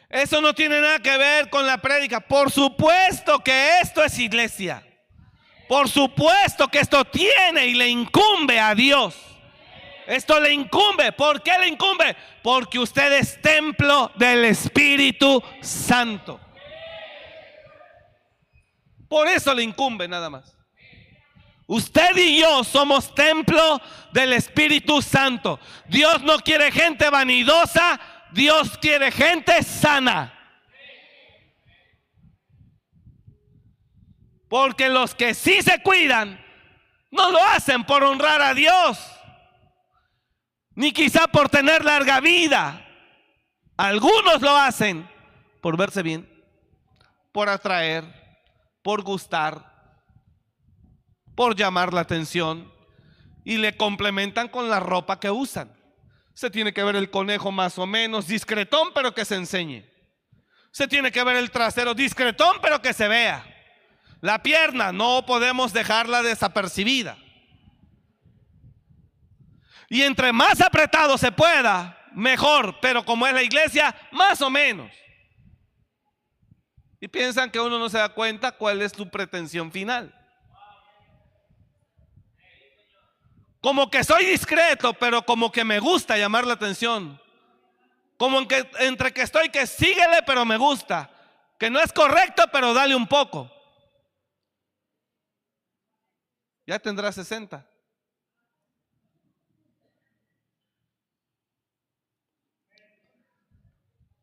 Eso 0.09 0.41
no 0.41 0.53
tiene 0.53 0.81
nada 0.81 0.99
que 0.99 1.17
ver 1.17 1.49
con 1.49 1.65
la 1.65 1.81
prédica. 1.81 2.19
Por 2.19 2.51
supuesto 2.51 3.39
que 3.39 3.79
esto 3.79 4.03
es 4.03 4.19
iglesia. 4.19 4.85
Por 5.69 5.87
supuesto 5.87 6.67
que 6.67 6.79
esto 6.79 7.05
tiene 7.05 7.67
y 7.67 7.75
le 7.75 7.87
incumbe 7.87 8.59
a 8.59 8.75
Dios. 8.75 9.32
Esto 10.07 10.39
le 10.39 10.51
incumbe. 10.53 11.11
¿Por 11.11 11.41
qué 11.41 11.57
le 11.59 11.67
incumbe? 11.67 12.15
Porque 12.41 12.79
usted 12.79 13.11
es 13.13 13.41
templo 13.41 14.11
del 14.15 14.45
Espíritu 14.45 15.41
Santo. 15.61 16.39
Por 19.07 19.27
eso 19.27 19.53
le 19.53 19.63
incumbe 19.63 20.07
nada 20.07 20.29
más. 20.29 20.57
Usted 21.67 22.17
y 22.17 22.41
yo 22.41 22.63
somos 22.63 23.15
templo 23.15 23.81
del 24.11 24.33
Espíritu 24.33 25.01
Santo. 25.01 25.59
Dios 25.87 26.21
no 26.21 26.37
quiere 26.39 26.71
gente 26.71 27.09
vanidosa, 27.09 27.99
Dios 28.31 28.77
quiere 28.79 29.11
gente 29.11 29.63
sana. 29.63 30.33
Porque 34.49 34.89
los 34.89 35.15
que 35.15 35.33
sí 35.33 35.61
se 35.61 35.81
cuidan, 35.81 36.43
no 37.09 37.31
lo 37.31 37.43
hacen 37.43 37.83
por 37.85 38.03
honrar 38.03 38.41
a 38.41 38.53
Dios, 38.53 38.99
ni 40.75 40.91
quizá 40.91 41.27
por 41.27 41.49
tener 41.49 41.83
larga 41.83 42.19
vida. 42.19 42.85
Algunos 43.77 44.41
lo 44.41 44.55
hacen 44.55 45.09
por 45.61 45.77
verse 45.77 46.03
bien, 46.03 46.29
por 47.31 47.49
atraer, 47.49 48.03
por 48.81 49.01
gustar. 49.01 49.71
por 51.35 51.55
llamar 51.55 51.93
la 51.93 52.01
atención 52.01 52.71
y 53.43 53.57
le 53.57 53.75
complementan 53.75 54.47
con 54.49 54.69
la 54.69 54.79
ropa 54.79 55.19
que 55.19 55.31
usan. 55.31 55.73
Se 56.35 56.49
tiene 56.49 56.73
que 56.73 56.83
ver 56.83 56.95
el 56.95 57.09
conejo 57.09 57.51
más 57.51 57.79
o 57.79 57.87
menos 57.87 58.27
discretón, 58.27 58.89
pero 58.93 59.13
que 59.13 59.25
se 59.25 59.35
enseñe. 59.35 59.83
Se 60.71 60.87
tiene 60.87 61.11
que 61.11 61.23
ver 61.23 61.35
el 61.37 61.51
trasero 61.51 61.93
discretón, 61.93 62.57
pero 62.61 62.81
que 62.81 62.93
se 62.93 63.07
vea. 63.07 63.45
La 64.21 64.41
pierna 64.41 64.91
no 64.91 65.25
podemos 65.25 65.73
dejarla 65.73 66.23
desapercibida. 66.23 67.17
Y 69.89 70.01
entre 70.03 70.31
más 70.31 70.61
apretado 70.61 71.17
se 71.17 71.31
pueda, 71.31 71.97
mejor, 72.13 72.79
pero 72.81 73.05
como 73.05 73.27
es 73.27 73.33
la 73.33 73.43
iglesia, 73.43 73.95
más 74.11 74.41
o 74.41 74.49
menos. 74.49 74.91
Y 76.99 77.07
piensan 77.07 77.51
que 77.51 77.59
uno 77.59 77.77
no 77.77 77.89
se 77.89 77.97
da 77.97 78.09
cuenta 78.09 78.53
cuál 78.53 78.81
es 78.81 78.93
su 78.93 79.09
pretensión 79.09 79.71
final. 79.71 80.13
Como 83.59 83.89
que 83.89 84.03
soy 84.03 84.25
discreto, 84.25 84.93
pero 84.93 85.25
como 85.25 85.51
que 85.51 85.63
me 85.63 85.79
gusta 85.79 86.17
llamar 86.17 86.45
la 86.45 86.53
atención. 86.53 87.21
Como 88.17 88.47
que, 88.47 88.69
entre 88.79 89.13
que 89.13 89.21
estoy 89.21 89.49
que 89.49 89.67
síguele, 89.67 90.21
pero 90.25 90.45
me 90.45 90.57
gusta. 90.57 91.09
Que 91.59 91.69
no 91.69 91.79
es 91.79 91.91
correcto, 91.93 92.43
pero 92.51 92.73
dale 92.73 92.95
un 92.95 93.07
poco. 93.07 93.51
Ya 96.65 96.79
tendrá 96.79 97.11
60. 97.11 97.65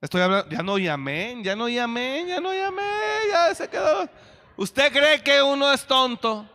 Estoy 0.00 0.22
hablando, 0.22 0.50
ya 0.50 0.62
no 0.62 0.78
llamé, 0.78 1.36
ya 1.42 1.54
no 1.54 1.68
llamé, 1.68 2.24
ya 2.26 2.40
no 2.40 2.54
llamé, 2.54 2.82
ya 3.30 3.54
se 3.54 3.68
quedó. 3.68 4.08
¿Usted 4.56 4.90
cree 4.92 5.22
que 5.22 5.42
uno 5.42 5.70
es 5.72 5.86
tonto? 5.86 6.48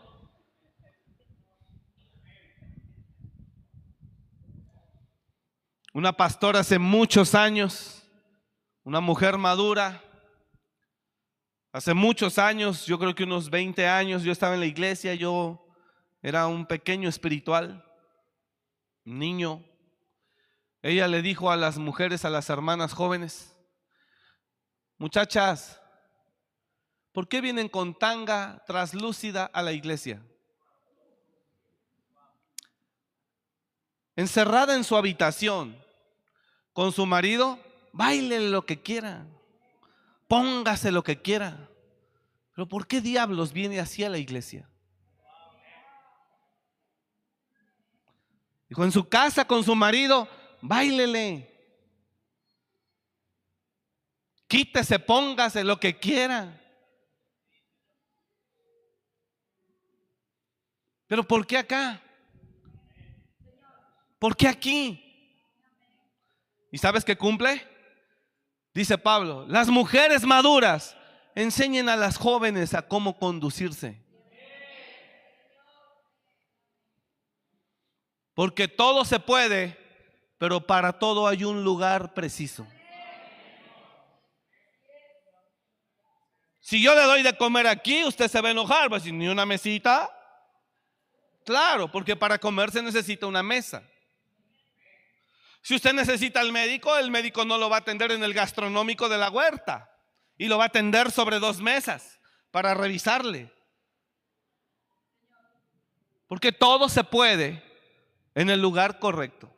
Una 5.94 6.12
pastora 6.12 6.60
hace 6.60 6.80
muchos 6.80 7.36
años, 7.36 8.04
una 8.84 9.00
mujer 9.00 9.38
madura, 9.38 10.04
hace 11.72 11.94
muchos 11.94 12.38
años, 12.38 12.86
yo 12.86 12.98
creo 12.98 13.14
que 13.14 13.24
unos 13.24 13.50
20 13.50 13.88
años, 13.88 14.24
yo 14.24 14.32
estaba 14.32 14.56
en 14.56 14.60
la 14.60 14.66
iglesia, 14.66 15.14
yo 15.14 15.66
era 16.22 16.48
un 16.48 16.66
pequeño 16.66 17.08
espiritual, 17.08 17.86
un 19.06 19.20
niño. 19.20 19.64
Ella 20.86 21.08
le 21.08 21.24
dijo 21.24 21.50
a 21.50 21.56
las 21.56 21.80
mujeres, 21.80 22.26
a 22.26 22.30
las 22.30 22.48
hermanas 22.48 22.94
jóvenes, 22.94 23.58
muchachas, 25.00 25.82
¿por 27.12 27.28
qué 27.28 27.42
vienen 27.42 27.70
con 27.70 27.98
tanga 27.98 28.64
traslúcida 28.68 29.46
a 29.46 29.64
la 29.64 29.72
iglesia? 29.72 30.22
Encerrada 34.16 34.76
en 34.76 34.84
su 34.84 34.96
habitación, 34.96 35.76
con 36.72 36.92
su 36.92 37.08
marido, 37.08 37.60
baile 37.92 38.40
lo 38.52 38.68
que 38.68 38.84
quiera, 38.84 39.26
póngase 40.28 40.92
lo 40.92 41.04
que 41.04 41.20
quiera. 41.20 41.68
Pero 42.54 42.68
¿por 42.68 42.86
qué 42.86 43.02
diablos 43.02 43.54
viene 43.54 43.80
así 43.80 44.04
a 44.04 44.10
la 44.12 44.20
iglesia? 44.20 44.70
Dijo, 48.70 48.84
en 48.84 48.92
su 48.92 49.10
casa 49.10 49.48
con 49.48 49.64
su 49.64 49.74
marido, 49.74 50.30
bailele. 50.68 51.52
Quítese, 54.48 55.00
póngase 55.00 55.64
lo 55.64 55.80
que 55.80 55.98
quiera. 55.98 56.62
Pero 61.08 61.24
¿por 61.24 61.46
qué 61.46 61.58
acá? 61.58 62.02
¿Por 64.20 64.36
qué 64.36 64.48
aquí? 64.48 65.02
¿Y 66.72 66.78
sabes 66.78 67.06
qué 67.06 67.18
cumple? 67.18 67.66
Dice 68.74 68.98
Pablo, 68.98 69.46
las 69.48 69.70
mujeres 69.70 70.24
maduras 70.24 70.98
enseñen 71.36 71.90
a 71.90 71.96
las 71.96 72.18
jóvenes 72.18 72.74
a 72.74 72.88
cómo 72.88 73.18
conducirse. 73.18 74.04
Porque 78.34 78.68
todo 78.68 79.06
se 79.06 79.20
puede, 79.20 79.78
pero 80.38 80.66
para 80.66 80.94
todo 80.94 81.28
hay 81.28 81.44
un 81.44 81.64
lugar 81.64 82.14
preciso. 82.14 82.68
Si 86.60 86.82
yo 86.82 86.96
le 86.96 87.04
doy 87.04 87.22
de 87.22 87.38
comer 87.38 87.68
aquí, 87.68 88.04
usted 88.06 88.28
se 88.28 88.42
va 88.42 88.48
a 88.48 88.52
enojar, 88.52 88.92
va 88.92 88.98
a 88.98 89.00
decir, 89.00 89.14
ni 89.14 89.28
una 89.28 89.46
mesita. 89.46 90.12
Claro, 91.46 91.92
porque 91.92 92.16
para 92.16 92.40
comer 92.40 92.72
se 92.72 92.82
necesita 92.82 93.28
una 93.28 93.44
mesa. 93.44 93.84
Si 95.62 95.76
usted 95.76 95.94
necesita 95.94 96.40
al 96.40 96.52
médico, 96.52 96.98
el 96.98 97.12
médico 97.12 97.46
no 97.46 97.58
lo 97.58 97.70
va 97.70 97.78
a 97.78 97.80
atender 97.80 98.12
en 98.12 98.24
el 98.24 98.34
gastronómico 98.34 99.10
de 99.10 99.18
la 99.18 99.30
huerta 99.30 99.92
y 100.38 100.48
lo 100.48 100.58
va 100.58 100.66
a 100.66 100.68
atender 100.68 101.12
sobre 101.12 101.40
dos 101.40 101.62
mesas 101.62 102.20
para 102.52 102.74
revisarle. 102.74 103.54
Porque 106.28 106.52
todo 106.52 106.90
se 106.90 107.04
puede 107.04 107.64
en 108.34 108.50
el 108.50 108.62
lugar 108.62 109.00
correcto. 109.00 109.55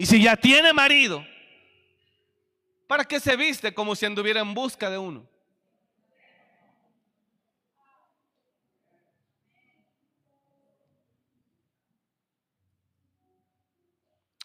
Y 0.00 0.06
si 0.06 0.22
ya 0.22 0.34
tiene 0.34 0.72
marido, 0.72 1.22
¿para 2.86 3.04
qué 3.04 3.20
se 3.20 3.36
viste 3.36 3.74
como 3.74 3.94
si 3.94 4.06
anduviera 4.06 4.40
en 4.40 4.54
busca 4.54 4.88
de 4.88 4.96
uno? 4.96 5.28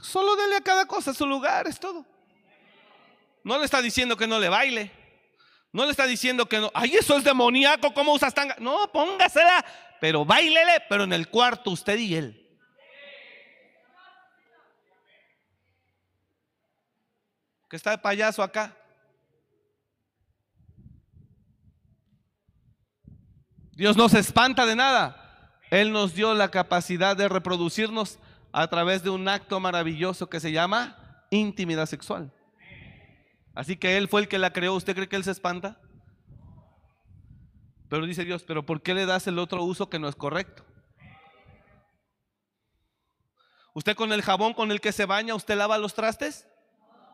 Solo 0.01 0.35
dele 0.35 0.57
a 0.57 0.61
cada 0.61 0.85
cosa 0.85 1.13
su 1.13 1.25
lugar, 1.25 1.67
es 1.67 1.79
todo. 1.79 2.05
No 3.41 3.57
le 3.57 3.63
está 3.63 3.81
diciendo 3.81 4.17
que 4.17 4.27
no 4.27 4.39
le 4.39 4.49
baile. 4.49 4.91
No 5.71 5.85
le 5.85 5.91
está 5.91 6.05
diciendo 6.05 6.49
que 6.49 6.59
no. 6.59 6.69
Ay, 6.73 6.95
eso 6.97 7.15
es 7.15 7.23
demoníaco, 7.23 7.93
¿cómo 7.93 8.11
usas 8.11 8.33
tanga? 8.33 8.57
No, 8.59 8.91
póngasela, 8.91 9.63
pero 10.01 10.25
bailele, 10.25 10.83
pero 10.89 11.05
en 11.05 11.13
el 11.13 11.29
cuarto 11.29 11.71
usted 11.71 11.97
y 11.97 12.15
él. 12.15 12.44
Está 17.75 17.91
de 17.91 17.97
payaso 17.97 18.41
acá. 18.41 18.75
Dios 23.73 23.97
no 23.97 24.07
se 24.07 24.19
espanta 24.19 24.65
de 24.65 24.75
nada. 24.75 25.59
Él 25.69 25.91
nos 25.91 26.13
dio 26.13 26.33
la 26.33 26.49
capacidad 26.49 27.17
de 27.17 27.27
reproducirnos 27.27 28.19
a 28.53 28.67
través 28.69 29.03
de 29.03 29.09
un 29.09 29.27
acto 29.27 29.59
maravilloso 29.59 30.29
que 30.29 30.39
se 30.39 30.53
llama 30.53 31.25
intimidad 31.31 31.85
sexual. 31.85 32.31
Así 33.53 33.75
que 33.75 33.97
Él 33.97 34.07
fue 34.07 34.21
el 34.21 34.29
que 34.29 34.39
la 34.39 34.53
creó. 34.53 34.75
¿Usted 34.75 34.95
cree 34.95 35.09
que 35.09 35.17
Él 35.17 35.25
se 35.25 35.31
espanta? 35.31 35.77
Pero 37.89 38.05
dice 38.05 38.23
Dios, 38.23 38.43
pero 38.43 38.65
¿por 38.65 38.81
qué 38.81 38.93
le 38.93 39.05
das 39.05 39.27
el 39.27 39.37
otro 39.37 39.63
uso 39.63 39.89
que 39.89 39.99
no 39.99 40.07
es 40.07 40.15
correcto? 40.15 40.63
¿Usted 43.73 43.97
con 43.97 44.13
el 44.13 44.21
jabón 44.21 44.53
con 44.53 44.71
el 44.71 44.79
que 44.79 44.93
se 44.93 45.05
baña, 45.05 45.35
usted 45.35 45.57
lava 45.57 45.77
los 45.77 45.93
trastes? 45.93 46.47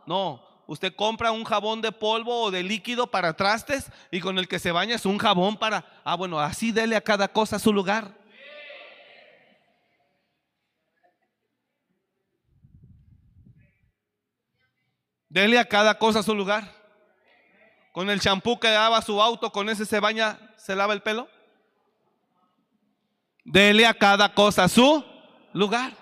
No, 0.06 0.51
usted 0.72 0.96
compra 0.96 1.34
un 1.34 1.44
jabón 1.44 1.82
de 1.82 1.92
polvo 1.92 2.44
o 2.44 2.50
de 2.50 2.64
líquido 2.64 3.08
para 3.08 3.34
trastes 3.34 3.92
y 4.10 4.22
con 4.22 4.40
el 4.40 4.48
que 4.48 4.58
se 4.58 4.72
baña 4.72 4.96
es 4.96 5.06
un 5.06 5.18
jabón 5.18 5.58
para, 5.58 5.84
ah, 6.06 6.16
bueno, 6.16 6.40
así 6.40 6.72
dele 6.72 6.96
a 6.96 7.02
cada 7.02 7.28
cosa 7.28 7.60
su 7.60 7.74
lugar. 7.74 8.18
Dele 15.28 15.60
a 15.60 15.66
cada 15.66 16.00
cosa 16.00 16.24
su 16.24 16.34
lugar. 16.34 16.74
Con 17.92 18.10
el 18.10 18.22
champú 18.22 18.58
que 18.58 18.72
lava 18.72 19.02
su 19.02 19.22
auto, 19.22 19.52
con 19.52 19.68
ese 19.68 19.86
se 19.86 20.00
baña, 20.00 20.40
se 20.56 20.74
lava 20.74 20.94
el 20.94 21.02
pelo. 21.02 21.28
Dele 23.44 23.86
a 23.86 23.94
cada 23.94 24.34
cosa 24.34 24.70
su 24.70 25.04
lugar. 25.52 26.01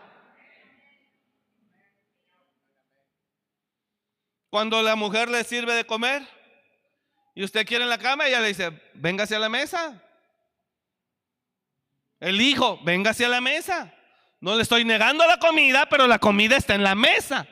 Cuando 4.50 4.82
la 4.82 4.95
mujer 4.95 5.30
le 5.30 5.43
sirve 5.43 5.74
de 5.74 5.86
comer 5.86 6.28
y 7.36 7.43
usted 7.43 7.66
quiere 7.66 7.84
en 7.84 7.89
la 7.89 8.00
cama, 8.00 8.28
ella 8.28 8.39
le 8.39 8.47
dice, 8.47 8.72
véngase 8.95 9.36
a 9.36 9.39
la 9.39 9.50
mesa. 9.50 10.02
El 12.20 12.41
hijo, 12.41 12.80
véngase 12.84 13.26
a 13.26 13.30
la 13.30 13.41
mesa. 13.41 13.93
No 14.41 14.56
le 14.56 14.64
estoy 14.64 14.86
negando 14.86 15.26
la 15.28 15.38
comida, 15.38 15.86
pero 15.88 16.08
la 16.08 16.20
comida 16.20 16.58
está 16.58 16.74
en 16.74 16.84
la 16.84 16.95
mesa. 16.95 17.47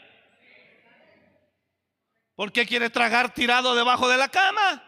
¿Por 2.35 2.51
qué 2.51 2.65
quiere 2.65 2.89
tragar 2.89 3.33
tirado 3.33 3.75
debajo 3.75 4.07
de 4.07 4.17
la 4.17 4.29
cama? 4.29 4.83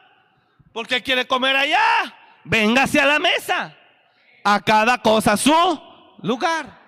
¿Por 0.74 0.88
qué 0.88 1.02
quiere 1.04 1.28
comer 1.28 1.56
allá? 1.56 2.16
Véngase 2.44 3.00
a 3.00 3.06
la 3.06 3.20
mesa. 3.20 3.76
A 4.44 4.62
cada 4.62 5.02
cosa 5.02 5.36
su 5.36 5.54
lugar. 6.22 6.79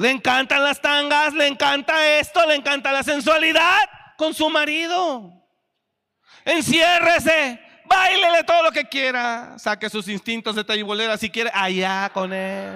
Le 0.00 0.08
encantan 0.08 0.64
las 0.64 0.80
tangas, 0.80 1.34
le 1.34 1.46
encanta 1.46 2.18
esto, 2.18 2.46
le 2.46 2.54
encanta 2.54 2.90
la 2.90 3.02
sensualidad 3.02 3.78
con 4.16 4.32
su 4.32 4.48
marido. 4.48 5.30
Enciérrese. 6.42 7.60
Báilele 7.84 8.42
todo 8.44 8.62
lo 8.62 8.72
que 8.72 8.88
quiera. 8.88 9.58
Saque 9.58 9.90
sus 9.90 10.08
instintos 10.08 10.56
de 10.56 10.64
taibolera 10.64 11.18
si 11.18 11.28
quiere. 11.28 11.50
Allá 11.52 12.10
con 12.14 12.32
él. 12.32 12.72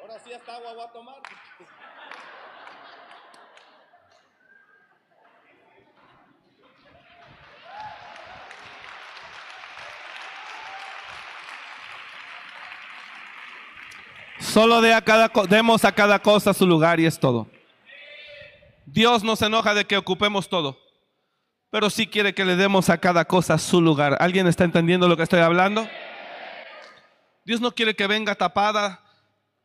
Ahora 0.00 0.18
sí 0.24 0.32
hasta 0.32 0.56
agua 0.56 0.72
voy 0.72 0.82
a 0.82 0.92
tomar. 0.92 1.16
Solo 14.54 14.80
de 14.80 14.94
a 14.94 15.02
cada, 15.02 15.32
demos 15.48 15.84
a 15.84 15.90
cada 15.90 16.22
cosa 16.22 16.54
su 16.54 16.64
lugar 16.64 17.00
y 17.00 17.06
es 17.06 17.18
todo. 17.18 17.48
Dios 18.86 19.24
no 19.24 19.34
se 19.34 19.46
enoja 19.46 19.74
de 19.74 19.84
que 19.84 19.96
ocupemos 19.96 20.48
todo, 20.48 20.78
pero 21.70 21.90
sí 21.90 22.06
quiere 22.06 22.34
que 22.34 22.44
le 22.44 22.54
demos 22.54 22.88
a 22.88 22.98
cada 22.98 23.24
cosa 23.24 23.58
su 23.58 23.80
lugar. 23.80 24.16
¿Alguien 24.20 24.46
está 24.46 24.62
entendiendo 24.62 25.08
lo 25.08 25.16
que 25.16 25.24
estoy 25.24 25.40
hablando? 25.40 25.88
Dios 27.44 27.60
no 27.60 27.72
quiere 27.72 27.96
que 27.96 28.06
venga 28.06 28.36
tapada 28.36 29.04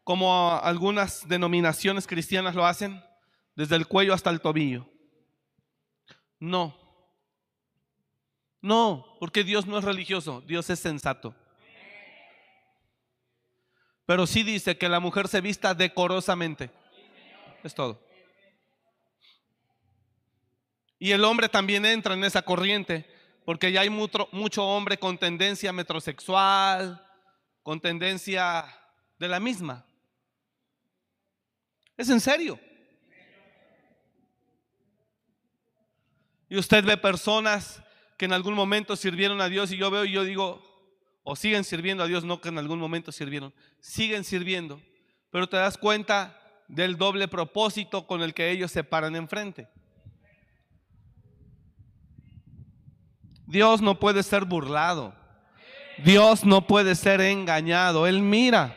como 0.03 0.59
algunas 0.63 1.27
denominaciones 1.27 2.07
cristianas 2.07 2.55
lo 2.55 2.65
hacen, 2.65 2.99
desde 3.55 3.75
el 3.75 3.85
cuello 3.85 4.15
hasta 4.15 4.31
el 4.31 4.41
tobillo. 4.41 4.89
No. 6.39 6.75
No, 8.59 9.05
porque 9.19 9.43
Dios 9.43 9.67
no 9.67 9.77
es 9.77 9.83
religioso, 9.83 10.41
Dios 10.47 10.67
es 10.71 10.79
sensato. 10.79 11.35
Pero 14.09 14.25
sí 14.25 14.41
dice 14.41 14.75
que 14.75 14.89
la 14.89 14.99
mujer 14.99 15.27
se 15.27 15.39
vista 15.39 15.75
decorosamente. 15.75 16.71
Es 17.63 17.75
todo. 17.75 18.03
Y 20.97 21.11
el 21.11 21.23
hombre 21.23 21.47
también 21.47 21.85
entra 21.85 22.15
en 22.15 22.23
esa 22.23 22.41
corriente, 22.41 23.05
porque 23.45 23.71
ya 23.71 23.81
hay 23.81 23.91
mucho, 23.91 24.65
hombre 24.65 24.97
con 24.97 25.19
tendencia 25.19 25.71
metrosexual, 25.71 27.05
con 27.61 27.79
tendencia 27.79 28.65
de 29.19 29.27
la 29.27 29.39
misma. 29.39 29.85
Es 31.95 32.09
en 32.09 32.19
serio. 32.19 32.59
Y 36.49 36.57
usted 36.57 36.83
ve 36.83 36.97
personas 36.97 37.79
que 38.17 38.25
en 38.25 38.33
algún 38.33 38.55
momento 38.55 38.95
sirvieron 38.95 39.39
a 39.39 39.49
Dios 39.49 39.71
y 39.71 39.77
yo 39.77 39.91
veo 39.91 40.03
y 40.03 40.13
yo 40.13 40.23
digo, 40.23 40.68
o 41.31 41.35
siguen 41.35 41.63
sirviendo 41.63 42.03
a 42.03 42.07
Dios, 42.07 42.23
no 42.23 42.41
que 42.41 42.49
en 42.49 42.57
algún 42.57 42.79
momento 42.79 43.11
sirvieron, 43.11 43.53
siguen 43.79 44.23
sirviendo, 44.23 44.81
pero 45.29 45.47
te 45.47 45.57
das 45.57 45.77
cuenta 45.77 46.35
del 46.67 46.97
doble 46.97 47.27
propósito 47.27 48.07
con 48.07 48.23
el 48.23 48.33
que 48.33 48.49
ellos 48.49 48.71
se 48.71 48.83
paran 48.83 49.15
enfrente. 49.15 49.69
Dios 53.45 53.79
no 53.79 53.99
puede 53.99 54.23
ser 54.23 54.45
burlado. 54.45 55.13
Dios 56.03 56.45
no 56.45 56.65
puede 56.65 56.95
ser 56.95 57.21
engañado. 57.21 58.07
Él 58.07 58.23
mira. 58.23 58.75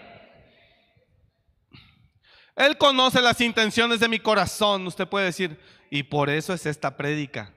Él 2.54 2.76
conoce 2.76 3.22
las 3.22 3.40
intenciones 3.40 3.98
de 3.98 4.08
mi 4.08 4.18
corazón. 4.18 4.86
Usted 4.86 5.08
puede 5.08 5.24
decir, 5.24 5.58
y 5.90 6.02
por 6.02 6.28
eso 6.28 6.52
es 6.52 6.66
esta 6.66 6.98
prédica. 6.98 7.50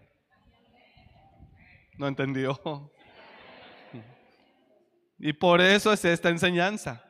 No 1.97 2.07
entendió. 2.07 2.93
Y 5.19 5.33
por 5.33 5.61
eso 5.61 5.93
es 5.93 6.03
esta 6.05 6.29
enseñanza. 6.29 7.03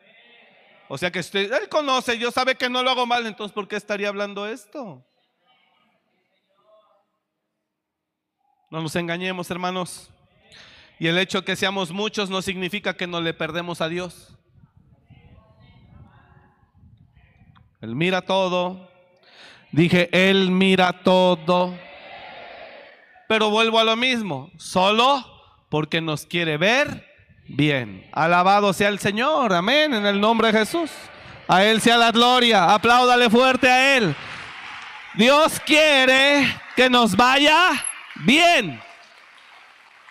O 0.88 0.97
sea 0.97 1.12
que 1.12 1.20
usted, 1.20 1.51
él 1.51 1.68
conoce, 1.70 2.16
Dios 2.16 2.34
sabe 2.34 2.56
que 2.56 2.70
no 2.70 2.84
lo 2.84 2.91
hago 2.91 3.06
mal, 3.06 3.26
entonces 3.26 3.53
¿por 3.53 3.68
qué 3.68 3.76
estaría 3.76 4.08
hablando 4.08 4.47
esto? 4.47 5.03
No 8.70 8.82
nos 8.82 8.95
engañemos, 8.95 9.49
hermanos. 9.49 10.12
Y 10.99 11.08
el 11.08 11.18
hecho 11.18 11.43
que 11.43 11.56
seamos 11.56 11.91
muchos 11.91 12.30
no 12.30 12.41
significa 12.41 12.95
que 12.95 13.08
no 13.08 13.20
le 13.22 13.34
perdemos 13.34 13.82
a 13.82 13.89
Dios. 13.89 14.38
Él 17.82 17.95
mira 17.95 18.22
todo. 18.22 18.89
Dije, 19.72 20.10
Él 20.12 20.51
mira 20.51 21.03
todo. 21.03 21.78
Pero 23.28 23.49
vuelvo 23.49 23.80
a 23.80 23.84
lo 23.84 23.95
mismo, 23.95 24.51
solo 24.58 25.26
porque 25.70 25.99
nos 25.99 26.26
quiere 26.26 26.58
ver 26.58 27.14
bien. 27.47 28.07
Alabado 28.11 28.73
sea 28.73 28.89
el 28.89 28.99
Señor, 28.99 29.53
amén, 29.53 29.93
en 29.93 30.05
el 30.05 30.19
nombre 30.19 30.51
de 30.51 30.59
Jesús. 30.59 30.91
A 31.47 31.63
Él 31.63 31.81
sea 31.81 31.97
la 31.97 32.11
gloria, 32.11 32.73
apláudale 32.73 33.29
fuerte 33.29 33.69
a 33.69 33.97
Él. 33.97 34.15
Dios 35.15 35.59
quiere 35.65 36.45
que 36.75 36.89
nos 36.89 37.15
vaya 37.15 37.71
bien. 38.15 38.81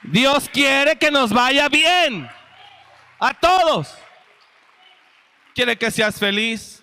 Dios 0.03 0.49
quiere 0.49 0.97
que 0.97 1.11
nos 1.11 1.33
vaya 1.33 1.69
bien. 1.69 2.29
A 3.19 3.35
todos. 3.35 3.95
Quiere 5.55 5.77
que 5.77 5.91
seas 5.91 6.19
feliz. 6.19 6.83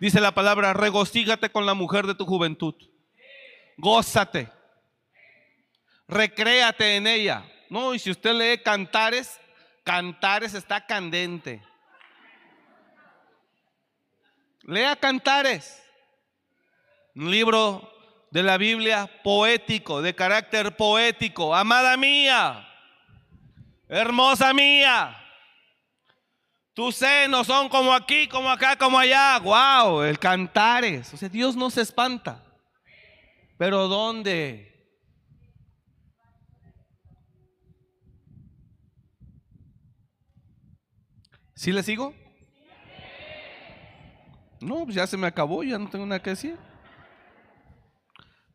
Dice 0.00 0.20
la 0.20 0.32
palabra, 0.32 0.72
regocígate 0.72 1.50
con 1.50 1.64
la 1.64 1.74
mujer 1.74 2.06
de 2.06 2.14
tu 2.14 2.24
juventud. 2.24 2.74
Gózate. 3.76 4.48
Recréate 6.08 6.96
en 6.96 7.06
ella. 7.06 7.44
No, 7.70 7.94
y 7.94 7.98
si 7.98 8.10
usted 8.10 8.34
lee 8.34 8.62
cantares, 8.62 9.40
Cantares 9.84 10.54
está 10.54 10.84
candente. 10.86 11.62
Lea 14.62 14.94
Cantares, 14.94 15.82
un 17.16 17.30
libro 17.30 17.90
de 18.30 18.42
la 18.42 18.56
Biblia 18.56 19.10
poético, 19.24 20.00
de 20.00 20.14
carácter 20.14 20.76
poético. 20.76 21.54
Amada 21.54 21.96
mía, 21.96 22.68
hermosa 23.88 24.54
mía, 24.54 25.22
tus 26.74 26.96
senos 26.96 27.46
son 27.46 27.68
como 27.68 27.92
aquí, 27.92 28.26
como 28.28 28.48
acá, 28.48 28.76
como 28.76 28.98
allá. 28.98 29.38
Wow, 29.40 30.02
el 30.02 30.18
Cantares. 30.18 31.12
O 31.12 31.16
sea, 31.18 31.28
Dios 31.28 31.54
no 31.54 31.68
se 31.68 31.82
espanta. 31.82 32.42
Pero 33.58 33.88
¿dónde? 33.88 34.71
¿Sí 41.62 41.70
le 41.70 41.84
sigo? 41.84 42.12
No, 44.60 44.82
pues 44.82 44.96
ya 44.96 45.06
se 45.06 45.16
me 45.16 45.28
acabó, 45.28 45.62
ya 45.62 45.78
no 45.78 45.88
tengo 45.88 46.04
nada 46.04 46.20
que 46.20 46.30
decir. 46.30 46.58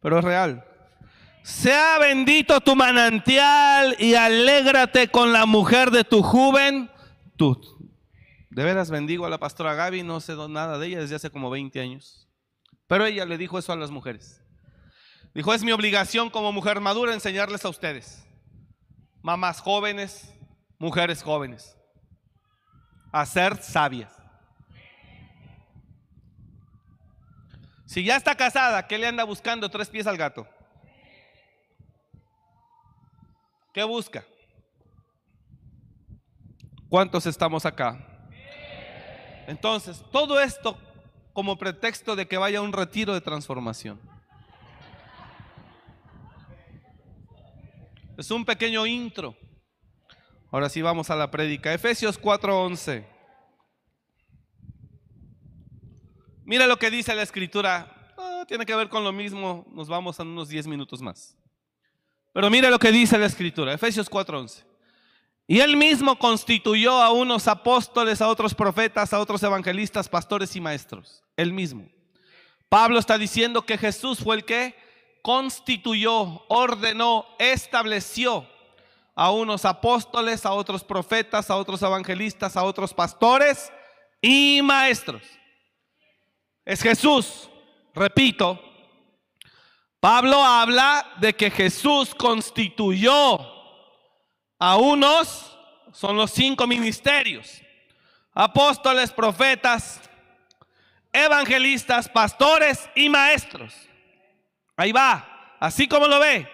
Pero 0.02 0.20
es 0.20 0.26
real. 0.26 0.66
Sea 1.42 2.00
bendito 2.00 2.60
tu 2.60 2.76
manantial 2.76 3.96
y 3.98 4.16
alégrate 4.16 5.08
con 5.08 5.32
la 5.32 5.46
mujer 5.46 5.90
de 5.90 6.04
tu 6.04 6.22
juventud. 6.22 7.58
De 8.50 8.66
veras 8.66 8.92
bendigo 8.92 9.26
a 9.26 9.30
la 9.30 9.38
pastora 9.38 9.74
Gaby, 9.74 10.04
no 10.04 10.20
sé 10.20 10.36
nada 10.50 10.78
de 10.78 10.88
ella 10.88 11.00
desde 11.00 11.16
hace 11.16 11.30
como 11.30 11.50
20 11.50 11.80
años. 11.80 12.28
Pero 12.88 13.06
ella 13.06 13.24
le 13.24 13.38
dijo 13.38 13.58
eso 13.58 13.72
a 13.72 13.78
las 13.78 13.90
mujeres. 13.90 14.44
Dijo, 15.34 15.54
es 15.54 15.64
mi 15.64 15.72
obligación 15.72 16.30
como 16.30 16.52
mujer 16.52 16.82
madura 16.82 17.14
enseñarles 17.14 17.64
a 17.64 17.70
ustedes, 17.70 18.28
mamás 19.22 19.62
jóvenes, 19.62 20.34
mujeres 20.78 21.24
jóvenes 21.24 21.77
a 23.12 23.26
ser 23.26 23.62
sabias. 23.62 24.12
Si 27.86 28.04
ya 28.04 28.18
está 28.18 28.36
casada, 28.36 28.86
¿qué 28.86 28.98
le 28.98 29.08
anda 29.08 29.24
buscando 29.24 29.70
tres 29.70 29.90
pies 29.90 30.08
al 30.08 30.18
gato? 30.18 30.48
¿Qué 33.74 33.84
busca? 33.84 34.26
¿Cuántos 36.90 37.26
estamos 37.26 37.66
acá? 37.66 37.98
Entonces, 39.48 40.04
todo 40.12 40.40
esto 40.42 40.78
como 41.32 41.58
pretexto 41.58 42.16
de 42.16 42.28
que 42.28 42.38
vaya 42.38 42.60
a 42.60 42.62
un 42.62 42.74
retiro 42.74 43.14
de 43.14 43.22
transformación. 43.22 44.00
Es 48.18 48.32
un 48.32 48.44
pequeño 48.44 48.86
intro. 48.86 49.38
Ahora 50.58 50.70
sí 50.70 50.82
vamos 50.82 51.12
a 51.12 51.16
la 51.16 51.30
prédica. 51.30 51.72
Efesios 51.72 52.20
4:11. 52.20 53.06
Mira 56.46 56.66
lo 56.66 56.80
que 56.80 56.90
dice 56.90 57.14
la 57.14 57.22
escritura. 57.22 58.16
Ah, 58.18 58.44
tiene 58.48 58.66
que 58.66 58.76
ver 58.76 58.90
con 58.90 59.04
lo 59.04 59.12
mismo. 59.12 59.68
Nos 59.72 59.88
vamos 59.88 60.20
en 60.20 60.30
unos 60.30 60.50
10 60.50 60.66
minutos 60.66 61.00
más. 61.00 61.38
Pero 62.34 62.50
mira 62.50 62.72
lo 62.72 62.80
que 62.80 62.92
dice 62.92 63.20
la 63.20 63.28
escritura. 63.28 63.72
Efesios 63.72 64.10
4:11. 64.10 64.66
Y 65.46 65.60
él 65.60 65.78
mismo 65.78 66.18
constituyó 66.18 67.04
a 67.04 67.12
unos 67.12 67.48
apóstoles, 67.48 68.20
a 68.20 68.28
otros 68.28 68.56
profetas, 68.56 69.14
a 69.14 69.20
otros 69.20 69.44
evangelistas, 69.44 70.10
pastores 70.10 70.56
y 70.56 70.60
maestros. 70.60 71.24
Él 71.36 71.54
mismo. 71.54 71.88
Pablo 72.68 72.98
está 72.98 73.20
diciendo 73.20 73.64
que 73.64 73.78
Jesús 73.78 74.22
fue 74.24 74.38
el 74.38 74.44
que 74.44 74.76
constituyó, 75.22 76.48
ordenó, 76.48 77.28
estableció 77.38 78.57
a 79.20 79.32
unos 79.32 79.66
apóstoles, 79.66 80.46
a 80.46 80.54
otros 80.54 80.84
profetas, 80.84 81.50
a 81.50 81.56
otros 81.56 81.82
evangelistas, 81.82 82.56
a 82.56 82.64
otros 82.64 82.94
pastores 82.94 83.74
y 84.22 84.62
maestros. 84.62 85.24
es 86.64 86.84
Jesús. 86.84 87.50
Repito, 87.96 88.62
Pablo 90.00 90.44
habla 90.44 91.14
de 91.20 91.36
que 91.36 91.50
Jesús 91.50 92.14
constituyó 92.14 93.40
a 94.60 94.78
unos, 94.78 95.58
son 95.94 96.16
los 96.16 96.30
cinco 96.30 96.68
ministerios, 96.68 97.64
apóstoles, 98.36 99.12
profetas, 99.12 100.00
evangelistas, 101.12 102.08
pastores 102.08 102.88
y 102.94 103.10
maestros. 103.10 103.74
Ahí 104.76 104.92
va, 104.92 105.58
así 105.60 105.88
como 105.88 106.06
lo 106.06 106.20
ve, 106.20 106.48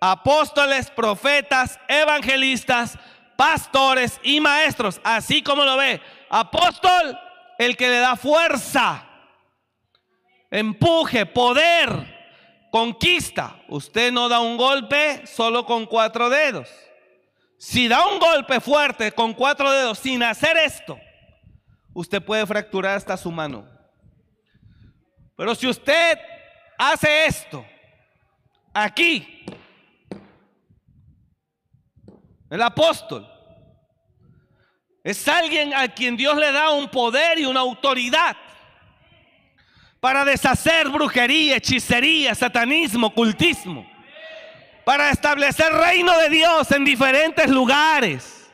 apóstoles, 0.00 0.90
profetas, 0.90 1.78
evangelistas, 1.88 2.98
pastores 3.36 4.20
y 4.22 4.40
maestros, 4.40 5.00
así 5.04 5.42
como 5.42 5.64
lo 5.64 5.76
ve. 5.76 6.00
Apóstol, 6.30 7.18
el 7.58 7.76
que 7.76 7.88
le 7.88 7.98
da 7.98 8.16
fuerza, 8.16 9.06
empuje, 10.50 11.26
poder, 11.26 12.14
conquista. 12.70 13.56
Usted 13.68 14.12
no 14.12 14.28
da 14.28 14.40
un 14.40 14.56
golpe 14.56 15.26
solo 15.26 15.64
con 15.64 15.86
cuatro 15.86 16.28
dedos. 16.28 16.68
Si 17.58 17.88
da 17.88 18.06
un 18.06 18.18
golpe 18.18 18.60
fuerte 18.60 19.12
con 19.12 19.32
cuatro 19.32 19.70
dedos 19.70 19.98
sin 19.98 20.22
hacer 20.22 20.56
esto, 20.58 20.98
usted 21.94 22.22
puede 22.22 22.46
fracturar 22.46 22.96
hasta 22.96 23.16
su 23.16 23.30
mano. 23.30 23.66
Pero 25.36 25.54
si 25.54 25.66
usted 25.66 26.18
hace 26.78 27.26
esto, 27.26 27.64
aquí, 28.74 29.44
el 32.50 32.62
apóstol, 32.62 33.26
es 35.02 35.26
alguien 35.28 35.72
a 35.72 35.86
quien 35.88 36.16
Dios 36.16 36.36
le 36.36 36.50
da 36.50 36.70
un 36.70 36.88
poder 36.88 37.38
y 37.38 37.46
una 37.46 37.60
autoridad 37.60 38.36
para 40.00 40.24
deshacer 40.24 40.88
brujería, 40.88 41.56
hechicería, 41.56 42.34
satanismo, 42.34 43.14
cultismo, 43.14 43.88
para 44.84 45.10
establecer 45.10 45.72
reino 45.72 46.16
de 46.18 46.28
Dios 46.28 46.70
en 46.72 46.84
diferentes 46.84 47.48
lugares. 47.48 48.50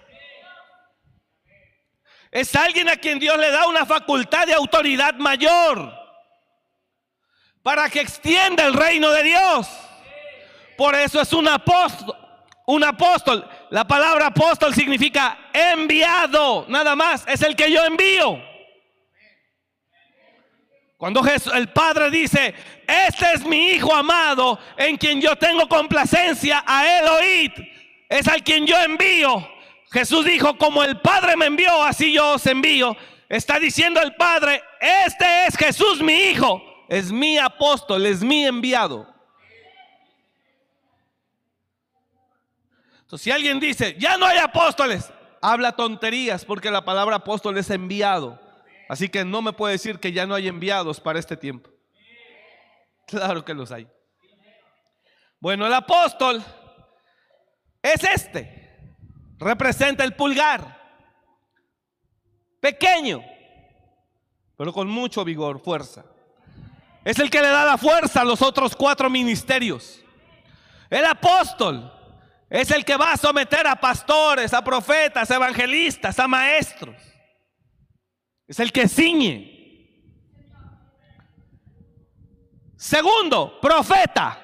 Es 2.30 2.54
alguien 2.56 2.88
a 2.88 2.96
quien 2.96 3.18
Dios 3.18 3.36
le 3.36 3.50
da 3.50 3.66
una 3.66 3.84
facultad 3.84 4.46
de 4.46 4.54
autoridad 4.54 5.14
mayor 5.16 5.92
para 7.62 7.88
que 7.90 8.00
extienda 8.00 8.64
el 8.64 8.74
reino 8.74 9.10
de 9.10 9.22
Dios. 9.22 9.68
Por 10.76 10.94
eso 10.94 11.20
es 11.20 11.32
un 11.32 11.48
apóstol. 11.48 12.21
Un 12.66 12.84
apóstol. 12.84 13.48
La 13.70 13.86
palabra 13.86 14.26
apóstol 14.26 14.74
significa 14.74 15.50
enviado. 15.52 16.66
Nada 16.68 16.94
más. 16.96 17.24
Es 17.26 17.42
el 17.42 17.56
que 17.56 17.70
yo 17.70 17.84
envío. 17.84 18.40
Cuando 20.96 21.22
Jesús, 21.22 21.52
el 21.52 21.68
Padre 21.70 22.10
dice, 22.10 22.54
este 22.86 23.32
es 23.34 23.44
mi 23.44 23.70
Hijo 23.70 23.92
amado 23.92 24.58
en 24.76 24.96
quien 24.96 25.20
yo 25.20 25.34
tengo 25.34 25.68
complacencia, 25.68 26.62
a 26.64 26.86
él. 26.86 27.52
Es 28.08 28.28
al 28.28 28.44
quien 28.44 28.66
yo 28.66 28.78
envío. 28.80 29.48
Jesús 29.90 30.24
dijo, 30.24 30.56
como 30.56 30.84
el 30.84 31.00
Padre 31.00 31.36
me 31.36 31.46
envió, 31.46 31.82
así 31.82 32.12
yo 32.12 32.34
os 32.34 32.46
envío. 32.46 32.96
Está 33.28 33.58
diciendo 33.58 34.00
el 34.00 34.14
Padre, 34.14 34.62
este 34.80 35.46
es 35.46 35.56
Jesús 35.56 36.00
mi 36.00 36.14
Hijo 36.14 36.62
es 36.92 37.10
mi 37.10 37.38
apóstol, 37.38 38.04
es 38.04 38.22
mi 38.22 38.44
enviado. 38.44 39.11
Si 43.18 43.30
alguien 43.30 43.60
dice, 43.60 43.94
ya 43.98 44.16
no 44.16 44.26
hay 44.26 44.38
apóstoles, 44.38 45.12
habla 45.40 45.72
tonterías 45.72 46.44
porque 46.44 46.70
la 46.70 46.84
palabra 46.84 47.16
apóstol 47.16 47.58
es 47.58 47.68
enviado. 47.70 48.40
Así 48.88 49.08
que 49.08 49.24
no 49.24 49.42
me 49.42 49.52
puede 49.52 49.72
decir 49.72 49.98
que 49.98 50.12
ya 50.12 50.26
no 50.26 50.34
hay 50.34 50.48
enviados 50.48 51.00
para 51.00 51.18
este 51.18 51.36
tiempo. 51.36 51.70
Claro 53.06 53.44
que 53.44 53.52
los 53.52 53.70
hay. 53.70 53.86
Bueno, 55.40 55.66
el 55.66 55.74
apóstol 55.74 56.42
es 57.82 58.02
este. 58.04 58.96
Representa 59.38 60.04
el 60.04 60.14
pulgar. 60.14 60.80
Pequeño, 62.60 63.22
pero 64.56 64.72
con 64.72 64.88
mucho 64.88 65.24
vigor, 65.24 65.60
fuerza. 65.60 66.04
Es 67.04 67.18
el 67.18 67.28
que 67.28 67.42
le 67.42 67.48
da 67.48 67.64
la 67.64 67.76
fuerza 67.76 68.20
a 68.20 68.24
los 68.24 68.40
otros 68.40 68.76
cuatro 68.76 69.10
ministerios. 69.10 70.00
El 70.88 71.04
apóstol 71.04 71.92
es 72.52 72.70
el 72.70 72.84
que 72.84 72.98
va 72.98 73.12
a 73.12 73.16
someter 73.16 73.66
a 73.66 73.76
pastores, 73.76 74.52
a 74.52 74.62
profetas, 74.62 75.30
a 75.30 75.36
evangelistas, 75.36 76.18
a 76.18 76.28
maestros. 76.28 76.94
Es 78.46 78.60
el 78.60 78.70
que 78.70 78.86
ciñe. 78.86 79.96
Segundo, 82.76 83.58
profeta. 83.58 84.38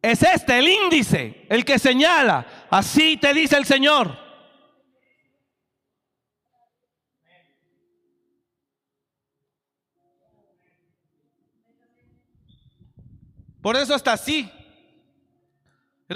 Es 0.00 0.22
este 0.22 0.58
el 0.58 0.68
índice, 0.68 1.44
el 1.50 1.66
que 1.66 1.78
señala. 1.78 2.46
Así 2.70 3.18
te 3.18 3.34
dice 3.34 3.58
el 3.58 3.66
Señor. 3.66 4.18
Por 13.60 13.76
eso 13.76 13.94
está 13.94 14.14
así. 14.14 14.50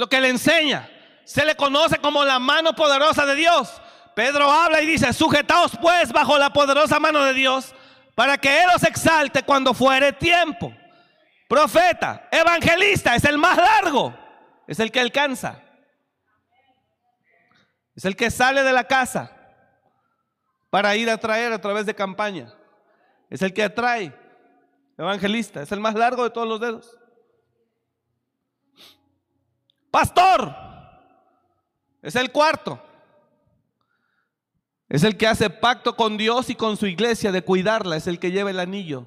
Lo 0.01 0.09
que 0.09 0.19
le 0.19 0.31
enseña. 0.31 0.89
Se 1.25 1.45
le 1.45 1.55
conoce 1.55 1.99
como 1.99 2.25
la 2.25 2.39
mano 2.39 2.75
poderosa 2.75 3.27
de 3.27 3.35
Dios. 3.35 3.83
Pedro 4.15 4.51
habla 4.51 4.81
y 4.81 4.87
dice, 4.87 5.13
sujetaos 5.13 5.73
pues 5.77 6.11
bajo 6.11 6.39
la 6.39 6.51
poderosa 6.51 6.99
mano 6.99 7.23
de 7.23 7.35
Dios 7.35 7.75
para 8.15 8.39
que 8.39 8.63
Él 8.63 8.69
os 8.75 8.83
exalte 8.83 9.43
cuando 9.43 9.75
fuere 9.75 10.15
tiempo. 10.15 10.73
Profeta, 11.47 12.27
evangelista, 12.33 13.15
es 13.15 13.25
el 13.25 13.37
más 13.37 13.59
largo, 13.59 14.17
es 14.67 14.81
el 14.81 14.91
que 14.91 15.01
alcanza. 15.01 15.61
Es 17.95 18.07
el 18.07 18.17
que 18.17 18.31
sale 18.31 18.63
de 18.63 18.73
la 18.73 18.85
casa 18.85 19.31
para 20.71 20.97
ir 20.97 21.11
a 21.11 21.19
traer 21.19 21.53
a 21.53 21.61
través 21.61 21.85
de 21.85 21.95
campaña. 21.95 22.51
Es 23.29 23.43
el 23.43 23.53
que 23.53 23.65
atrae. 23.65 24.19
Evangelista, 24.97 25.61
es 25.61 25.71
el 25.73 25.81
más 25.81 25.95
largo 25.95 26.25
de 26.25 26.31
todos 26.31 26.49
los 26.49 26.59
dedos. 26.59 27.00
Pastor. 29.91 30.55
Es 32.03 32.17
el 32.17 32.31
cuarto. 32.33 32.83
Es 34.89 35.05
el 35.05 35.17
que 35.17 35.27
hace 35.27 35.51
pacto 35.51 35.95
con 35.95 36.17
Dios 36.17 36.51
y 36.51 36.55
con 36.55 36.77
su 36.77 36.87
iglesia 36.87 37.33
de 37.33 37.43
cuidarla. 37.43 37.97
Es 37.97 38.07
el 38.07 38.19
que 38.19 38.33
lleva 38.33 38.51
el 38.51 38.61
anillo. 38.61 39.07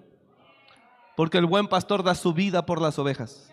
Porque 1.16 1.38
el 1.38 1.46
buen 1.46 1.68
pastor 1.68 2.04
da 2.04 2.16
su 2.16 2.34
vida 2.34 2.66
por 2.66 2.82
las 2.82 2.98
ovejas. 2.98 3.52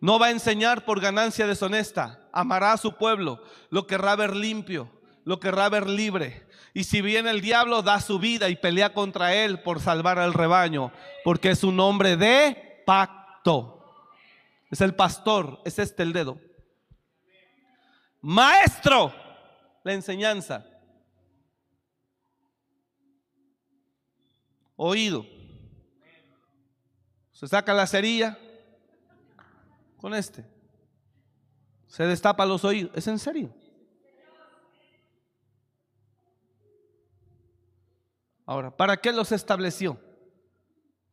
No 0.00 0.18
va 0.18 0.26
a 0.26 0.30
enseñar 0.30 0.84
por 0.84 1.00
ganancia 1.00 1.46
deshonesta. 1.46 2.20
Amará 2.32 2.72
a 2.72 2.76
su 2.76 2.94
pueblo. 2.94 3.42
Lo 3.70 3.86
querrá 3.86 4.16
ver 4.16 4.36
limpio. 4.36 4.90
Lo 5.24 5.40
querrá 5.40 5.68
ver 5.68 5.88
libre. 5.88 6.46
Y 6.74 6.84
si 6.84 7.00
viene 7.00 7.30
el 7.30 7.40
diablo, 7.40 7.82
da 7.82 8.00
su 8.00 8.18
vida 8.18 8.48
y 8.48 8.56
pelea 8.56 8.92
contra 8.92 9.34
él 9.34 9.60
por 9.62 9.80
salvar 9.80 10.18
al 10.18 10.34
rebaño. 10.34 10.92
Porque 11.24 11.50
es 11.50 11.64
un 11.64 11.80
hombre 11.80 12.16
de 12.16 12.82
pacto. 12.86 13.77
Es 14.70 14.80
el 14.80 14.94
pastor, 14.94 15.60
es 15.64 15.78
este 15.78 16.02
el 16.02 16.12
dedo. 16.12 16.40
Maestro, 18.20 19.12
la 19.82 19.92
enseñanza. 19.94 20.66
Oído. 24.76 25.26
Se 27.32 27.46
saca 27.46 27.72
la 27.72 27.86
cerilla 27.86 28.38
con 29.96 30.14
este. 30.14 30.44
Se 31.86 32.04
destapa 32.04 32.44
los 32.44 32.64
oídos. 32.64 32.92
¿Es 32.94 33.06
en 33.06 33.18
serio? 33.18 33.54
Ahora, 38.44 38.76
¿para 38.76 38.96
qué 38.96 39.12
los 39.12 39.32
estableció? 39.32 40.00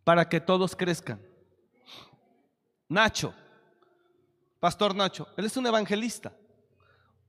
Para 0.04 0.28
que 0.28 0.40
todos 0.40 0.76
crezcan. 0.76 1.22
Nacho, 2.88 3.34
Pastor 4.66 4.96
Nacho, 4.96 5.28
él 5.38 5.46
es 5.46 5.56
un 5.58 5.68
evangelista. 5.68 6.34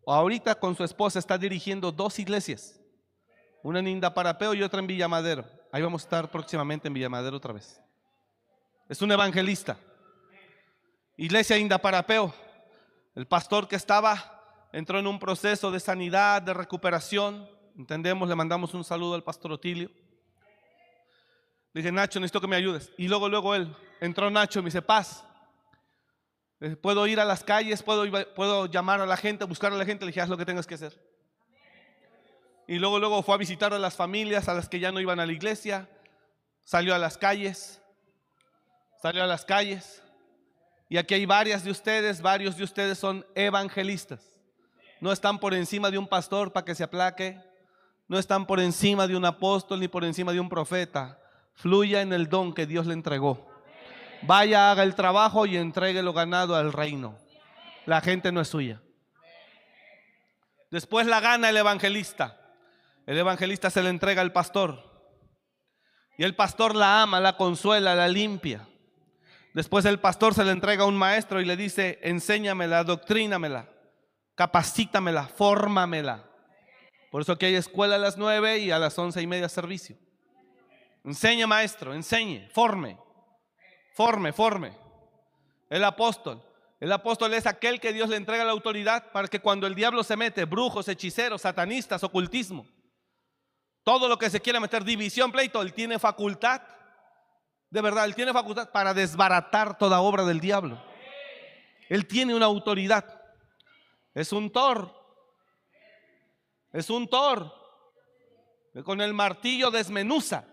Ahorita 0.06 0.54
con 0.54 0.74
su 0.74 0.82
esposa 0.82 1.18
está 1.18 1.36
dirigiendo 1.36 1.92
dos 1.92 2.18
iglesias. 2.18 2.80
Una 3.62 3.80
en 3.80 3.88
Indaparapeo 3.88 4.54
y 4.54 4.62
otra 4.62 4.80
en 4.80 4.86
Villamadero. 4.86 5.44
Ahí 5.70 5.82
vamos 5.82 6.00
a 6.00 6.06
estar 6.06 6.30
próximamente 6.30 6.88
en 6.88 6.94
Villamadero 6.94 7.36
otra 7.36 7.52
vez. 7.52 7.78
Es 8.88 9.02
un 9.02 9.12
evangelista. 9.12 9.76
Iglesia 11.18 11.58
Indaparapeo. 11.58 12.32
El 13.14 13.26
pastor 13.26 13.68
que 13.68 13.76
estaba 13.76 14.66
entró 14.72 14.98
en 14.98 15.06
un 15.06 15.18
proceso 15.18 15.70
de 15.70 15.78
sanidad, 15.78 16.40
de 16.40 16.54
recuperación. 16.54 17.46
Entendemos, 17.76 18.30
le 18.30 18.34
mandamos 18.34 18.72
un 18.72 18.82
saludo 18.82 19.14
al 19.14 19.24
pastor 19.24 19.52
Otilio. 19.52 19.90
Le 21.74 21.82
dije, 21.82 21.92
Nacho, 21.92 22.18
necesito 22.18 22.40
que 22.40 22.48
me 22.48 22.56
ayudes. 22.56 22.90
Y 22.96 23.08
luego, 23.08 23.28
luego 23.28 23.54
él, 23.54 23.76
entró 24.00 24.30
Nacho 24.30 24.60
y 24.60 24.62
me 24.62 24.68
dice, 24.68 24.80
paz, 24.80 25.22
puedo 26.80 27.06
ir 27.06 27.20
a 27.20 27.24
las 27.24 27.44
calles, 27.44 27.82
puedo, 27.82 28.04
puedo 28.34 28.66
llamar 28.66 29.00
a 29.00 29.06
la 29.06 29.16
gente, 29.16 29.44
buscar 29.44 29.72
a 29.72 29.76
la 29.76 29.84
gente, 29.84 30.04
le 30.04 30.10
dije, 30.10 30.20
haz 30.20 30.28
lo 30.28 30.36
que 30.36 30.46
tengas 30.46 30.66
que 30.66 30.74
hacer. 30.74 30.98
Y 32.66 32.78
luego, 32.78 32.98
luego 32.98 33.22
fue 33.22 33.34
a 33.34 33.38
visitar 33.38 33.72
a 33.72 33.78
las 33.78 33.94
familias, 33.94 34.48
a 34.48 34.54
las 34.54 34.68
que 34.68 34.80
ya 34.80 34.90
no 34.90 35.00
iban 35.00 35.20
a 35.20 35.26
la 35.26 35.32
iglesia, 35.32 35.88
salió 36.64 36.94
a 36.94 36.98
las 36.98 37.16
calles, 37.16 37.80
salió 39.00 39.22
a 39.22 39.26
las 39.26 39.44
calles. 39.44 40.02
Y 40.88 40.96
aquí 40.96 41.14
hay 41.14 41.26
varias 41.26 41.64
de 41.64 41.70
ustedes, 41.70 42.22
varios 42.22 42.56
de 42.56 42.64
ustedes 42.64 42.98
son 42.98 43.24
evangelistas. 43.34 44.36
No 45.00 45.12
están 45.12 45.38
por 45.38 45.54
encima 45.54 45.90
de 45.90 45.98
un 45.98 46.06
pastor 46.06 46.52
para 46.52 46.64
que 46.64 46.74
se 46.74 46.84
aplaque. 46.84 47.40
No 48.08 48.18
están 48.18 48.46
por 48.46 48.60
encima 48.60 49.06
de 49.06 49.16
un 49.16 49.24
apóstol 49.24 49.80
ni 49.80 49.88
por 49.88 50.04
encima 50.04 50.32
de 50.32 50.40
un 50.40 50.48
profeta. 50.48 51.20
Fluya 51.54 52.02
en 52.02 52.12
el 52.12 52.28
don 52.28 52.54
que 52.54 52.66
Dios 52.66 52.86
le 52.86 52.94
entregó. 52.94 53.46
Vaya, 54.22 54.70
haga 54.70 54.82
el 54.82 54.94
trabajo 54.94 55.46
y 55.46 55.56
entregue 55.56 56.02
lo 56.02 56.12
ganado 56.12 56.56
al 56.56 56.72
reino. 56.72 57.18
La 57.84 58.00
gente 58.00 58.32
no 58.32 58.40
es 58.40 58.48
suya. 58.48 58.80
Después 60.70 61.06
la 61.06 61.20
gana 61.20 61.50
el 61.50 61.56
evangelista. 61.56 62.40
El 63.06 63.18
evangelista 63.18 63.70
se 63.70 63.82
le 63.82 63.90
entrega 63.90 64.22
al 64.22 64.32
pastor. 64.32 64.82
Y 66.18 66.24
el 66.24 66.34
pastor 66.34 66.74
la 66.74 67.02
ama, 67.02 67.20
la 67.20 67.36
consuela, 67.36 67.94
la 67.94 68.08
limpia. 68.08 68.66
Después 69.54 69.84
el 69.84 70.00
pastor 70.00 70.34
se 70.34 70.44
le 70.44 70.50
entrega 70.50 70.84
a 70.84 70.86
un 70.86 70.96
maestro 70.96 71.40
y 71.40 71.44
le 71.44 71.56
dice, 71.56 71.98
enséñamela, 72.02 72.84
doctrínamela, 72.84 73.68
capacítamela, 74.34 75.28
fórmamela. 75.28 76.24
Por 77.10 77.22
eso 77.22 77.32
aquí 77.32 77.46
hay 77.46 77.54
escuela 77.54 77.94
a 77.94 77.98
las 77.98 78.18
nueve 78.18 78.58
y 78.58 78.70
a 78.70 78.78
las 78.78 78.98
once 78.98 79.22
y 79.22 79.26
media 79.26 79.48
servicio. 79.48 79.96
Enseña 81.04 81.46
maestro, 81.46 81.94
enseñe, 81.94 82.48
forme, 82.50 82.98
forme, 83.96 84.32
forme. 84.34 84.72
El 85.70 85.82
apóstol. 85.82 86.42
El 86.78 86.92
apóstol 86.92 87.32
es 87.32 87.46
aquel 87.46 87.80
que 87.80 87.94
Dios 87.94 88.10
le 88.10 88.16
entrega 88.16 88.44
la 88.44 88.52
autoridad 88.52 89.10
para 89.10 89.26
que 89.26 89.40
cuando 89.40 89.66
el 89.66 89.74
diablo 89.74 90.04
se 90.04 90.16
mete, 90.16 90.44
brujos, 90.44 90.86
hechiceros, 90.88 91.40
satanistas, 91.40 92.04
ocultismo, 92.04 92.66
todo 93.82 94.06
lo 94.08 94.18
que 94.18 94.28
se 94.28 94.40
quiera 94.40 94.60
meter, 94.60 94.84
división, 94.84 95.32
pleito, 95.32 95.62
él 95.62 95.72
tiene 95.72 95.98
facultad, 95.98 96.60
de 97.70 97.80
verdad, 97.80 98.04
él 98.04 98.14
tiene 98.14 98.34
facultad 98.34 98.70
para 98.70 98.92
desbaratar 98.92 99.78
toda 99.78 100.00
obra 100.00 100.24
del 100.24 100.40
diablo. 100.40 100.78
Él 101.88 102.06
tiene 102.06 102.34
una 102.34 102.46
autoridad. 102.46 103.22
Es 104.14 104.32
un 104.32 104.50
tor. 104.50 104.94
Es 106.72 106.90
un 106.90 107.08
tor. 107.08 107.50
Con 108.84 109.00
el 109.00 109.14
martillo 109.14 109.70
desmenuza. 109.70 110.44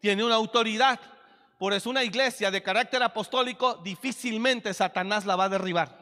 Tiene 0.00 0.22
una 0.22 0.36
autoridad. 0.36 1.00
Por 1.58 1.72
eso 1.72 1.90
una 1.90 2.04
iglesia 2.04 2.52
de 2.52 2.62
carácter 2.62 3.02
apostólico 3.02 3.74
difícilmente 3.74 4.72
Satanás 4.72 5.26
la 5.26 5.34
va 5.34 5.44
a 5.44 5.48
derribar. 5.48 5.98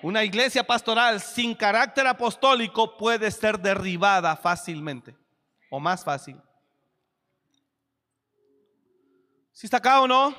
Una 0.00 0.22
iglesia 0.22 0.62
pastoral 0.62 1.20
sin 1.20 1.54
carácter 1.54 2.06
apostólico 2.06 2.96
puede 2.96 3.30
ser 3.32 3.58
derribada 3.58 4.36
fácilmente 4.36 5.16
o 5.70 5.80
más 5.80 6.04
fácil. 6.04 6.40
¿Si 9.52 9.66
está 9.66 9.78
acá 9.78 10.00
o 10.00 10.06
no? 10.06 10.34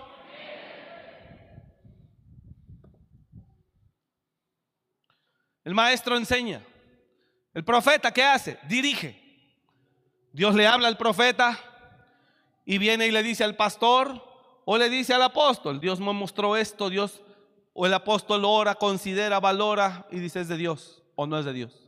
El 5.65 5.73
maestro 5.73 6.15
enseña. 6.15 6.63
El 7.53 7.65
profeta, 7.65 8.11
¿qué 8.13 8.23
hace? 8.23 8.59
Dirige. 8.67 9.19
Dios 10.31 10.53
le 10.53 10.67
habla 10.67 10.87
al 10.87 10.97
profeta 10.97 11.59
y 12.65 12.79
viene 12.79 13.07
y 13.07 13.11
le 13.11 13.23
dice 13.23 13.43
al 13.43 13.55
pastor 13.55 14.21
o 14.65 14.77
le 14.77 14.89
dice 14.89 15.13
al 15.13 15.21
apóstol, 15.21 15.79
Dios 15.79 15.99
me 15.99 16.11
mostró 16.11 16.57
esto, 16.57 16.89
Dios, 16.89 17.21
o 17.73 17.85
el 17.85 17.93
apóstol 17.93 18.43
ora, 18.45 18.75
considera, 18.75 19.39
valora 19.39 20.07
y 20.11 20.19
dice 20.19 20.41
es 20.41 20.47
de 20.47 20.57
Dios 20.57 21.03
o 21.15 21.27
no 21.27 21.37
es 21.37 21.45
de 21.45 21.53
Dios. 21.53 21.85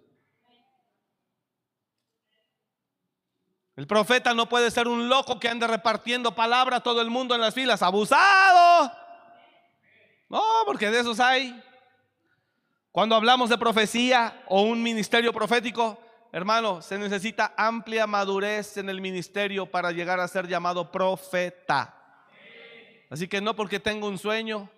El 3.76 3.86
profeta 3.86 4.34
no 4.34 4.50
puede 4.50 4.72
ser 4.72 4.88
un 4.88 5.08
loco 5.08 5.40
que 5.40 5.50
ande 5.50 5.68
repartiendo 5.68 6.34
palabra 6.34 6.78
a 6.78 6.84
todo 6.84 7.00
el 7.00 7.12
mundo 7.12 7.36
en 7.36 7.42
las 7.42 7.54
filas, 7.54 7.84
abusado. 7.84 8.92
No, 10.30 10.42
porque 10.66 10.90
de 10.90 11.00
esos 11.00 11.20
hay. 11.20 11.64
Cuando 12.92 13.16
hablamos 13.16 13.50
de 13.50 13.58
profecía 13.60 14.44
o 14.48 14.64
un 14.64 14.82
ministerio 14.82 15.32
profético, 15.32 16.00
Hermano, 16.38 16.84
se 16.84 17.00
necesita 17.00 17.56
amplia 17.58 18.06
madurez 18.06 18.78
en 18.78 18.90
el 18.90 19.02
ministerio 19.02 19.66
para 19.66 19.92
llegar 19.92 20.20
a 20.20 20.28
ser 20.28 20.48
llamado 20.48 20.92
profeta. 20.92 21.96
Así 23.10 23.28
que 23.28 23.42
no 23.42 23.56
porque 23.56 23.80
tenga 23.80 24.06
un 24.06 24.20
sueño 24.20 24.70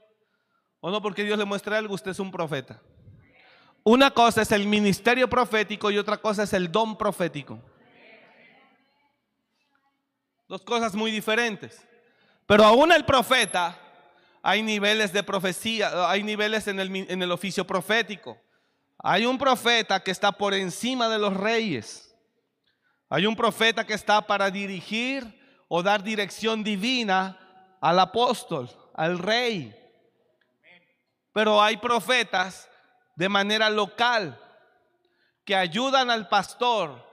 o 0.80 0.90
no 0.90 1.02
porque 1.02 1.26
Dios 1.26 1.38
le 1.38 1.44
muestre 1.44 1.76
algo, 1.76 1.96
usted 1.96 2.12
es 2.12 2.20
un 2.22 2.32
profeta. 2.32 2.82
Una 3.84 4.10
cosa 4.10 4.42
es 4.42 4.54
el 4.54 4.68
ministerio 4.68 5.30
profético 5.30 5.92
y 5.92 5.98
otra 5.98 6.16
cosa 6.16 6.44
es 6.44 6.54
el 6.54 6.72
don 6.72 6.98
profético. 6.98 7.60
Dos 10.48 10.62
cosas 10.62 10.96
muy 10.96 11.12
diferentes. 11.12 11.86
Pero 12.46 12.64
aún 12.64 12.90
el 12.94 13.04
profeta, 13.04 13.78
hay 14.42 14.64
niveles 14.64 15.12
de 15.12 15.24
profecía, 15.24 16.10
hay 16.10 16.24
niveles 16.24 16.70
en 16.70 16.80
el, 16.80 16.96
en 16.96 17.22
el 17.22 17.32
oficio 17.34 17.68
profético. 17.68 18.38
Hay 19.02 19.26
un 19.26 19.38
profeta 19.38 20.02
que 20.02 20.12
está 20.12 20.32
por 20.32 20.54
encima 20.54 21.08
de 21.08 21.18
los 21.18 21.36
reyes. 21.36 22.14
Hay 23.10 23.26
un 23.26 23.36
profeta 23.36 23.86
que 23.86 23.94
está 23.94 24.22
para 24.22 24.52
dirigir 24.52 25.40
o 25.70 25.82
dar 25.82 26.04
dirección 26.04 26.64
divina 26.64 27.78
al 27.82 27.98
apóstol, 28.00 28.70
al 28.94 29.18
rey. 29.18 29.74
Pero 31.32 31.62
hay 31.62 31.78
profetas 31.78 32.70
de 33.16 33.30
manera 33.30 33.70
local 33.70 34.38
que 35.46 35.56
ayudan 35.56 36.10
al 36.10 36.28
pastor 36.28 37.08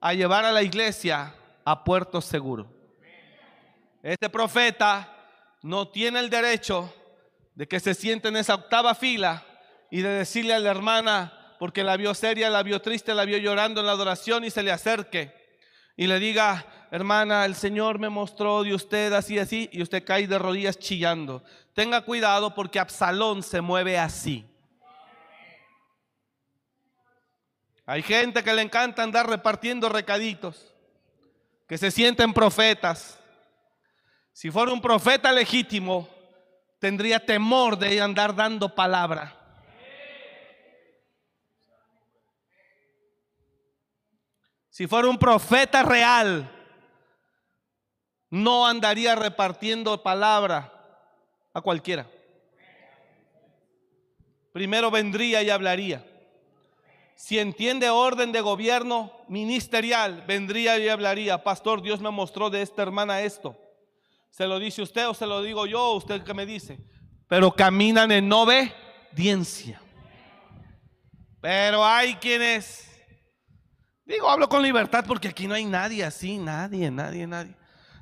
a 0.00 0.12
llevar 0.14 0.44
a 0.44 0.52
la 0.52 0.62
iglesia 0.62 1.34
a 1.64 1.84
puerto 1.84 2.20
seguro. 2.20 2.68
Este 4.02 4.28
profeta 4.28 5.08
no 5.62 5.88
tiene 5.88 6.18
el 6.18 6.30
derecho 6.30 6.92
de 7.54 7.66
que 7.68 7.78
se 7.78 7.94
siente 7.94 8.28
en 8.28 8.36
esa 8.36 8.54
octava 8.54 8.94
fila 8.94 9.44
y 9.90 10.02
de 10.02 10.10
decirle 10.10 10.54
a 10.54 10.58
la 10.58 10.70
hermana, 10.70 11.56
porque 11.58 11.84
la 11.84 11.96
vio 11.96 12.14
seria, 12.14 12.50
la 12.50 12.62
vio 12.62 12.80
triste, 12.80 13.14
la 13.14 13.24
vio 13.24 13.38
llorando 13.38 13.80
en 13.80 13.86
la 13.86 13.92
adoración 13.92 14.44
y 14.44 14.50
se 14.50 14.62
le 14.62 14.70
acerque 14.70 15.38
y 15.98 16.06
le 16.06 16.20
diga, 16.20 16.64
hermana, 16.92 17.44
el 17.44 17.56
Señor 17.56 17.98
me 17.98 18.08
mostró 18.08 18.62
de 18.62 18.72
usted 18.72 19.12
así, 19.12 19.36
así, 19.36 19.68
y 19.72 19.82
usted 19.82 20.04
cae 20.04 20.28
de 20.28 20.38
rodillas 20.38 20.78
chillando. 20.78 21.42
Tenga 21.74 22.02
cuidado 22.02 22.54
porque 22.54 22.78
Absalón 22.78 23.42
se 23.42 23.60
mueve 23.60 23.98
así. 23.98 24.46
Hay 27.84 28.04
gente 28.04 28.44
que 28.44 28.54
le 28.54 28.62
encanta 28.62 29.02
andar 29.02 29.28
repartiendo 29.28 29.88
recaditos, 29.88 30.72
que 31.66 31.76
se 31.76 31.90
sienten 31.90 32.32
profetas. 32.32 33.18
Si 34.32 34.52
fuera 34.52 34.70
un 34.70 34.80
profeta 34.80 35.32
legítimo, 35.32 36.08
tendría 36.78 37.26
temor 37.26 37.76
de 37.76 38.00
andar 38.00 38.36
dando 38.36 38.72
palabra. 38.72 39.36
Si 44.78 44.86
fuera 44.86 45.08
un 45.08 45.18
profeta 45.18 45.82
real, 45.82 46.48
no 48.30 48.64
andaría 48.64 49.16
repartiendo 49.16 50.04
palabra 50.04 50.72
a 51.52 51.60
cualquiera. 51.60 52.08
Primero 54.52 54.92
vendría 54.92 55.42
y 55.42 55.50
hablaría. 55.50 56.06
Si 57.16 57.40
entiende 57.40 57.90
orden 57.90 58.30
de 58.30 58.40
gobierno 58.40 59.10
ministerial, 59.26 60.22
vendría 60.28 60.78
y 60.78 60.88
hablaría. 60.88 61.42
Pastor, 61.42 61.82
Dios 61.82 62.00
me 62.00 62.12
mostró 62.12 62.48
de 62.48 62.62
esta 62.62 62.82
hermana 62.82 63.22
esto. 63.22 63.56
¿Se 64.30 64.46
lo 64.46 64.60
dice 64.60 64.82
usted 64.82 65.08
o 65.08 65.14
se 65.14 65.26
lo 65.26 65.42
digo 65.42 65.66
yo? 65.66 65.90
¿Usted 65.94 66.22
qué 66.22 66.34
me 66.34 66.46
dice? 66.46 66.78
Pero 67.26 67.50
caminan 67.50 68.12
en 68.12 68.32
obediencia. 68.32 69.82
Pero 71.40 71.84
hay 71.84 72.14
quienes 72.14 72.88
Digo, 74.08 74.30
hablo 74.30 74.48
con 74.48 74.62
libertad 74.62 75.04
porque 75.06 75.28
aquí 75.28 75.46
no 75.46 75.52
hay 75.52 75.66
nadie 75.66 76.02
así, 76.02 76.38
nadie, 76.38 76.90
nadie, 76.90 77.26
nadie. 77.26 77.54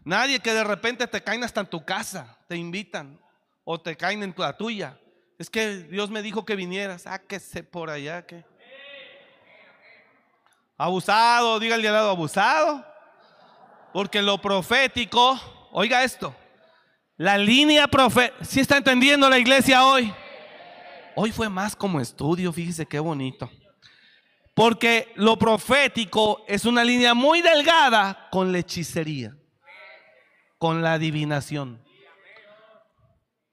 Nadie 0.05 0.39
que 0.39 0.55
de 0.55 0.63
repente 0.63 1.05
te 1.09 1.21
caen 1.21 1.43
hasta 1.43 1.63
en 1.63 1.67
tu 1.67 1.85
casa, 1.85 2.39
te 2.47 2.57
invitan 2.57 3.19
o 3.65 3.81
te 3.81 3.97
caen 3.97 4.23
en 4.23 4.33
la 4.37 4.57
tuya. 4.57 4.97
Es 5.37 5.51
que 5.51 5.79
Dios 5.79 6.09
me 6.09 6.23
dijo 6.23 6.45
que 6.45 6.55
vinieras, 6.55 7.03
sáquese 7.03 7.65
por 7.65 7.91
allá 7.91 8.25
que. 8.25 8.45
Abusado, 10.79 11.59
dígale 11.59 11.89
al 11.89 11.95
lado 11.95 12.11
abusado. 12.11 12.87
Porque 13.93 14.23
lo 14.23 14.41
profético, 14.41 15.41
oiga 15.73 16.05
esto, 16.05 16.33
la 17.17 17.37
línea 17.37 17.89
profética, 17.89 18.45
¿sí 18.45 18.61
está 18.61 18.77
entendiendo 18.77 19.29
la 19.29 19.39
iglesia 19.39 19.85
hoy? 19.85 20.15
Hoy 21.17 21.33
fue 21.33 21.49
más 21.49 21.75
como 21.75 22.01
estudio, 22.01 22.53
fíjese 22.53 22.87
qué 22.87 23.01
bonito. 23.01 23.51
Porque 24.57 25.13
lo 25.17 25.39
profético 25.39 26.43
es 26.49 26.65
una 26.65 26.83
línea 26.83 27.13
muy 27.13 27.43
delgada 27.43 28.27
con 28.31 28.53
la 28.53 28.61
hechicería, 28.61 29.37
con 30.57 30.81
la 30.81 30.95
adivinación. 30.95 31.85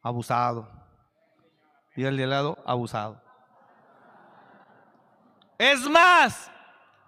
Abusado. 0.01 0.71
Dígale 1.93 2.21
de 2.21 2.27
lado, 2.27 2.57
abusado. 2.65 3.21
Es 5.57 5.81
más, 5.81 6.49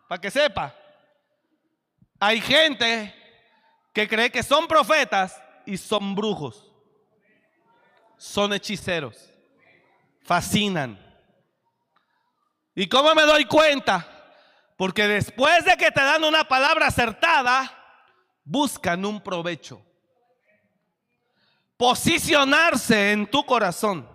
para 0.09 0.19
que 0.19 0.29
sepa, 0.29 0.75
hay 2.19 2.41
gente 2.41 3.15
que 3.93 4.09
cree 4.09 4.29
que 4.29 4.43
son 4.43 4.67
profetas 4.67 5.41
y 5.65 5.77
son 5.77 6.13
brujos. 6.15 6.69
Son 8.17 8.51
hechiceros. 8.51 9.31
Fascinan. 10.21 11.04
¿Y 12.75 12.87
cómo 12.87 13.15
me 13.15 13.23
doy 13.23 13.45
cuenta? 13.45 14.05
Porque 14.77 15.07
después 15.07 15.63
de 15.63 15.77
que 15.77 15.89
te 15.91 16.03
dan 16.03 16.25
una 16.25 16.43
palabra 16.43 16.87
acertada, 16.87 17.71
buscan 18.43 19.05
un 19.05 19.21
provecho. 19.21 19.81
Posicionarse 21.77 23.13
en 23.13 23.27
tu 23.27 23.45
corazón 23.45 24.07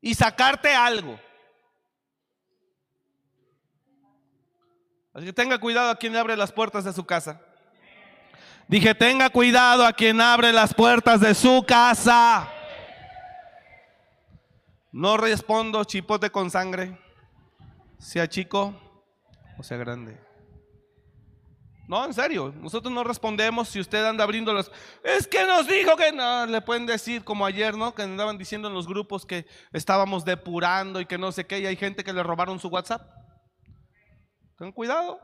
y 0.00 0.14
sacarte 0.14 0.72
algo. 0.72 1.18
Así 5.12 5.26
que 5.26 5.32
tenga 5.32 5.58
cuidado 5.58 5.90
a 5.90 5.96
quien 5.96 6.14
abre 6.14 6.36
las 6.36 6.52
puertas 6.52 6.84
de 6.84 6.92
su 6.92 7.04
casa. 7.04 7.40
Dije, 8.68 8.94
tenga 8.94 9.30
cuidado 9.30 9.84
a 9.84 9.92
quien 9.92 10.20
abre 10.20 10.52
las 10.52 10.74
puertas 10.74 11.20
de 11.20 11.34
su 11.34 11.64
casa. 11.66 12.48
No 14.92 15.16
respondo 15.16 15.84
chipote 15.84 16.30
con 16.30 16.50
sangre, 16.50 16.98
sea 17.98 18.28
chico 18.28 18.74
o 19.58 19.62
sea 19.62 19.76
grande. 19.76 20.18
No, 21.88 22.04
en 22.04 22.12
serio, 22.12 22.54
nosotros 22.60 22.92
no 22.92 23.02
respondemos 23.02 23.68
si 23.70 23.80
usted 23.80 24.04
anda 24.04 24.22
abriendo 24.22 24.52
las... 24.52 24.70
Es 25.02 25.26
que 25.26 25.46
nos 25.46 25.66
dijo 25.66 25.96
que 25.96 26.12
no, 26.12 26.44
le 26.44 26.60
pueden 26.60 26.84
decir 26.84 27.24
como 27.24 27.46
ayer, 27.46 27.76
¿no? 27.76 27.94
Que 27.94 28.02
andaban 28.02 28.36
diciendo 28.36 28.68
en 28.68 28.74
los 28.74 28.86
grupos 28.86 29.24
que 29.24 29.46
estábamos 29.72 30.24
depurando 30.26 31.00
y 31.00 31.06
que 31.06 31.16
no 31.16 31.32
sé 31.32 31.46
qué, 31.46 31.60
y 31.60 31.66
hay 31.66 31.76
gente 31.76 32.04
que 32.04 32.12
le 32.12 32.22
robaron 32.22 32.60
su 32.60 32.68
WhatsApp. 32.68 33.10
Ten 34.58 34.70
cuidado. 34.70 35.18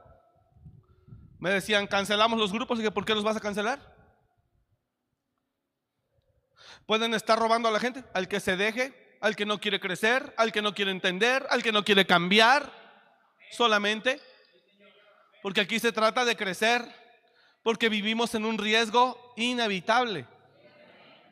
Me 1.38 1.50
decían, 1.50 1.86
cancelamos 1.86 2.38
los 2.38 2.50
grupos 2.50 2.80
y 2.80 2.82
que 2.82 2.90
¿por 2.90 3.04
qué 3.04 3.14
los 3.14 3.24
vas 3.24 3.36
a 3.36 3.40
cancelar? 3.40 3.94
Pueden 6.86 7.12
estar 7.12 7.38
robando 7.38 7.68
a 7.68 7.72
la 7.72 7.80
gente, 7.80 8.04
al 8.14 8.26
que 8.26 8.40
se 8.40 8.56
deje, 8.56 9.03
al 9.24 9.34
que 9.34 9.46
no 9.46 9.58
quiere 9.58 9.80
crecer, 9.80 10.34
al 10.36 10.52
que 10.52 10.60
no 10.60 10.74
quiere 10.74 10.90
entender, 10.90 11.46
al 11.48 11.62
que 11.62 11.72
no 11.72 11.82
quiere 11.82 12.04
cambiar, 12.04 12.70
solamente. 13.50 14.20
Porque 15.42 15.62
aquí 15.62 15.80
se 15.80 15.92
trata 15.92 16.26
de 16.26 16.36
crecer, 16.36 16.84
porque 17.62 17.88
vivimos 17.88 18.34
en 18.34 18.44
un 18.44 18.58
riesgo 18.58 19.32
inevitable. 19.38 20.26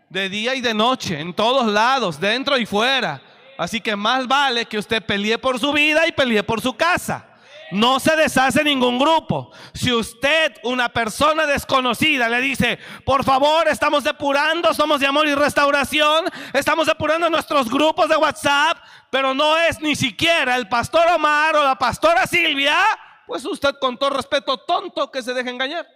De 0.08 0.30
día 0.30 0.54
y 0.54 0.62
de 0.62 0.72
noche, 0.72 1.20
en 1.20 1.34
todos 1.34 1.70
lados, 1.70 2.18
dentro 2.18 2.56
y 2.56 2.64
fuera. 2.64 3.20
Así 3.58 3.78
que 3.78 3.94
más 3.94 4.26
vale 4.26 4.64
que 4.64 4.78
usted 4.78 5.04
pelee 5.04 5.36
por 5.36 5.60
su 5.60 5.70
vida 5.70 6.08
y 6.08 6.12
pelee 6.12 6.42
por 6.42 6.62
su 6.62 6.74
casa. 6.74 7.26
No 7.72 7.98
se 7.98 8.14
deshace 8.16 8.62
ningún 8.62 8.98
grupo. 8.98 9.50
Si 9.72 9.90
usted, 9.92 10.52
una 10.62 10.90
persona 10.90 11.46
desconocida, 11.46 12.28
le 12.28 12.42
dice, 12.42 12.78
por 13.06 13.24
favor, 13.24 13.66
estamos 13.66 14.04
depurando, 14.04 14.74
somos 14.74 15.00
de 15.00 15.06
amor 15.06 15.26
y 15.26 15.34
restauración, 15.34 16.26
estamos 16.52 16.86
depurando 16.86 17.30
nuestros 17.30 17.70
grupos 17.70 18.10
de 18.10 18.16
WhatsApp, 18.16 18.76
pero 19.10 19.32
no 19.32 19.56
es 19.56 19.80
ni 19.80 19.96
siquiera 19.96 20.56
el 20.56 20.68
pastor 20.68 21.06
Omar 21.14 21.56
o 21.56 21.64
la 21.64 21.76
pastora 21.76 22.26
Silvia, 22.26 22.76
pues 23.26 23.42
usted 23.46 23.74
con 23.80 23.96
todo 23.96 24.10
respeto 24.10 24.58
tonto 24.58 25.10
que 25.10 25.22
se 25.22 25.32
deje 25.32 25.48
engañar. 25.48 25.86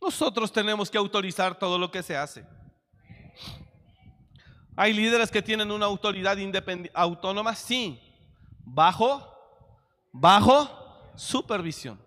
Nosotros 0.00 0.50
tenemos 0.50 0.90
que 0.90 0.98
autorizar 0.98 1.58
todo 1.58 1.78
lo 1.78 1.90
que 1.90 2.02
se 2.02 2.16
hace. 2.16 2.46
Hay 4.76 4.92
líderes 4.92 5.30
que 5.30 5.42
tienen 5.42 5.70
una 5.70 5.86
autoridad 5.86 6.38
autónoma, 6.94 7.54
sí, 7.54 8.00
bajo, 8.64 9.30
bajo 10.12 11.12
supervisión. 11.16 12.00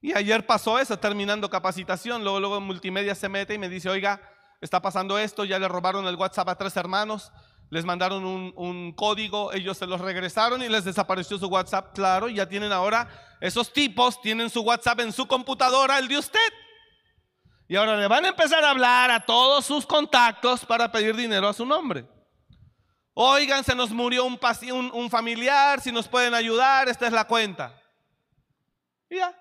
Y 0.00 0.16
ayer 0.16 0.46
pasó 0.46 0.78
eso, 0.78 0.96
terminando 0.96 1.50
capacitación, 1.50 2.22
luego, 2.22 2.38
luego 2.38 2.58
en 2.58 2.62
multimedia 2.62 3.16
se 3.16 3.28
mete 3.28 3.54
y 3.54 3.58
me 3.58 3.68
dice, 3.68 3.88
oiga, 3.88 4.22
está 4.60 4.80
pasando 4.80 5.18
esto, 5.18 5.44
ya 5.44 5.58
le 5.58 5.66
robaron 5.66 6.06
el 6.06 6.14
WhatsApp 6.14 6.48
a 6.50 6.54
tres 6.54 6.76
hermanos, 6.76 7.32
les 7.70 7.84
mandaron 7.84 8.24
un, 8.24 8.92
código, 8.92 9.52
ellos 9.52 9.76
se 9.76 9.86
los 9.86 10.00
regresaron 10.00 10.62
y 10.62 10.68
les 10.68 10.84
desapareció 10.84 11.38
su 11.38 11.48
WhatsApp, 11.48 11.94
claro, 11.94 12.28
ya 12.28 12.48
tienen 12.48 12.72
ahora, 12.72 13.08
esos 13.40 13.72
tipos 13.72 14.20
tienen 14.22 14.48
su 14.48 14.62
WhatsApp 14.62 15.00
en 15.00 15.12
su 15.12 15.26
computadora, 15.26 15.98
el 15.98 16.08
de 16.08 16.18
usted. 16.18 16.52
Y 17.68 17.76
ahora 17.76 17.96
le 17.96 18.08
van 18.08 18.24
a 18.24 18.28
empezar 18.28 18.64
a 18.64 18.70
hablar 18.70 19.10
a 19.10 19.20
todos 19.20 19.66
sus 19.66 19.84
contactos 19.84 20.64
para 20.64 20.90
pedir 20.90 21.14
dinero 21.14 21.46
a 21.46 21.52
su 21.52 21.66
nombre. 21.66 22.08
Oigan, 23.12 23.62
se 23.62 23.74
nos 23.74 23.90
murió 23.90 24.24
un, 24.24 24.38
un 24.94 25.10
familiar, 25.10 25.80
si 25.82 25.92
nos 25.92 26.08
pueden 26.08 26.32
ayudar, 26.32 26.88
esta 26.88 27.06
es 27.06 27.12
la 27.12 27.26
cuenta. 27.26 27.78
Y 29.10 29.16
ya. 29.16 29.38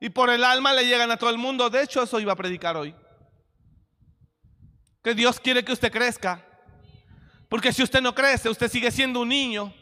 Y 0.00 0.10
por 0.10 0.30
el 0.30 0.44
alma 0.44 0.72
le 0.72 0.86
llegan 0.86 1.10
a 1.10 1.16
todo 1.16 1.30
el 1.30 1.38
mundo. 1.38 1.68
De 1.68 1.82
hecho, 1.82 2.02
eso 2.02 2.20
iba 2.20 2.32
a 2.32 2.36
predicar 2.36 2.76
hoy. 2.76 2.94
Que 5.02 5.14
Dios 5.14 5.40
quiere 5.40 5.64
que 5.64 5.72
usted 5.72 5.90
crezca. 5.90 6.45
Porque 7.48 7.72
si 7.72 7.82
usted 7.82 8.00
no 8.00 8.14
crece, 8.14 8.48
usted 8.48 8.70
sigue 8.70 8.90
siendo 8.90 9.20
un 9.20 9.28
niño. 9.28 9.72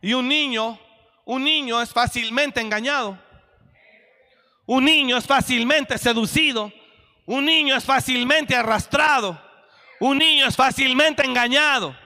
Y 0.00 0.14
un 0.14 0.28
niño, 0.28 0.78
un 1.24 1.44
niño 1.44 1.80
es 1.80 1.92
fácilmente 1.92 2.60
engañado. 2.60 3.18
Un 4.66 4.84
niño 4.84 5.16
es 5.16 5.26
fácilmente 5.26 5.96
seducido. 5.98 6.72
Un 7.26 7.44
niño 7.44 7.76
es 7.76 7.84
fácilmente 7.84 8.54
arrastrado. 8.54 9.40
Un 10.00 10.18
niño 10.18 10.46
es 10.46 10.56
fácilmente 10.56 11.24
engañado. 11.24 11.96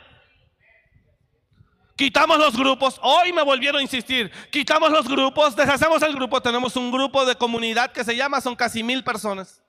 Quitamos 1.97 2.38
los 2.38 2.57
grupos. 2.57 2.99
Hoy 3.03 3.32
me 3.32 3.43
volvieron 3.43 3.80
a 3.80 3.82
insistir. 3.82 4.30
Quitamos 4.51 4.90
los 4.90 5.07
grupos, 5.09 5.55
deshacemos 5.55 6.03
el 6.03 6.14
grupo. 6.14 6.40
Tenemos 6.40 6.76
un 6.76 6.90
grupo 6.90 7.24
de 7.24 7.36
comunidad 7.36 7.93
que 7.93 8.05
se 8.05 8.16
llama, 8.16 8.40
son 8.40 8.57
casi 8.57 8.82
mil 8.82 9.05
personas. 9.05 9.62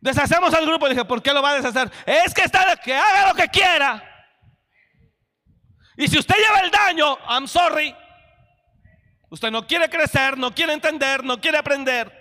Deshacemos 0.00 0.52
el 0.54 0.66
grupo. 0.66 0.88
Dije, 0.88 1.04
¿por 1.04 1.22
qué 1.22 1.32
lo 1.32 1.42
va 1.42 1.50
a 1.50 1.54
deshacer? 1.54 1.90
Es 2.06 2.34
que 2.34 2.42
está, 2.42 2.76
que 2.76 2.94
haga 2.94 3.28
lo 3.28 3.34
que 3.34 3.48
quiera. 3.48 4.09
Y 5.96 6.08
si 6.08 6.18
usted 6.18 6.36
lleva 6.36 6.60
el 6.60 6.70
daño, 6.70 7.18
I'm 7.28 7.46
sorry. 7.46 7.94
Usted 9.30 9.50
no 9.50 9.66
quiere 9.66 9.88
crecer, 9.88 10.36
no 10.36 10.54
quiere 10.54 10.72
entender, 10.72 11.22
no 11.22 11.40
quiere 11.40 11.58
aprender. 11.58 12.20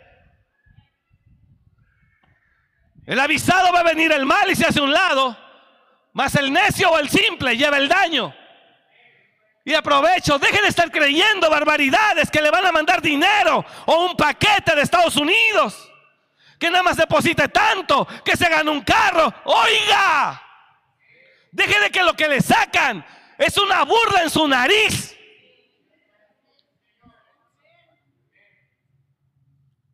El 3.05 3.19
avisado 3.19 3.73
va 3.73 3.79
a 3.79 3.83
venir 3.83 4.11
el 4.11 4.25
mal 4.25 4.49
y 4.51 4.55
se 4.55 4.67
hace 4.67 4.79
un 4.79 4.93
lado. 4.93 5.35
Más 6.13 6.35
el 6.35 6.53
necio 6.53 6.91
o 6.91 6.99
el 6.99 7.09
simple 7.09 7.57
lleva 7.57 7.77
el 7.77 7.89
daño. 7.89 8.35
Y 9.65 9.73
aprovecho, 9.73 10.37
dejen 10.37 10.61
de 10.61 10.67
estar 10.67 10.91
creyendo 10.91 11.49
barbaridades 11.49 12.29
que 12.29 12.41
le 12.41 12.51
van 12.51 12.65
a 12.65 12.71
mandar 12.71 13.01
dinero 13.01 13.65
o 13.85 14.05
un 14.05 14.15
paquete 14.15 14.75
de 14.75 14.81
Estados 14.81 15.15
Unidos. 15.15 15.91
Que 16.59 16.69
nada 16.69 16.83
más 16.83 16.97
deposite 16.97 17.47
tanto, 17.49 18.07
que 18.23 18.35
se 18.37 18.49
gane 18.49 18.69
un 18.69 18.81
carro. 18.81 19.33
Oiga, 19.45 20.41
deje 21.51 21.79
de 21.79 21.89
que 21.89 22.03
lo 22.03 22.15
que 22.15 22.27
le 22.27 22.41
sacan 22.41 23.03
es 23.39 23.57
una 23.57 23.83
burla 23.85 24.23
en 24.23 24.29
su 24.29 24.45
nariz. 24.47 25.15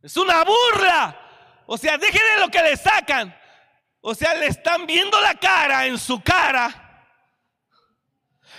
Es 0.02 0.16
una 0.16 0.44
burla. 0.44 1.16
O 1.66 1.78
sea, 1.78 1.96
deje 1.96 2.22
de 2.22 2.40
lo 2.40 2.48
que 2.48 2.60
le 2.60 2.76
sacan. 2.76 3.36
O 4.00 4.14
sea, 4.14 4.34
le 4.34 4.46
están 4.46 4.84
viendo 4.84 5.20
la 5.20 5.34
cara 5.34 5.86
en 5.86 5.96
su 5.96 6.20
cara. 6.22 7.06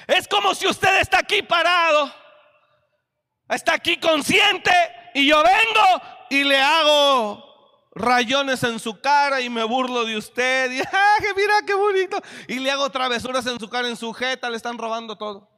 Es 0.08 0.26
como 0.26 0.56
si 0.56 0.68
usted 0.68 1.02
está 1.02 1.20
aquí 1.20 1.42
parado. 1.42 2.14
Está 3.50 3.74
aquí 3.74 3.98
consciente 3.98 4.72
y 5.14 5.28
yo 5.28 5.44
vengo 5.44 6.02
y 6.30 6.46
le 6.46 6.62
hago 6.62 7.47
rayones 7.98 8.64
en 8.64 8.80
su 8.80 9.00
cara 9.02 9.42
y 9.42 9.50
me 9.50 9.64
burlo 9.64 10.06
de 10.06 10.18
usted. 10.18 10.72
Y 10.72 10.80
¡ah, 10.92 11.18
mira 11.36 11.54
qué 11.66 11.74
bonito! 11.74 12.22
Y 12.48 12.60
le 12.60 12.72
hago 12.72 12.90
travesuras 12.90 13.46
en 13.48 13.60
su 13.60 13.70
cara, 13.70 13.88
en 13.88 13.98
su 13.98 14.14
jeta, 14.14 14.50
le 14.50 14.58
están 14.58 14.78
robando 14.78 15.18
todo. 15.18 15.50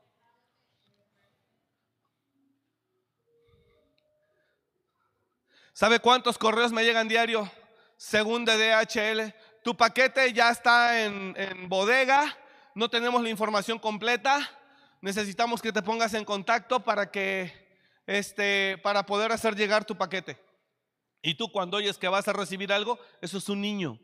¿Sabe 5.73 5.99
cuántos 5.99 6.37
correos 6.37 6.73
me 6.73 6.83
llegan 6.83 7.07
diario? 7.07 7.49
Según 7.95 8.43
DHL. 8.43 9.33
Tu 9.63 9.77
paquete 9.77 10.33
ya 10.33 10.49
está 10.49 11.05
en, 11.05 11.33
en 11.37 11.69
bodega. 11.69 12.37
No 12.75 12.89
tenemos 12.89 13.21
la 13.21 13.29
información 13.29 13.79
completa. 13.79 14.49
Necesitamos 15.01 15.61
que 15.61 15.71
te 15.71 15.81
pongas 15.81 16.13
en 16.13 16.25
contacto 16.25 16.81
para 16.81 17.09
que 17.09 17.69
este 18.05 18.77
para 18.83 19.05
poder 19.05 19.31
hacer 19.31 19.55
llegar 19.55 19.85
tu 19.85 19.97
paquete. 19.97 20.48
Y 21.21 21.35
tú 21.35 21.51
cuando 21.51 21.77
oyes 21.77 21.97
que 21.97 22.07
vas 22.07 22.27
a 22.27 22.33
recibir 22.33 22.71
algo, 22.71 22.99
eso 23.21 23.37
es 23.37 23.49
un 23.49 23.61
niño. 23.61 23.99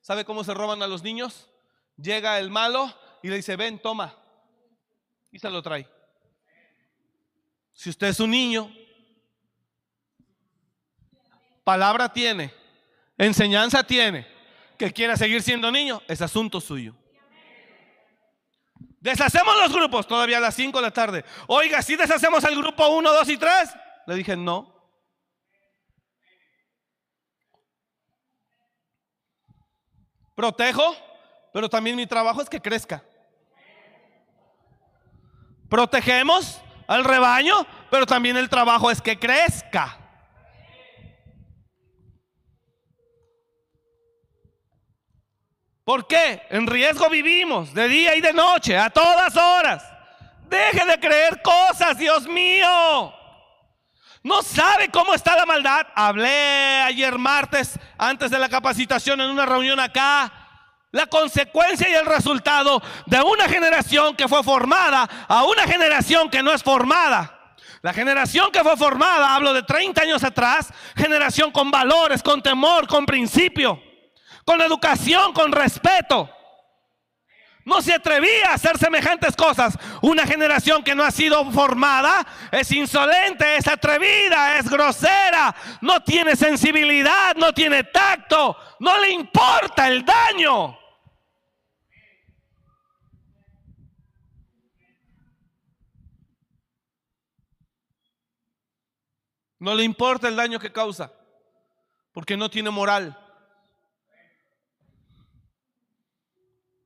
¿Sabe 0.00 0.24
cómo 0.24 0.44
se 0.44 0.54
roban 0.54 0.82
a 0.82 0.86
los 0.86 1.02
niños? 1.02 1.48
Llega 1.96 2.38
el 2.38 2.50
malo 2.50 2.92
y 3.22 3.28
le 3.28 3.36
dice, 3.36 3.56
ven, 3.56 3.78
toma. 3.78 4.16
Y 5.30 5.38
se 5.38 5.50
lo 5.50 5.62
trae. 5.62 5.88
Si 7.72 7.90
usted 7.90 8.08
es 8.08 8.20
un 8.20 8.30
niño, 8.30 8.70
palabra 11.64 12.12
tiene. 12.12 12.52
enseñanza 13.18 13.82
tiene, 13.82 14.26
que 14.78 14.92
quiera 14.92 15.16
seguir 15.16 15.42
siendo 15.42 15.70
niño, 15.70 16.02
es 16.08 16.20
asunto 16.22 16.60
suyo. 16.60 16.94
Deshacemos 19.00 19.54
los 19.58 19.72
grupos 19.72 20.06
todavía 20.06 20.38
a 20.38 20.40
las 20.40 20.54
5 20.54 20.78
de 20.78 20.82
la 20.82 20.90
tarde. 20.90 21.24
Oiga, 21.46 21.82
si 21.82 21.94
deshacemos 21.94 22.42
el 22.44 22.56
grupo 22.56 22.88
1, 22.88 23.12
2 23.12 23.28
y 23.28 23.36
3. 23.36 23.70
Le 24.06 24.14
dije, 24.14 24.34
no. 24.34 24.73
Protejo, 30.34 30.96
pero 31.52 31.68
también 31.68 31.96
mi 31.96 32.06
trabajo 32.06 32.42
es 32.42 32.48
que 32.48 32.60
crezca. 32.60 33.02
Protegemos 35.68 36.60
al 36.86 37.04
rebaño, 37.04 37.66
pero 37.90 38.06
también 38.06 38.36
el 38.36 38.48
trabajo 38.48 38.90
es 38.90 39.00
que 39.00 39.18
crezca. 39.18 39.98
¿Por 45.84 46.06
qué? 46.06 46.42
En 46.48 46.66
riesgo 46.66 47.10
vivimos 47.10 47.74
de 47.74 47.88
día 47.88 48.16
y 48.16 48.20
de 48.20 48.32
noche, 48.32 48.76
a 48.76 48.88
todas 48.88 49.36
horas. 49.36 49.84
Deje 50.48 50.84
de 50.86 50.98
creer 50.98 51.42
cosas, 51.42 51.98
Dios 51.98 52.26
mío. 52.26 53.12
No 54.24 54.42
sabe 54.42 54.88
cómo 54.88 55.14
está 55.14 55.36
la 55.36 55.46
maldad. 55.46 55.86
Hablé 55.94 56.80
ayer 56.82 57.16
martes, 57.18 57.78
antes 57.96 58.30
de 58.30 58.38
la 58.38 58.48
capacitación, 58.48 59.20
en 59.20 59.30
una 59.30 59.46
reunión 59.46 59.78
acá. 59.78 60.32
La 60.90 61.06
consecuencia 61.06 61.88
y 61.88 61.94
el 61.94 62.06
resultado 62.06 62.82
de 63.06 63.20
una 63.20 63.48
generación 63.48 64.16
que 64.16 64.26
fue 64.26 64.42
formada 64.42 65.08
a 65.28 65.44
una 65.44 65.62
generación 65.64 66.30
que 66.30 66.42
no 66.42 66.52
es 66.52 66.62
formada. 66.62 67.54
La 67.82 67.92
generación 67.92 68.50
que 68.50 68.64
fue 68.64 68.76
formada, 68.76 69.34
hablo 69.34 69.52
de 69.52 69.62
30 69.62 70.02
años 70.02 70.24
atrás, 70.24 70.72
generación 70.96 71.52
con 71.52 71.70
valores, 71.70 72.22
con 72.22 72.42
temor, 72.42 72.88
con 72.88 73.06
principio 73.06 73.80
con 74.44 74.60
educación, 74.60 75.32
con 75.32 75.52
respeto. 75.52 76.30
No 77.64 77.80
se 77.80 77.94
atrevía 77.94 78.50
a 78.50 78.54
hacer 78.54 78.76
semejantes 78.76 79.34
cosas. 79.34 79.78
Una 80.02 80.26
generación 80.26 80.82
que 80.82 80.94
no 80.94 81.02
ha 81.02 81.10
sido 81.10 81.50
formada 81.50 82.26
es 82.52 82.70
insolente, 82.72 83.56
es 83.56 83.66
atrevida, 83.66 84.58
es 84.58 84.68
grosera, 84.68 85.54
no 85.80 86.02
tiene 86.02 86.36
sensibilidad, 86.36 87.34
no 87.36 87.54
tiene 87.54 87.84
tacto, 87.84 88.56
no 88.80 89.00
le 89.00 89.12
importa 89.12 89.88
el 89.88 90.04
daño. 90.04 90.78
No 99.58 99.74
le 99.74 99.84
importa 99.84 100.28
el 100.28 100.36
daño 100.36 100.58
que 100.58 100.70
causa, 100.70 101.10
porque 102.12 102.36
no 102.36 102.50
tiene 102.50 102.68
moral. 102.68 103.23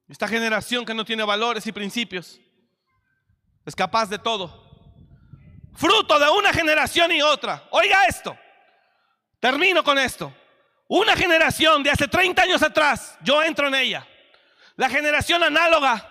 Esta 0.09 0.27
generación 0.27 0.87
que 0.87 0.95
no 0.95 1.05
tiene 1.05 1.23
valores 1.23 1.67
y 1.67 1.73
principios 1.73 2.41
es 3.67 3.77
capaz 3.77 4.09
de 4.09 4.19
todo. 4.19 4.67
Fruto 5.75 6.19
de 6.19 6.31
una 6.31 6.53
generación 6.53 7.13
y 7.13 7.21
otra. 7.21 7.69
Oiga 7.71 8.05
esto. 8.07 8.37
Termino 9.39 9.85
con 9.85 9.99
esto. 9.99 10.35
Una 10.89 11.15
generación 11.15 11.83
de 11.83 11.91
hace 11.91 12.09
30 12.09 12.43
años 12.43 12.63
atrás, 12.63 13.19
yo 13.21 13.43
entro 13.43 13.69
en 13.69 13.75
ella. 13.75 14.09
La 14.77 14.89
generación 14.89 15.45
análoga 15.45 16.09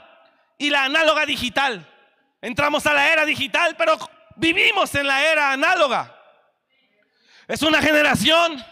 y 0.59 0.69
la 0.69 0.83
análoga 0.83 1.25
digital. 1.25 1.91
Entramos 2.39 2.85
a 2.85 2.93
la 2.93 3.11
era 3.11 3.25
digital, 3.25 3.75
pero 3.75 3.97
vivimos 4.35 4.93
en 4.93 5.07
la 5.07 5.25
era 5.25 5.51
análoga. 5.51 6.15
Es 7.47 7.63
una 7.63 7.81
generación 7.81 8.63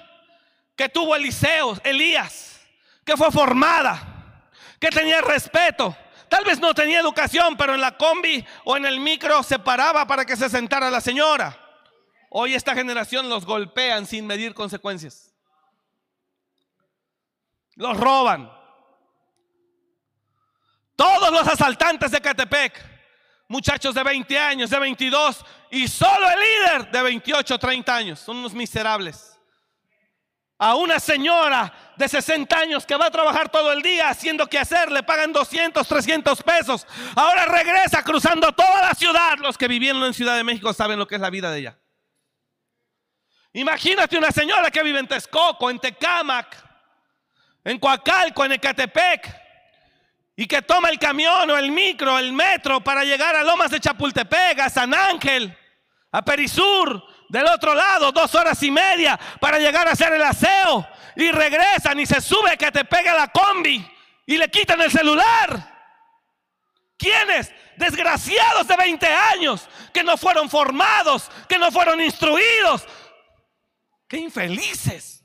que 0.76 0.88
tuvo 0.88 1.16
Eliseo, 1.16 1.80
Elías, 1.84 2.62
que 3.04 3.18
fue 3.18 3.32
formada 3.32 4.15
que 4.80 4.90
tenía 4.90 5.22
respeto. 5.22 5.96
Tal 6.30 6.44
vez 6.44 6.60
no 6.60 6.74
tenía 6.74 7.00
educación, 7.00 7.56
pero 7.56 7.76
en 7.76 7.82
la 7.82 7.98
combi 7.98 8.46
o 8.64 8.78
en 8.78 8.86
el 8.86 9.00
micro 9.00 9.44
se 9.44 9.60
paraba 9.60 10.08
para 10.08 10.26
que 10.26 10.36
se 10.36 10.50
sentara 10.50 10.90
la 10.90 11.02
señora. 11.02 11.58
Hoy 12.30 12.56
esta 12.56 12.74
generación 12.74 13.30
los 13.30 13.46
golpean 13.46 14.06
sin 14.06 14.26
medir 14.26 14.54
consecuencias. 14.54 15.34
Los 17.76 17.98
roban. 17.98 18.52
Todos 20.96 21.32
los 21.32 21.48
asaltantes 21.48 22.12
de 22.12 22.22
Catepec, 22.22 22.84
muchachos 23.48 23.94
de 23.94 24.04
20 24.04 24.40
años, 24.40 24.70
de 24.70 24.80
22, 24.80 25.46
y 25.72 25.88
solo 25.88 26.28
el 26.30 26.40
líder 26.40 26.92
de 26.92 27.02
28, 27.02 27.60
30 27.60 27.96
años, 27.96 28.20
son 28.20 28.38
unos 28.38 28.54
miserables 28.54 29.35
a 30.58 30.76
una 30.76 31.00
señora 31.00 31.74
de 31.98 32.08
60 32.08 32.58
años 32.58 32.86
que 32.86 32.96
va 32.96 33.08
a 33.08 33.12
trabajar 33.12 33.50
todo 33.50 33.72
el 33.72 33.82
día 33.82 34.10
haciendo 34.10 34.48
que 34.48 34.58
hacer, 34.58 34.92
le 34.92 35.04
pagan 35.04 35.34
200, 35.34 35.86
300 35.88 36.44
pesos. 36.44 36.88
Ahora 37.16 37.46
regresa 37.46 38.04
cruzando 38.04 38.52
toda 38.52 38.82
la 38.82 38.94
ciudad. 38.94 39.38
Los 39.40 39.58
que 39.58 39.68
vivieron 39.68 40.04
en 40.04 40.14
Ciudad 40.14 40.36
de 40.36 40.44
México 40.44 40.74
saben 40.74 41.00
lo 41.00 41.08
que 41.08 41.16
es 41.16 41.22
la 41.22 41.30
vida 41.30 41.52
de 41.52 41.60
ella. 41.60 41.80
Imagínate 43.54 44.18
una 44.18 44.32
señora 44.32 44.70
que 44.70 44.84
vive 44.84 45.00
en 45.00 45.08
Texcoco, 45.08 45.70
en 45.70 45.80
Tecámac, 45.80 46.58
en 47.64 47.80
Coacalco, 47.80 48.44
en 48.44 48.54
Ecatepec, 48.54 49.34
y 50.36 50.46
que 50.46 50.62
toma 50.62 50.90
el 50.90 51.00
camión 51.00 51.50
o 51.50 51.58
el 51.58 51.72
micro, 51.72 52.20
el 52.20 52.34
metro 52.34 52.82
para 52.82 53.06
llegar 53.06 53.36
a 53.36 53.44
Lomas 53.44 53.72
de 53.72 53.80
Chapultepec, 53.80 54.60
a 54.60 54.70
San 54.70 54.94
Ángel, 54.94 55.58
a 56.12 56.22
Perisur, 56.24 57.02
del 57.36 57.48
otro 57.48 57.76
lado, 57.76 58.14
dos 58.14 58.34
horas 58.34 58.64
y 58.64 58.72
media 58.72 59.20
para 59.42 59.60
llegar 59.60 59.86
a 59.90 59.92
hacer 59.92 60.14
el 60.14 60.24
aseo. 60.24 60.88
Y 61.18 61.32
regresan 61.32 62.00
y 62.00 62.06
se 62.06 62.22
sube 62.22 62.58
que 62.58 62.72
te 62.72 62.86
pega 62.86 63.14
la 63.14 63.28
combi 63.28 63.86
y 64.26 64.38
le 64.38 64.50
quitan 64.50 64.80
el 64.80 64.90
celular. 64.90 65.74
¿Quiénes? 66.98 67.52
Desgraciados 67.76 68.68
de 68.68 68.78
20 68.78 69.06
años 69.06 69.68
que 69.94 70.02
no 70.02 70.16
fueron 70.16 70.50
formados, 70.50 71.30
que 71.50 71.58
no 71.58 71.72
fueron 71.72 72.00
instruidos. 72.00 72.88
¡Qué 74.08 74.18
infelices! 74.18 75.22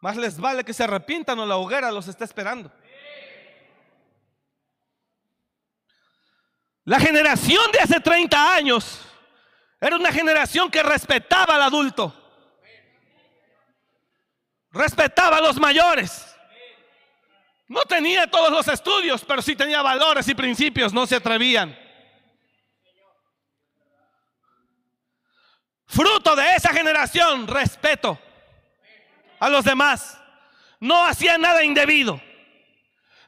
Más 0.00 0.16
les 0.16 0.38
vale 0.38 0.64
que 0.64 0.72
se 0.72 0.84
arrepientan 0.84 1.38
o 1.38 1.46
la 1.46 1.56
hoguera 1.56 1.92
los 1.92 2.08
está 2.08 2.24
esperando. 2.24 2.72
La 6.84 6.98
generación 6.98 7.70
de 7.72 7.78
hace 7.78 8.00
30 8.00 8.54
años 8.54 9.00
era 9.80 9.96
una 9.96 10.12
generación 10.12 10.70
que 10.70 10.82
respetaba 10.82 11.54
al 11.54 11.62
adulto. 11.62 12.18
Respetaba 14.72 15.36
a 15.36 15.40
los 15.40 15.60
mayores. 15.60 16.28
No 17.68 17.82
tenía 17.82 18.26
todos 18.26 18.50
los 18.50 18.68
estudios, 18.68 19.24
pero 19.24 19.42
sí 19.42 19.54
tenía 19.54 19.80
valores 19.80 20.26
y 20.28 20.34
principios, 20.34 20.92
no 20.92 21.06
se 21.06 21.16
atrevían. 21.16 21.78
Fruto 25.86 26.34
de 26.34 26.54
esa 26.54 26.72
generación, 26.72 27.46
respeto 27.46 28.18
a 29.38 29.48
los 29.48 29.64
demás. 29.64 30.18
No 30.80 31.04
hacían 31.04 31.40
nada 31.40 31.62
indebido. 31.62 32.20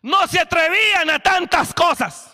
No 0.02 0.26
se 0.26 0.40
atrevían 0.40 1.08
a 1.10 1.18
tantas 1.18 1.72
cosas. 1.72 2.33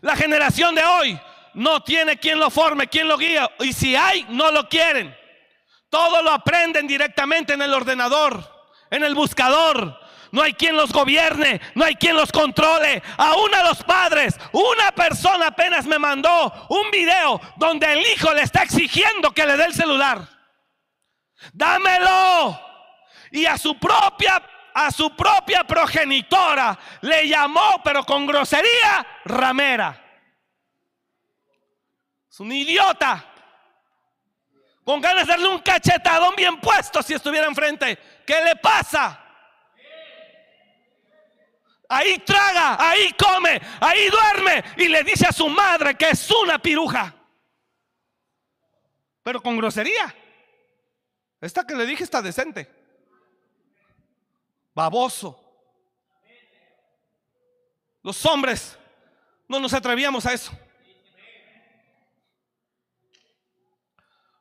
La 0.00 0.16
generación 0.16 0.74
de 0.74 0.84
hoy 0.84 1.20
no 1.54 1.82
tiene 1.82 2.18
quien 2.18 2.38
lo 2.38 2.50
forme, 2.50 2.86
quien 2.86 3.08
lo 3.08 3.16
guía. 3.16 3.50
Y 3.60 3.72
si 3.72 3.96
hay, 3.96 4.26
no 4.28 4.50
lo 4.50 4.68
quieren. 4.68 5.16
Todo 5.88 6.22
lo 6.22 6.30
aprenden 6.30 6.86
directamente 6.86 7.54
en 7.54 7.62
el 7.62 7.72
ordenador, 7.72 8.42
en 8.90 9.04
el 9.04 9.14
buscador. 9.14 9.98
No 10.32 10.42
hay 10.42 10.52
quien 10.52 10.76
los 10.76 10.92
gobierne, 10.92 11.60
no 11.74 11.84
hay 11.84 11.94
quien 11.94 12.16
los 12.16 12.30
controle. 12.30 13.02
Aún 13.16 13.54
a 13.54 13.62
los 13.62 13.82
padres, 13.84 14.38
una 14.52 14.92
persona 14.92 15.46
apenas 15.46 15.86
me 15.86 15.98
mandó 15.98 16.52
un 16.68 16.90
video 16.90 17.40
donde 17.56 17.90
el 17.92 18.00
hijo 18.00 18.34
le 18.34 18.42
está 18.42 18.62
exigiendo 18.62 19.30
que 19.30 19.46
le 19.46 19.56
dé 19.56 19.64
el 19.64 19.74
celular. 19.74 20.28
Dámelo. 21.52 22.60
Y 23.30 23.46
a 23.46 23.56
su 23.56 23.78
propia 23.78 24.42
a 24.78 24.90
su 24.90 25.16
propia 25.16 25.64
progenitora 25.64 26.78
le 27.00 27.26
llamó, 27.26 27.80
pero 27.82 28.04
con 28.04 28.26
grosería, 28.26 29.06
ramera. 29.24 30.20
Es 32.30 32.38
un 32.40 32.52
idiota. 32.52 33.24
Con 34.84 35.00
ganas 35.00 35.26
de 35.26 35.32
darle 35.32 35.48
un 35.48 35.60
cachetadón 35.60 36.36
bien 36.36 36.60
puesto 36.60 37.02
si 37.02 37.14
estuviera 37.14 37.46
enfrente. 37.46 37.98
¿Qué 38.26 38.44
le 38.44 38.56
pasa? 38.56 39.18
Ahí 41.88 42.18
traga, 42.18 42.76
ahí 42.78 43.14
come, 43.14 43.58
ahí 43.80 44.10
duerme 44.10 44.62
y 44.76 44.88
le 44.88 45.02
dice 45.04 45.26
a 45.26 45.32
su 45.32 45.48
madre 45.48 45.94
que 45.94 46.10
es 46.10 46.30
una 46.30 46.58
piruja. 46.58 47.14
Pero 49.22 49.40
con 49.40 49.56
grosería. 49.56 50.14
Esta 51.40 51.66
que 51.66 51.74
le 51.74 51.86
dije 51.86 52.04
está 52.04 52.20
decente 52.20 52.75
baboso. 54.76 55.42
Los 58.02 58.24
hombres 58.26 58.78
no 59.48 59.58
nos 59.58 59.72
atrevíamos 59.72 60.26
a 60.26 60.34
eso. 60.34 60.52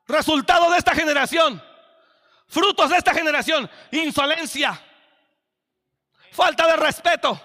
Resultado 0.05 0.69
de 0.71 0.77
esta 0.77 0.93
generación. 0.93 1.63
Frutos 2.47 2.89
de 2.89 2.97
esta 2.97 3.13
generación. 3.13 3.69
Insolencia. 3.91 4.79
Falta 6.31 6.67
de 6.67 6.75
respeto. 6.75 7.41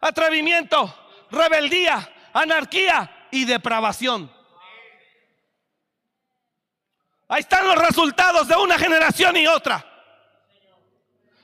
Atrevimiento. 0.00 0.92
Rebeldía. 1.30 2.12
Anarquía 2.32 3.28
y 3.30 3.44
depravación. 3.44 4.30
Ahí 7.28 7.40
están 7.40 7.68
los 7.68 7.76
resultados 7.76 8.48
de 8.48 8.56
una 8.56 8.76
generación 8.76 9.36
y 9.36 9.46
otra. 9.46 9.89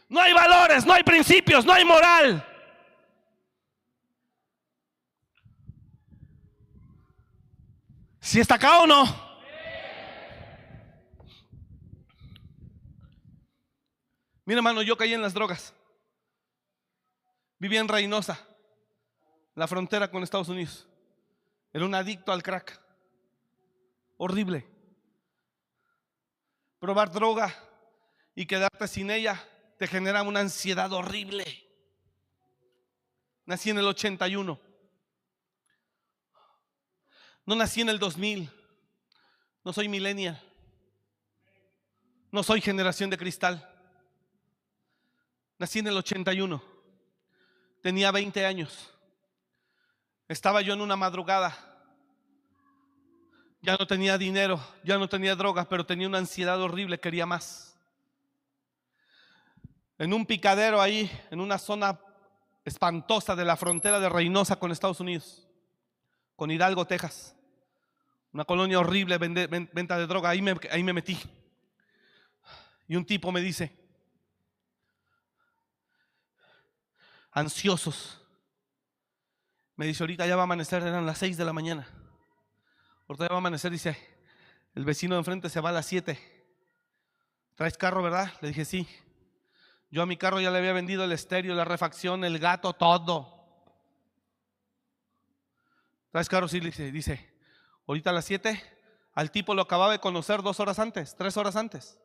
No 0.09 0.21
hay 0.21 0.33
valores, 0.33 0.87
no 0.87 0.93
hay 0.93 1.03
principios, 1.03 1.65
no 1.65 1.73
hay 1.73 1.85
moral. 1.85 2.45
¿Si 8.21 8.41
está 8.41 8.57
acá 8.57 8.81
o 8.81 8.87
no? 8.87 9.05
Mira, 14.45 14.59
hermano, 14.59 14.83
yo 14.83 14.97
caí 14.97 15.13
en 15.13 15.23
las 15.23 15.35
drogas. 15.35 15.75
Vivía 17.59 17.81
en 17.81 17.89
Reynosa, 17.89 18.39
la 19.55 19.67
frontera 19.67 20.11
con 20.11 20.23
Estados 20.23 20.49
Unidos. 20.49 20.87
Era 21.73 21.85
un 21.85 21.95
adicto 21.95 22.31
al 22.31 22.43
crack. 22.43 22.81
Horrible. 24.19 24.67
Probar 26.79 27.11
droga 27.11 27.53
y 28.35 28.47
quedarte 28.47 28.87
sin 28.87 29.11
ella 29.11 29.43
te 29.79 29.87
genera 29.87 30.23
una 30.23 30.41
ansiedad 30.41 30.93
horrible. 30.93 31.45
Nací 33.45 33.71
en 33.71 33.79
el 33.79 33.87
81. 33.87 34.61
No 37.45 37.55
nací 37.55 37.81
en 37.81 37.89
el 37.89 37.99
2000. 37.99 38.51
No 39.65 39.73
soy 39.73 39.89
millennial. 39.89 40.41
No 42.33 42.43
soy 42.43 42.61
generación 42.61 43.11
de 43.11 43.19
cristal. 43.19 43.69
Nací 45.59 45.79
en 45.79 45.87
el 45.87 45.97
81. 45.97 46.63
Tenía 47.83 48.11
20 48.11 48.45
años. 48.45 48.91
Estaba 50.29 50.61
yo 50.61 50.75
en 50.75 50.81
una 50.81 50.97
madrugada. 50.97 51.57
Ya 53.63 53.77
no 53.77 53.87
tenía 53.87 54.19
dinero, 54.19 54.61
ya 54.85 54.99
no 54.99 55.09
tenía 55.09 55.35
drogas, 55.35 55.67
pero 55.67 55.87
tenía 55.87 56.07
una 56.07 56.19
ansiedad 56.19 56.61
horrible, 56.61 57.01
quería 57.01 57.27
más. 57.27 57.76
En 59.99 60.13
un 60.13 60.27
picadero 60.27 60.81
ahí, 60.81 61.11
en 61.31 61.41
una 61.41 61.59
zona 61.59 61.99
espantosa 62.65 63.35
de 63.35 63.45
la 63.45 63.57
frontera 63.57 63.99
de 63.99 64.09
Reynosa 64.09 64.57
con 64.57 64.73
Estados 64.73 65.01
Unidos, 65.01 65.49
con 66.35 66.51
Hidalgo, 66.51 66.85
Texas. 66.85 67.35
Una 68.33 68.45
colonia 68.45 68.79
horrible, 68.79 69.17
venta 69.17 69.99
de 69.99 70.07
droga, 70.07 70.31
ahí 70.31 70.43
me, 70.43 70.55
ahí 70.71 70.83
me 70.83 70.93
metí. 70.93 71.19
Y 72.89 72.97
un 72.97 73.07
tipo 73.07 73.33
me 73.33 73.41
dice, 73.41 73.75
ansiosos. 77.33 78.21
Me 79.77 79.87
dice, 79.87 80.03
ahorita 80.03 80.27
ya 80.27 80.37
va 80.37 80.43
a 80.43 80.45
amanecer, 80.45 80.83
eran 80.83 81.07
las 81.07 81.19
6 81.19 81.37
de 81.37 81.45
la 81.45 81.53
mañana. 81.53 81.87
Ahorita 83.09 83.25
ya 83.25 83.29
va 83.29 83.37
a 83.37 83.39
amanecer, 83.39 83.71
dice, 83.71 83.97
el 84.75 84.85
vecino 84.85 85.15
de 85.15 85.21
enfrente 85.21 85.49
se 85.49 85.61
va 85.61 85.71
a 85.71 85.73
las 85.73 85.87
7. 85.87 86.19
¿Traes 87.55 87.77
carro, 87.77 88.03
verdad? 88.03 88.33
Le 88.41 88.49
dije, 88.49 88.65
sí. 88.65 88.89
Yo 89.97 90.03
a 90.03 90.07
mi 90.07 90.19
carro 90.19 90.43
ya 90.43 90.51
le 90.51 90.59
había 90.59 90.75
vendido 90.75 91.05
el 91.05 91.13
estéreo, 91.13 91.55
la 91.55 91.65
refacción, 91.65 92.23
el 92.23 92.39
gato, 92.39 92.75
todo. 92.75 93.33
¿Traes 96.11 96.29
carro? 96.29 96.49
Sí, 96.49 96.61
dice, 96.61 96.93
dice, 96.93 97.33
ahorita 97.87 98.11
a 98.11 98.13
las 98.13 98.27
7, 98.27 98.63
al 99.15 99.31
tipo 99.31 99.55
lo 99.55 99.63
acababa 99.63 99.93
de 99.93 99.99
conocer 99.99 100.43
dos 100.43 100.61
horas 100.61 100.79
antes, 100.81 101.17
tres 101.17 101.39
horas 101.39 101.57
antes. 101.57 101.99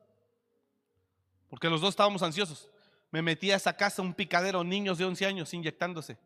Porque 1.50 1.70
los 1.70 1.82
dos 1.82 1.90
estábamos 1.90 2.24
ansiosos. 2.24 2.70
Me 3.12 3.22
metí 3.22 3.52
a 3.52 3.58
esa 3.58 3.76
casa, 3.76 4.02
un 4.02 4.14
picadero, 4.14 4.64
niños 4.64 4.98
de 4.98 5.04
11 5.04 5.26
años 5.26 5.54
inyectándose. 5.54 6.18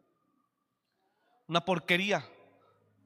Una 1.47 1.65
porquería. 1.65 2.29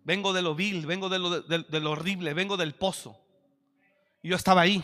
Vengo 0.03 0.34
de 0.34 0.41
lo 0.41 0.53
vil, 0.53 0.86
vengo 0.86 1.07
de 1.07 1.19
lo, 1.19 1.44
de, 1.44 1.80
lo 1.80 1.91
horrible, 1.91 2.34
vengo 2.34 2.57
del 2.57 2.76
pozo. 2.76 3.18
Y 4.22 4.27
yo 4.27 4.36
estaba 4.36 4.60
ahí. 4.60 4.84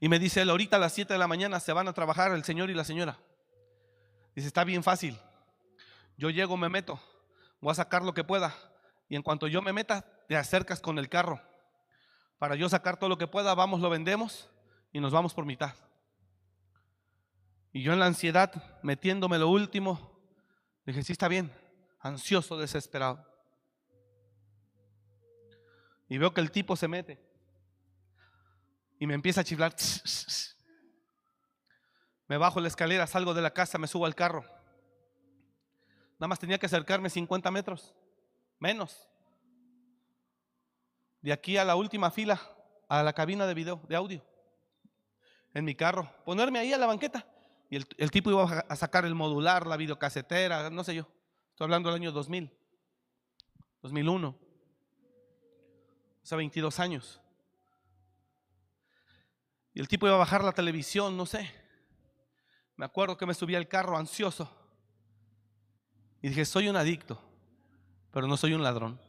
Y 0.00 0.08
me 0.08 0.18
dice 0.18 0.42
ahorita 0.42 0.76
a 0.76 0.78
las 0.78 0.92
7 0.92 1.12
de 1.12 1.18
la 1.18 1.26
mañana 1.26 1.58
se 1.60 1.72
van 1.72 1.88
a 1.88 1.92
trabajar 1.92 2.32
el 2.32 2.44
señor 2.44 2.70
y 2.70 2.74
la 2.74 2.84
señora. 2.84 3.18
Dice, 4.34 4.46
está 4.46 4.62
bien 4.64 4.82
fácil. 4.82 5.18
Yo 6.16 6.30
llego, 6.30 6.56
me 6.56 6.68
meto, 6.68 7.00
voy 7.60 7.72
a 7.72 7.74
sacar 7.74 8.04
lo 8.04 8.14
que 8.14 8.24
pueda. 8.24 8.54
Y 9.08 9.16
en 9.16 9.22
cuanto 9.22 9.48
yo 9.48 9.62
me 9.62 9.72
meta, 9.72 10.04
te 10.28 10.36
acercas 10.36 10.80
con 10.80 10.98
el 10.98 11.08
carro. 11.08 11.40
Para 12.38 12.54
yo 12.54 12.68
sacar 12.68 12.98
todo 12.98 13.08
lo 13.08 13.18
que 13.18 13.26
pueda, 13.26 13.54
vamos, 13.54 13.80
lo 13.80 13.90
vendemos 13.90 14.48
y 14.92 15.00
nos 15.00 15.12
vamos 15.12 15.34
por 15.34 15.44
mitad. 15.44 15.74
Y 17.72 17.82
yo 17.82 17.92
en 17.92 17.98
la 17.98 18.06
ansiedad, 18.06 18.80
metiéndome 18.82 19.38
lo 19.38 19.48
último, 19.48 20.20
dije, 20.86 21.02
sí 21.02 21.12
está 21.12 21.26
bien, 21.26 21.52
ansioso, 22.00 22.56
desesperado. 22.56 23.26
Y 26.08 26.18
veo 26.18 26.32
que 26.32 26.40
el 26.40 26.52
tipo 26.52 26.76
se 26.76 26.86
mete 26.86 27.27
y 28.98 29.06
me 29.06 29.14
empieza 29.14 29.40
a 29.40 29.44
chiflar. 29.44 29.74
Me 32.26 32.36
bajo 32.36 32.60
la 32.60 32.68
escalera, 32.68 33.06
salgo 33.06 33.32
de 33.32 33.42
la 33.42 33.52
casa, 33.52 33.78
me 33.78 33.86
subo 33.86 34.04
al 34.04 34.14
carro. 34.14 34.44
Nada 36.18 36.28
más 36.28 36.38
tenía 36.38 36.58
que 36.58 36.66
acercarme 36.66 37.08
50 37.08 37.50
metros, 37.50 37.94
menos. 38.58 39.08
De 41.22 41.32
aquí 41.32 41.56
a 41.56 41.64
la 41.64 41.76
última 41.76 42.10
fila, 42.10 42.40
a 42.88 43.02
la 43.02 43.12
cabina 43.12 43.46
de 43.46 43.54
video, 43.54 43.80
de 43.88 43.96
audio, 43.96 44.22
en 45.54 45.64
mi 45.64 45.74
carro, 45.74 46.10
ponerme 46.24 46.58
ahí 46.58 46.72
a 46.72 46.78
la 46.78 46.86
banqueta. 46.86 47.26
Y 47.70 47.76
el, 47.76 48.10
tipo 48.10 48.30
iba 48.30 48.44
a 48.44 48.76
sacar 48.76 49.04
el 49.04 49.14
modular, 49.14 49.66
la 49.66 49.76
videocasetera, 49.76 50.70
no 50.70 50.84
sé 50.84 50.94
yo. 50.94 51.06
Estoy 51.50 51.66
hablando 51.66 51.90
del 51.90 52.00
año 52.00 52.12
2000, 52.12 52.50
2001. 53.82 54.38
Hace 56.22 56.36
22 56.36 56.80
años. 56.80 57.20
Y 59.78 59.80
el 59.80 59.86
tipo 59.86 60.06
iba 60.06 60.16
a 60.16 60.18
bajar 60.18 60.42
la 60.42 60.50
televisión, 60.50 61.16
no 61.16 61.24
sé. 61.24 61.48
Me 62.74 62.84
acuerdo 62.84 63.16
que 63.16 63.26
me 63.26 63.32
subí 63.32 63.54
al 63.54 63.68
carro 63.68 63.96
ansioso. 63.96 64.50
Y 66.20 66.30
dije, 66.30 66.44
soy 66.44 66.68
un 66.68 66.74
adicto, 66.74 67.22
pero 68.10 68.26
no 68.26 68.36
soy 68.36 68.54
un 68.54 68.64
ladrón. 68.64 69.00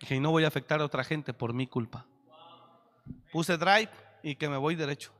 Dije, 0.00 0.16
y 0.16 0.18
no 0.18 0.32
voy 0.32 0.42
a 0.42 0.48
afectar 0.48 0.80
a 0.80 0.84
otra 0.84 1.04
gente 1.04 1.32
por 1.32 1.52
mi 1.52 1.68
culpa. 1.68 2.04
Puse 3.30 3.56
drive 3.56 3.92
y 4.24 4.34
que 4.34 4.48
me 4.48 4.56
voy 4.56 4.74
derecho. 4.74 5.12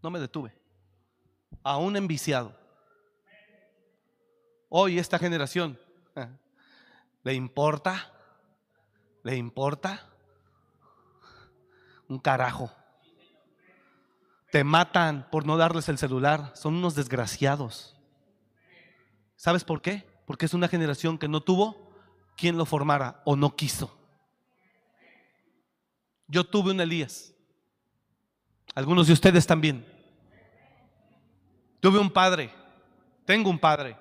No 0.00 0.10
me 0.10 0.20
detuve. 0.20 0.54
Aún 1.64 1.96
enviciado. 1.96 2.56
Hoy 4.68 5.00
esta 5.00 5.18
generación, 5.18 5.76
¿le 7.24 7.34
importa? 7.34 8.12
¿Le 9.24 9.34
importa? 9.34 10.08
Un 12.08 12.18
carajo. 12.18 12.72
Te 14.50 14.64
matan 14.64 15.28
por 15.30 15.46
no 15.46 15.56
darles 15.56 15.88
el 15.88 15.98
celular. 15.98 16.52
Son 16.54 16.74
unos 16.74 16.94
desgraciados. 16.94 17.96
¿Sabes 19.36 19.64
por 19.64 19.82
qué? 19.82 20.06
Porque 20.26 20.46
es 20.46 20.54
una 20.54 20.68
generación 20.68 21.18
que 21.18 21.28
no 21.28 21.40
tuvo 21.40 21.92
quien 22.36 22.56
lo 22.56 22.64
formara 22.64 23.22
o 23.24 23.36
no 23.36 23.54
quiso. 23.54 23.96
Yo 26.26 26.44
tuve 26.44 26.70
un 26.70 26.80
Elías. 26.80 27.34
Algunos 28.74 29.06
de 29.06 29.12
ustedes 29.12 29.46
también. 29.46 29.86
Tuve 31.80 31.98
un 31.98 32.10
padre, 32.10 32.52
tengo 33.24 33.50
un 33.50 33.58
padre, 33.58 33.96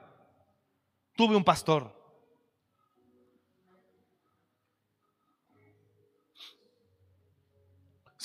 tuve 1.16 1.36
un 1.36 1.44
pastor. 1.44 1.97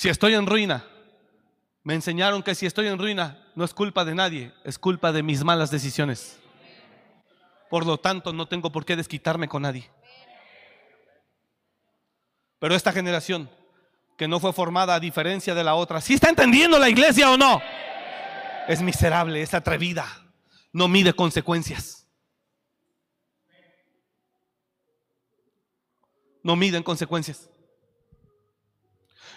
Si 0.03 0.09
estoy 0.09 0.33
en 0.33 0.45
ruina, 0.45 0.83
me 1.81 1.93
enseñaron 1.93 2.43
que 2.43 2.55
si 2.55 2.65
estoy 2.65 2.87
en 2.87 2.99
ruina 2.99 3.41
no 3.55 3.63
es 3.63 3.73
culpa 3.73 4.03
de 4.03 4.13
nadie, 4.13 4.51
es 4.65 4.77
culpa 4.77 5.13
de 5.13 5.23
mis 5.23 5.45
malas 5.45 5.71
decisiones. 5.71 6.41
Por 7.69 7.85
lo 7.85 7.97
tanto, 7.97 8.33
no 8.33 8.45
tengo 8.45 8.69
por 8.69 8.83
qué 8.83 8.97
desquitarme 8.97 9.47
con 9.47 9.61
nadie. 9.61 9.89
Pero 12.59 12.75
esta 12.75 12.91
generación 12.91 13.49
que 14.17 14.27
no 14.27 14.41
fue 14.41 14.51
formada 14.51 14.93
a 14.95 14.99
diferencia 14.99 15.55
de 15.55 15.63
la 15.63 15.75
otra. 15.75 16.01
¿Sí 16.01 16.15
está 16.15 16.27
entendiendo 16.27 16.77
la 16.79 16.89
iglesia 16.89 17.31
o 17.31 17.37
no? 17.37 17.61
Es 18.67 18.81
miserable, 18.81 19.41
es 19.41 19.53
atrevida, 19.53 20.05
no 20.73 20.89
mide 20.89 21.13
consecuencias. 21.13 22.05
No 26.43 26.57
miden 26.57 26.83
consecuencias. 26.83 27.47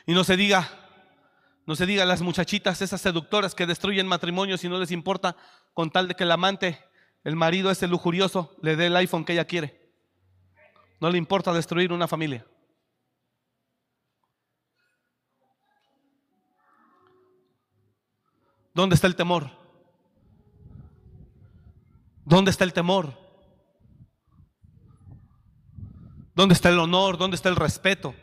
Y 0.07 0.15
no 0.15 0.23
se 0.23 0.37
diga, 0.37 0.71
no 1.67 1.75
se 1.75 1.85
diga 1.85 2.05
a 2.05 2.07
las 2.07 2.23
muchachitas, 2.23 2.81
esas 2.81 3.01
seductoras 3.01 3.57
que 3.57 3.67
destruyen 3.67 4.07
matrimonios 4.07 4.63
y 4.63 4.69
no 4.69 4.79
les 4.79 4.93
importa 4.93 5.37
con 5.75 5.91
tal 5.91 6.07
de 6.07 6.15
que 6.15 6.23
el 6.23 6.31
amante, 6.31 6.79
el 7.25 7.35
marido 7.35 7.73
ese 7.73 7.89
lujurioso, 7.89 8.55
le 8.63 8.77
dé 8.77 8.87
el 8.87 8.97
iPhone 8.97 9.25
que 9.25 9.33
ella 9.33 9.45
quiere. 9.45 9.93
No 11.01 11.11
le 11.11 11.19
importa 11.19 11.53
destruir 11.53 11.93
una 11.93 12.07
familia. 12.07 12.47
¿Dónde 18.73 18.95
está 18.95 19.09
el 19.09 19.17
temor? 19.17 19.51
¿Dónde 22.25 22.51
está 22.51 22.63
el 22.65 22.73
temor? 22.73 23.13
¿Dónde 26.35 26.55
está 26.55 26.69
el 26.69 26.79
honor? 26.79 27.17
¿Dónde 27.17 27.37
está 27.37 27.49
el 27.49 27.57
respeto? 27.57 28.15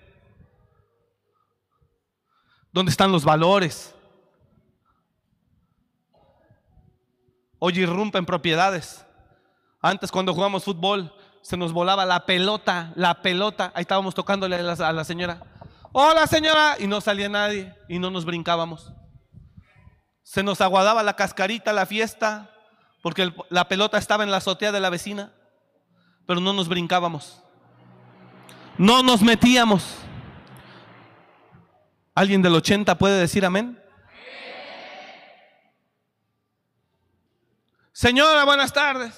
¿Dónde 2.73 2.89
están 2.89 3.11
los 3.11 3.23
valores? 3.23 3.93
Hoy 7.59 7.79
irrumpen 7.79 8.25
propiedades. 8.25 9.05
Antes 9.79 10.11
cuando 10.11 10.33
jugamos 10.33 10.63
fútbol 10.63 11.13
se 11.43 11.55
nos 11.55 11.71
volaba 11.71 12.03
la 12.03 12.25
pelota, 12.25 12.91
la 12.95 13.21
pelota. 13.21 13.71
Ahí 13.75 13.83
estábamos 13.83 14.15
tocándole 14.15 14.55
a 14.55 14.63
la, 14.63 14.73
a 14.73 14.91
la 14.91 15.03
señora. 15.03 15.43
Hola 15.91 16.25
señora. 16.25 16.75
Y 16.79 16.87
no 16.87 16.99
salía 16.99 17.29
nadie 17.29 17.75
y 17.87 17.99
no 17.99 18.09
nos 18.09 18.25
brincábamos. 18.25 18.91
Se 20.23 20.41
nos 20.41 20.59
aguadaba 20.59 21.03
la 21.03 21.15
cascarita, 21.15 21.73
la 21.73 21.85
fiesta, 21.85 22.49
porque 23.03 23.31
la 23.49 23.67
pelota 23.67 23.99
estaba 23.99 24.23
en 24.23 24.31
la 24.31 24.37
azotea 24.37 24.71
de 24.71 24.79
la 24.79 24.89
vecina, 24.89 25.31
pero 26.25 26.39
no 26.39 26.53
nos 26.53 26.67
brincábamos. 26.69 27.43
No 28.79 29.03
nos 29.03 29.21
metíamos. 29.21 29.99
¿Alguien 32.15 32.41
del 32.41 32.53
80 32.53 32.97
puede 32.97 33.19
decir 33.19 33.45
amén? 33.45 33.79
Señora, 37.91 38.43
buenas 38.43 38.73
tardes. 38.73 39.13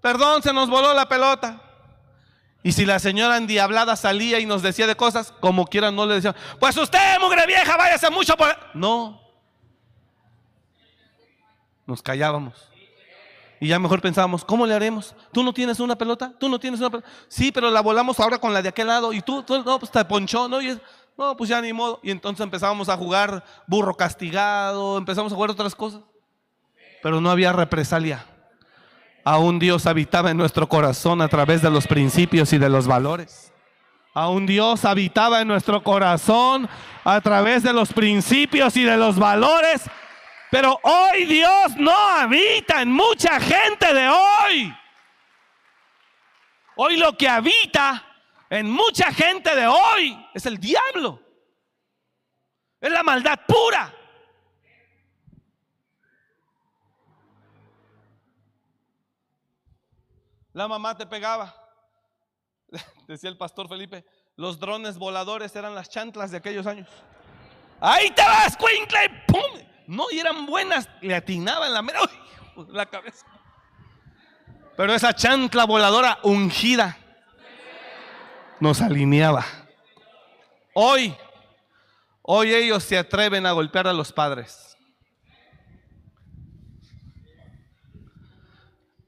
Perdón, 0.00 0.42
se 0.42 0.52
nos 0.52 0.68
voló 0.68 0.94
la 0.94 1.08
pelota. 1.08 1.60
Y 2.62 2.72
si 2.72 2.84
la 2.84 2.98
señora 2.98 3.36
endiablada 3.36 3.96
salía 3.96 4.40
y 4.40 4.46
nos 4.46 4.62
decía 4.62 4.86
de 4.86 4.96
cosas, 4.96 5.32
como 5.40 5.66
quiera 5.66 5.90
no 5.90 6.06
le 6.06 6.16
decía, 6.16 6.34
pues 6.58 6.76
usted, 6.76 7.18
mugre 7.20 7.46
vieja, 7.46 7.76
váyase 7.76 8.10
mucho 8.10 8.36
por... 8.36 8.56
No. 8.74 9.20
Nos 11.86 12.02
callábamos. 12.02 12.75
Y 13.60 13.68
ya 13.68 13.78
mejor 13.78 14.00
pensábamos, 14.02 14.44
¿cómo 14.44 14.66
le 14.66 14.74
haremos? 14.74 15.14
¿Tú 15.32 15.42
no 15.42 15.52
tienes 15.52 15.80
una 15.80 15.96
pelota? 15.96 16.32
¿Tú 16.38 16.48
no 16.48 16.58
tienes 16.58 16.78
una 16.80 16.90
pelota? 16.90 17.08
Sí, 17.28 17.50
pero 17.52 17.70
la 17.70 17.80
volamos 17.80 18.20
ahora 18.20 18.38
con 18.38 18.52
la 18.52 18.60
de 18.60 18.68
aquel 18.68 18.86
lado. 18.88 19.12
Y 19.12 19.22
tú, 19.22 19.44
no, 19.48 19.78
pues 19.78 19.90
te 19.90 20.04
ponchó, 20.04 20.48
¿no? 20.48 20.60
Y 20.60 20.68
es- 20.68 20.78
no, 21.16 21.34
pues 21.36 21.48
ya 21.48 21.60
ni 21.62 21.72
modo. 21.72 21.98
Y 22.02 22.10
entonces 22.10 22.42
empezábamos 22.44 22.90
a 22.90 22.96
jugar 22.96 23.42
burro 23.66 23.94
castigado, 23.94 24.98
empezamos 24.98 25.32
a 25.32 25.34
jugar 25.34 25.50
otras 25.50 25.74
cosas. 25.74 26.02
Pero 27.02 27.20
no 27.22 27.30
había 27.30 27.52
represalia. 27.54 28.26
Aún 29.24 29.58
Dios 29.58 29.86
habitaba 29.86 30.30
en 30.30 30.36
nuestro 30.36 30.68
corazón 30.68 31.20
a 31.22 31.28
través 31.28 31.62
de 31.62 31.70
los 31.70 31.86
principios 31.86 32.52
y 32.52 32.58
de 32.58 32.68
los 32.68 32.86
valores. 32.86 33.52
Aún 34.14 34.46
Dios 34.46 34.84
habitaba 34.84 35.40
en 35.40 35.48
nuestro 35.48 35.82
corazón 35.82 36.68
a 37.04 37.20
través 37.20 37.62
de 37.62 37.72
los 37.72 37.92
principios 37.92 38.76
y 38.76 38.82
de 38.84 38.96
los 38.96 39.18
valores. 39.18 39.82
Pero 40.50 40.78
hoy 40.82 41.24
Dios 41.24 41.76
no 41.76 41.92
habita 41.92 42.82
en 42.82 42.92
mucha 42.92 43.40
gente 43.40 43.92
de 43.92 44.08
hoy. 44.08 44.76
Hoy 46.76 46.96
lo 46.96 47.16
que 47.16 47.28
habita 47.28 48.04
en 48.50 48.70
mucha 48.70 49.12
gente 49.12 49.54
de 49.56 49.66
hoy 49.66 50.28
es 50.34 50.46
el 50.46 50.58
diablo. 50.58 51.20
Es 52.80 52.90
la 52.90 53.02
maldad 53.02 53.40
pura. 53.46 53.92
La 60.52 60.68
mamá 60.68 60.96
te 60.96 61.06
pegaba. 61.06 61.54
Decía 63.06 63.30
el 63.30 63.36
pastor 63.36 63.68
Felipe, 63.68 64.04
los 64.36 64.58
drones 64.58 64.96
voladores 64.96 65.54
eran 65.56 65.74
las 65.74 65.90
chantlas 65.90 66.30
de 66.30 66.38
aquellos 66.38 66.66
años. 66.66 66.88
Ahí 67.80 68.10
te 68.10 68.22
vas, 68.22 68.56
Quincle. 68.56 69.24
¡Pum! 69.26 69.65
No, 69.86 70.04
y 70.10 70.18
eran 70.18 70.46
buenas. 70.46 70.88
Le 71.00 71.14
atinaban 71.14 71.72
la 71.72 71.82
mera 71.82 72.00
¡Uy! 72.56 72.66
la 72.70 72.86
cabeza. 72.86 73.26
Pero 74.76 74.94
esa 74.94 75.14
chancla 75.14 75.64
voladora 75.64 76.18
ungida 76.22 76.98
nos 78.60 78.80
alineaba. 78.80 79.44
Hoy, 80.74 81.14
hoy 82.22 82.52
ellos 82.54 82.82
se 82.82 82.98
atreven 82.98 83.46
a 83.46 83.52
golpear 83.52 83.86
a 83.86 83.92
los 83.92 84.12
padres. 84.12 84.75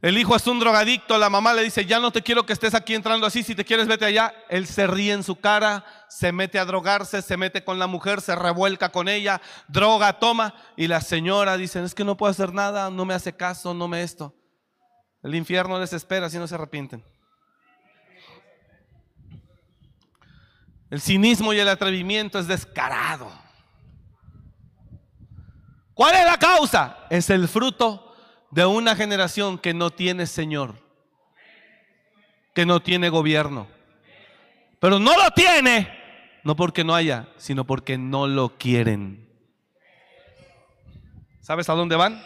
El 0.00 0.16
hijo 0.16 0.36
es 0.36 0.46
un 0.46 0.60
drogadicto, 0.60 1.18
la 1.18 1.28
mamá 1.28 1.52
le 1.54 1.64
dice, 1.64 1.84
ya 1.84 1.98
no 1.98 2.12
te 2.12 2.22
quiero 2.22 2.46
que 2.46 2.52
estés 2.52 2.72
aquí 2.74 2.94
entrando 2.94 3.26
así, 3.26 3.42
si 3.42 3.56
te 3.56 3.64
quieres 3.64 3.88
vete 3.88 4.04
allá. 4.04 4.32
Él 4.48 4.68
se 4.68 4.86
ríe 4.86 5.12
en 5.12 5.24
su 5.24 5.34
cara, 5.36 5.84
se 6.08 6.30
mete 6.30 6.60
a 6.60 6.64
drogarse, 6.64 7.20
se 7.20 7.36
mete 7.36 7.64
con 7.64 7.80
la 7.80 7.88
mujer, 7.88 8.20
se 8.20 8.36
revuelca 8.36 8.90
con 8.90 9.08
ella, 9.08 9.40
droga, 9.66 10.20
toma. 10.20 10.54
Y 10.76 10.86
la 10.86 11.00
señora 11.00 11.56
dice, 11.56 11.82
es 11.82 11.96
que 11.96 12.04
no 12.04 12.16
puedo 12.16 12.30
hacer 12.30 12.54
nada, 12.54 12.90
no 12.90 13.04
me 13.04 13.14
hace 13.14 13.34
caso, 13.36 13.74
no 13.74 13.88
me 13.88 14.04
esto. 14.04 14.36
El 15.20 15.34
infierno 15.34 15.80
les 15.80 15.92
espera 15.92 16.30
si 16.30 16.38
no 16.38 16.46
se 16.46 16.54
arrepienten. 16.54 17.04
El 20.90 21.00
cinismo 21.00 21.52
y 21.52 21.58
el 21.58 21.68
atrevimiento 21.68 22.38
es 22.38 22.46
descarado. 22.46 23.32
¿Cuál 25.92 26.14
es 26.14 26.24
la 26.24 26.38
causa? 26.38 26.98
Es 27.10 27.30
el 27.30 27.48
fruto 27.48 28.07
de 28.50 28.64
una 28.64 28.96
generación 28.96 29.58
que 29.58 29.74
no 29.74 29.90
tiene 29.90 30.26
Señor, 30.26 30.76
que 32.54 32.64
no 32.66 32.80
tiene 32.80 33.10
gobierno. 33.10 33.68
Pero 34.80 34.98
no 34.98 35.16
lo 35.16 35.30
tiene, 35.32 35.88
no 36.44 36.56
porque 36.56 36.84
no 36.84 36.94
haya, 36.94 37.28
sino 37.36 37.64
porque 37.64 37.98
no 37.98 38.26
lo 38.26 38.56
quieren. 38.56 39.28
¿Sabes 41.40 41.68
a 41.68 41.74
dónde 41.74 41.96
van? 41.96 42.22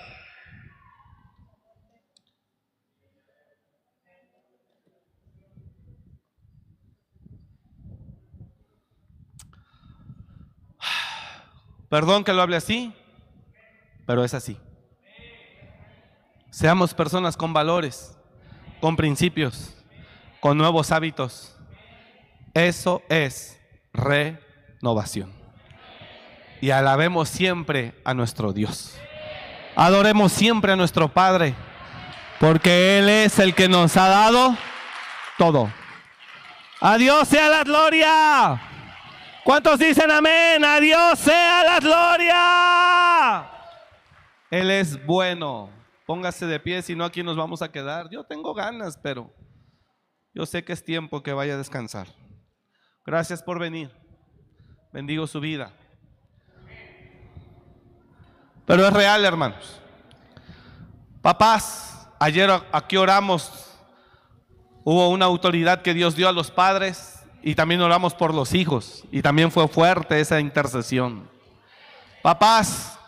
Perdón 11.88 12.24
que 12.24 12.32
lo 12.32 12.42
hable 12.42 12.56
así, 12.56 12.92
pero 14.06 14.24
es 14.24 14.34
así. 14.34 14.58
Seamos 16.52 16.92
personas 16.92 17.34
con 17.34 17.54
valores, 17.54 18.14
con 18.82 18.94
principios, 18.94 19.74
con 20.38 20.58
nuevos 20.58 20.92
hábitos. 20.92 21.56
Eso 22.52 23.02
es 23.08 23.58
renovación. 23.94 25.32
Y 26.60 26.68
alabemos 26.68 27.30
siempre 27.30 27.94
a 28.04 28.12
nuestro 28.12 28.52
Dios. 28.52 28.94
Adoremos 29.76 30.30
siempre 30.30 30.72
a 30.72 30.76
nuestro 30.76 31.08
Padre, 31.08 31.54
porque 32.38 32.98
Él 32.98 33.08
es 33.08 33.38
el 33.38 33.54
que 33.54 33.66
nos 33.66 33.96
ha 33.96 34.08
dado 34.08 34.54
todo. 35.38 35.72
A 36.82 36.98
Dios 36.98 37.28
sea 37.28 37.48
la 37.48 37.64
gloria. 37.64 38.60
¿Cuántos 39.42 39.78
dicen 39.78 40.10
amén? 40.10 40.62
A 40.62 40.78
Dios 40.80 41.18
sea 41.18 41.64
la 41.64 41.80
gloria. 41.80 43.46
Él 44.50 44.70
es 44.70 45.02
bueno. 45.06 45.81
Póngase 46.12 46.44
de 46.44 46.60
pie, 46.60 46.82
si 46.82 46.94
no 46.94 47.06
aquí 47.06 47.22
nos 47.22 47.38
vamos 47.38 47.62
a 47.62 47.72
quedar. 47.72 48.10
Yo 48.10 48.22
tengo 48.22 48.52
ganas, 48.52 48.98
pero 49.02 49.32
yo 50.34 50.44
sé 50.44 50.62
que 50.62 50.74
es 50.74 50.84
tiempo 50.84 51.22
que 51.22 51.32
vaya 51.32 51.54
a 51.54 51.56
descansar. 51.56 52.06
Gracias 53.06 53.42
por 53.42 53.58
venir. 53.58 53.90
Bendigo 54.92 55.26
su 55.26 55.40
vida. 55.40 55.72
Pero 58.66 58.86
es 58.86 58.92
real, 58.92 59.24
hermanos. 59.24 59.80
Papás, 61.22 62.06
ayer 62.20 62.50
aquí 62.72 62.98
oramos. 62.98 63.80
Hubo 64.84 65.08
una 65.08 65.24
autoridad 65.24 65.80
que 65.80 65.94
Dios 65.94 66.14
dio 66.14 66.28
a 66.28 66.32
los 66.32 66.50
padres 66.50 67.24
y 67.42 67.54
también 67.54 67.80
oramos 67.80 68.12
por 68.12 68.34
los 68.34 68.52
hijos. 68.52 69.02
Y 69.10 69.22
también 69.22 69.50
fue 69.50 69.66
fuerte 69.66 70.20
esa 70.20 70.40
intercesión. 70.40 71.26
Papás, 72.22 72.98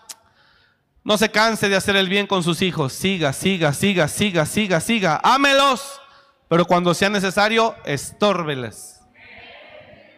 no 1.05 1.19
se 1.19 1.31
canse 1.31 1.69
de 1.69 1.77
hacer 1.77 1.97
el 1.97 2.09
bien 2.09 2.27
con 2.27 2.43
sus 2.43 2.63
hijos. 2.63 2.95
Siga, 2.95 3.35
siga, 3.35 3.75
siga, 3.75 4.09
siga, 4.09 4.47
siga, 4.47 4.81
siga. 4.81 5.21
Ámelos. 5.23 6.01
Pero 6.49 6.65
cuando 6.65 6.95
sea 6.95 7.11
necesario, 7.11 7.75
estórbeles. 7.85 9.03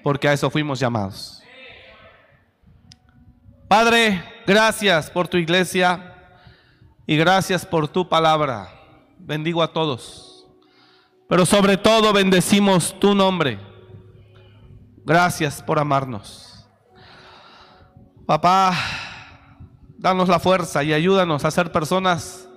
Porque 0.05 0.29
a 0.29 0.33
eso 0.33 0.49
fuimos 0.49 0.79
llamados. 0.79 1.43
Padre, 3.67 4.23
gracias 4.47 5.11
por 5.11 5.27
tu 5.27 5.37
iglesia 5.39 6.15
y 7.05 7.17
gracias 7.17 7.67
por 7.67 7.89
tu 7.89 8.09
palabra. 8.09 8.73
Bendigo 9.19 9.65
a 9.65 9.73
todos. 9.73 10.47
Pero 11.29 11.45
sobre 11.45 11.77
todo 11.77 12.13
bendecimos 12.13 12.97
tu 13.01 13.13
nombre. 13.13 13.59
Gracias 15.05 15.61
por 15.61 15.81
amarnos. 15.81 16.65
Papá, 18.25 18.73
danos 19.99 20.29
la 20.29 20.39
fuerza 20.39 20.83
y 20.85 20.93
ayúdanos 20.93 21.45
a 21.45 21.51
ser 21.51 21.73
personas 21.73 22.49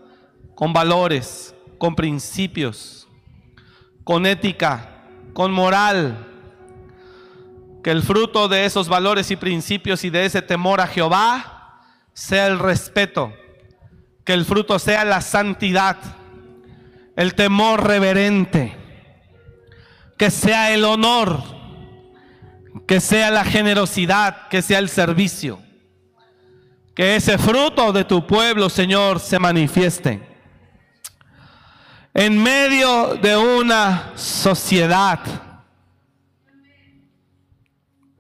con 0.55 0.73
valores, 0.73 1.55
con 1.77 1.95
principios, 1.95 3.07
con 4.03 4.25
ética, 4.25 5.03
con 5.33 5.51
moral. 5.51 6.25
Que 7.83 7.91
el 7.91 8.03
fruto 8.03 8.47
de 8.49 8.65
esos 8.65 8.89
valores 8.89 9.31
y 9.31 9.37
principios 9.37 10.03
y 10.03 10.09
de 10.09 10.25
ese 10.25 10.41
temor 10.41 10.81
a 10.81 10.87
Jehová 10.87 11.83
sea 12.13 12.47
el 12.47 12.59
respeto, 12.59 13.33
que 14.25 14.33
el 14.33 14.43
fruto 14.43 14.77
sea 14.79 15.05
la 15.05 15.21
santidad, 15.21 15.97
el 17.15 17.35
temor 17.35 17.87
reverente, 17.87 18.75
que 20.17 20.29
sea 20.29 20.73
el 20.73 20.83
honor, 20.83 21.41
que 22.85 22.99
sea 22.99 23.31
la 23.31 23.45
generosidad, 23.45 24.49
que 24.49 24.61
sea 24.61 24.79
el 24.79 24.89
servicio. 24.89 25.59
Que 26.95 27.15
ese 27.15 27.37
fruto 27.37 27.93
de 27.93 28.03
tu 28.03 28.25
pueblo, 28.27 28.69
Señor, 28.69 29.19
se 29.19 29.39
manifieste. 29.39 30.21
En 32.13 32.41
medio 32.41 33.15
de 33.15 33.37
una 33.37 34.11
sociedad 34.15 35.19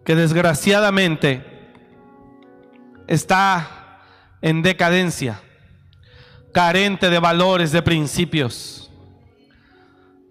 que 0.05 0.15
desgraciadamente 0.15 1.43
está 3.07 4.01
en 4.41 4.61
decadencia, 4.61 5.41
carente 6.53 7.09
de 7.09 7.19
valores, 7.19 7.71
de 7.71 7.81
principios, 7.81 8.89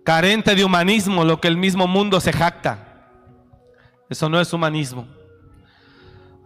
carente 0.04 0.54
de 0.54 0.64
humanismo, 0.64 1.24
lo 1.24 1.40
que 1.40 1.48
el 1.48 1.56
mismo 1.56 1.86
mundo 1.86 2.20
se 2.20 2.32
jacta. 2.32 3.04
Eso 4.08 4.28
no 4.28 4.40
es 4.40 4.52
humanismo. 4.52 5.06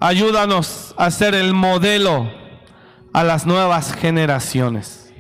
Ayúdanos 0.05 0.97
a 0.97 1.13
ser 1.13 1.33
el 1.37 1.55
modelo 1.55 2.29
a 3.13 3.23
las 3.23 3.47
nuevas 3.47 3.95
generaciones. 3.95 5.15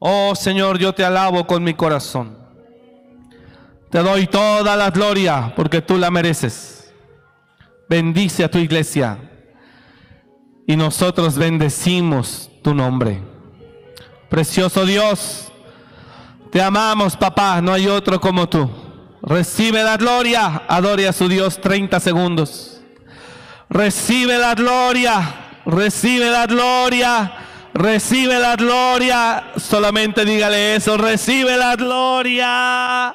Oh 0.00 0.34
Señor, 0.34 0.76
yo 0.80 0.92
te 0.92 1.04
alabo 1.04 1.46
con 1.46 1.62
mi 1.62 1.74
corazón. 1.74 2.36
Te 3.88 4.00
doy 4.00 4.26
toda 4.26 4.74
la 4.74 4.90
gloria 4.90 5.52
porque 5.54 5.80
tú 5.80 5.98
la 5.98 6.10
mereces. 6.10 6.92
Bendice 7.88 8.42
a 8.42 8.50
tu 8.50 8.58
iglesia 8.58 9.18
y 10.66 10.74
nosotros 10.74 11.38
bendecimos 11.38 12.50
tu 12.64 12.74
nombre. 12.74 13.22
Precioso 14.28 14.84
Dios, 14.84 15.52
te 16.50 16.60
amamos 16.60 17.16
papá, 17.16 17.60
no 17.60 17.72
hay 17.72 17.86
otro 17.86 18.20
como 18.20 18.48
tú. 18.48 18.68
Recibe 19.22 19.84
la 19.84 19.96
gloria, 19.96 20.64
adore 20.66 21.06
a 21.06 21.12
su 21.12 21.28
Dios 21.28 21.60
30 21.60 22.00
segundos. 22.00 22.69
Recibe 23.70 24.36
la 24.36 24.54
gloria, 24.54 25.62
recibe 25.64 26.28
la 26.28 26.44
gloria, 26.46 27.32
recibe 27.72 28.36
la 28.40 28.56
gloria. 28.56 29.52
Solamente 29.56 30.24
dígale 30.24 30.74
eso, 30.74 30.96
recibe 30.96 31.56
la 31.56 31.76
gloria, 31.76 33.14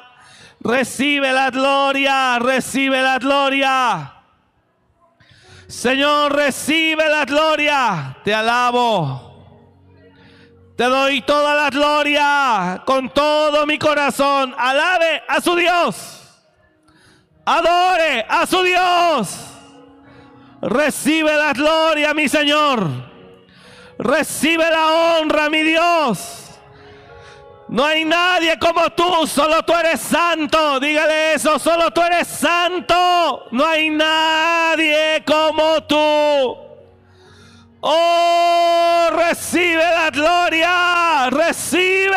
recibe 0.60 1.30
la 1.30 1.50
gloria, 1.50 2.38
recibe 2.38 3.02
la 3.02 3.18
gloria. 3.18 4.12
Señor, 5.68 6.34
recibe 6.34 7.06
la 7.06 7.26
gloria, 7.26 8.16
te 8.24 8.32
alabo. 8.32 9.26
Te 10.74 10.84
doy 10.84 11.20
toda 11.20 11.54
la 11.54 11.68
gloria 11.68 12.82
con 12.86 13.10
todo 13.10 13.66
mi 13.66 13.78
corazón. 13.78 14.54
Alabe 14.56 15.22
a 15.28 15.38
su 15.42 15.54
Dios. 15.54 16.22
Adore 17.44 18.24
a 18.26 18.46
su 18.46 18.62
Dios. 18.62 19.55
Recibe 20.62 21.34
la 21.34 21.52
gloria, 21.52 22.14
mi 22.14 22.28
Señor. 22.28 22.88
Recibe 23.98 24.70
la 24.70 25.18
honra, 25.18 25.48
mi 25.50 25.62
Dios. 25.62 26.42
No 27.68 27.84
hay 27.84 28.04
nadie 28.04 28.58
como 28.58 28.90
tú, 28.90 29.26
solo 29.26 29.62
tú 29.64 29.74
eres 29.74 30.00
santo. 30.00 30.78
Dígale 30.78 31.34
eso, 31.34 31.58
solo 31.58 31.90
tú 31.90 32.00
eres 32.00 32.28
santo. 32.28 33.46
No 33.50 33.66
hay 33.66 33.90
nadie 33.90 35.22
como 35.26 35.82
tú. 35.82 36.56
Oh, 37.80 39.08
recibe 39.12 39.82
la 39.82 40.10
gloria, 40.10 41.28
recibe. 41.30 42.16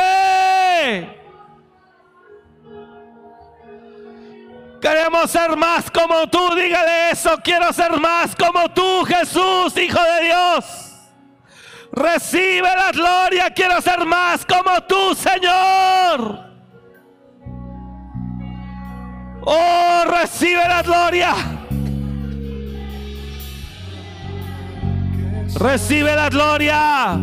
Queremos 4.81 5.29
ser 5.29 5.55
más 5.57 5.91
como 5.91 6.27
tú, 6.27 6.55
dígale 6.55 7.11
eso. 7.11 7.37
Quiero 7.43 7.73
ser 7.73 7.99
más 7.99 8.35
como 8.35 8.69
tú, 8.69 9.03
Jesús, 9.05 9.75
Hijo 9.77 9.99
de 10.01 10.25
Dios. 10.25 10.65
Recibe 11.91 12.61
la 12.61 12.91
gloria, 12.91 13.51
quiero 13.53 13.81
ser 13.81 14.05
más 14.05 14.45
como 14.45 14.81
tú, 14.83 15.15
Señor. 15.15 16.49
Oh, 19.41 20.03
recibe 20.05 20.67
la 20.67 20.81
gloria. 20.83 21.33
Recibe 25.55 26.15
la 26.15 26.29
gloria. 26.29 27.17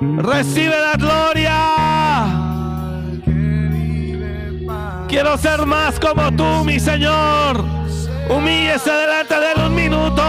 Recibe 0.00 0.80
la 0.80 0.94
gloria. 0.96 2.51
Quiero 5.12 5.36
ser 5.36 5.66
más 5.66 6.00
como 6.00 6.34
tú, 6.34 6.64
mi 6.64 6.80
Señor. 6.80 7.62
Humíllese 8.30 8.90
delante 8.90 9.34
de 9.34 9.66
un 9.66 9.74
minuto. 9.74 10.22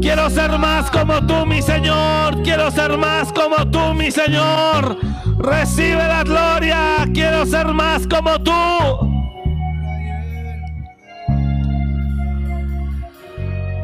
Quiero 0.00 0.30
ser 0.30 0.56
más 0.56 0.88
como 0.88 1.20
tú, 1.26 1.44
mi 1.44 1.60
Señor. 1.60 2.40
Quiero 2.44 2.70
ser 2.70 2.96
más 2.96 3.32
como 3.32 3.68
tú, 3.72 3.92
mi 3.92 4.12
Señor. 4.12 4.98
Recibe 5.38 6.06
la 6.06 6.22
gloria. 6.22 6.78
Quiero 7.12 7.44
ser 7.44 7.66
más 7.66 8.06
como 8.06 8.40
tú. 8.40 8.52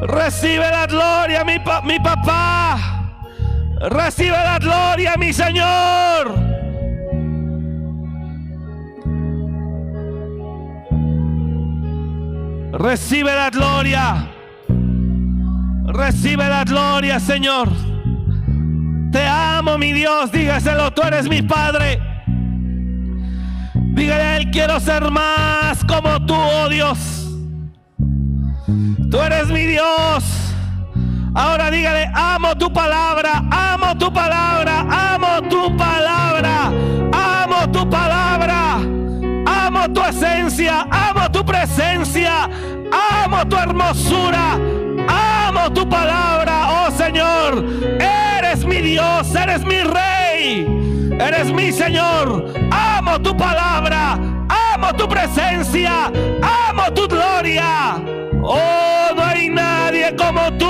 Recibe 0.03 0.71
la 0.71 0.87
gloria, 0.87 1.43
mi, 1.43 1.57
mi 1.83 1.99
papá. 1.99 2.77
Recibe 3.81 4.31
la 4.31 4.59
gloria, 4.59 5.17
mi 5.17 5.33
Señor. 5.33 6.50
Recibe 12.73 13.35
la 13.35 13.49
gloria. 13.49 14.27
Recibe 15.85 16.47
la 16.47 16.63
gloria, 16.63 17.19
Señor. 17.19 17.69
Te 19.11 19.25
amo, 19.27 19.77
mi 19.77 19.91
Dios. 19.91 20.31
Dígaselo, 20.31 20.91
tú 20.91 21.01
eres 21.01 21.27
mi 21.27 21.41
Padre. 21.41 21.99
Dígale 23.75 24.47
a 24.47 24.51
quiero 24.51 24.79
ser 24.79 25.11
más 25.11 25.83
como 25.85 26.25
tú, 26.25 26.33
oh 26.33 26.69
Dios. 26.69 26.97
Tú 29.09 29.19
eres 29.19 29.49
mi 29.49 29.65
Dios. 29.65 30.23
Ahora 31.33 31.71
dígale, 31.71 32.09
amo 32.13 32.55
tu 32.57 32.71
palabra, 32.71 33.43
amo 33.51 33.97
tu 33.97 34.11
palabra, 34.11 34.81
amo 34.81 35.47
tu 35.49 35.77
palabra, 35.77 36.71
amo 37.13 37.71
tu 37.71 37.89
palabra, 37.89 38.79
amo 39.45 39.93
tu 39.93 40.01
esencia, 40.01 40.85
amo 40.91 41.20
tu 41.41 41.45
presencia, 41.45 42.49
amo 42.91 43.47
tu 43.47 43.55
hermosura, 43.55 44.59
amo 45.07 45.71
tu 45.73 45.87
palabra, 45.89 46.85
oh 46.85 46.91
Señor. 46.91 47.65
Eres 47.99 48.63
mi 48.63 48.81
Dios, 48.81 49.33
eres 49.33 49.65
mi 49.65 49.81
rey, 49.81 50.67
eres 51.19 51.51
mi 51.51 51.71
Señor. 51.71 52.45
Amo 52.71 53.19
tu 53.19 53.35
palabra, 53.35 54.19
amo 54.73 54.93
tu 54.95 55.07
presencia, 55.07 56.11
amo 56.69 56.93
tu 56.93 57.07
gloria. 57.07 57.95
Oh, 58.43 59.09
no 59.15 59.23
hay 59.23 59.49
nadie 59.49 60.15
como 60.15 60.53
tú. 60.59 60.67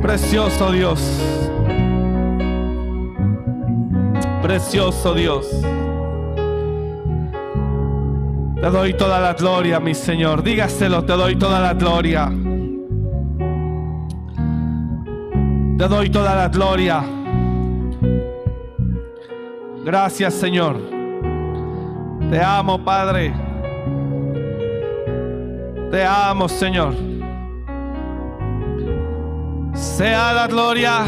Precioso 0.02 0.70
Dios. 0.72 1.00
Precioso 4.44 5.14
Dios. 5.14 5.48
Te 8.60 8.70
doy 8.70 8.92
toda 8.92 9.18
la 9.18 9.32
gloria, 9.32 9.80
mi 9.80 9.94
Señor. 9.94 10.42
Dígaselo, 10.42 11.02
te 11.02 11.14
doy 11.14 11.36
toda 11.36 11.60
la 11.60 11.72
gloria. 11.72 12.30
Te 15.78 15.88
doy 15.88 16.10
toda 16.10 16.34
la 16.34 16.48
gloria. 16.48 17.02
Gracias, 19.82 20.34
Señor. 20.34 20.76
Te 22.28 22.38
amo, 22.38 22.84
Padre. 22.84 23.32
Te 25.90 26.04
amo, 26.04 26.50
Señor. 26.50 26.92
Sea 29.72 30.34
la 30.34 30.46
gloria. 30.48 31.06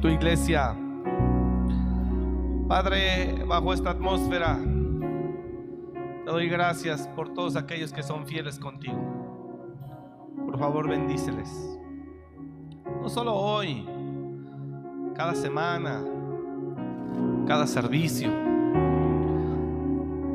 Tu 0.00 0.08
iglesia. 0.08 0.74
Padre, 2.66 3.44
bajo 3.46 3.72
esta 3.72 3.90
atmósfera, 3.90 4.58
te 6.24 6.30
doy 6.30 6.48
gracias 6.48 7.08
por 7.08 7.34
todos 7.34 7.56
aquellos 7.56 7.92
que 7.92 8.02
son 8.02 8.26
fieles 8.26 8.58
contigo. 8.58 8.98
Por 10.46 10.58
favor, 10.58 10.88
bendíceles. 10.88 11.78
No 13.02 13.08
solo 13.08 13.34
hoy, 13.34 13.86
cada 15.14 15.34
semana, 15.34 16.02
cada 17.46 17.66
servicio. 17.66 18.30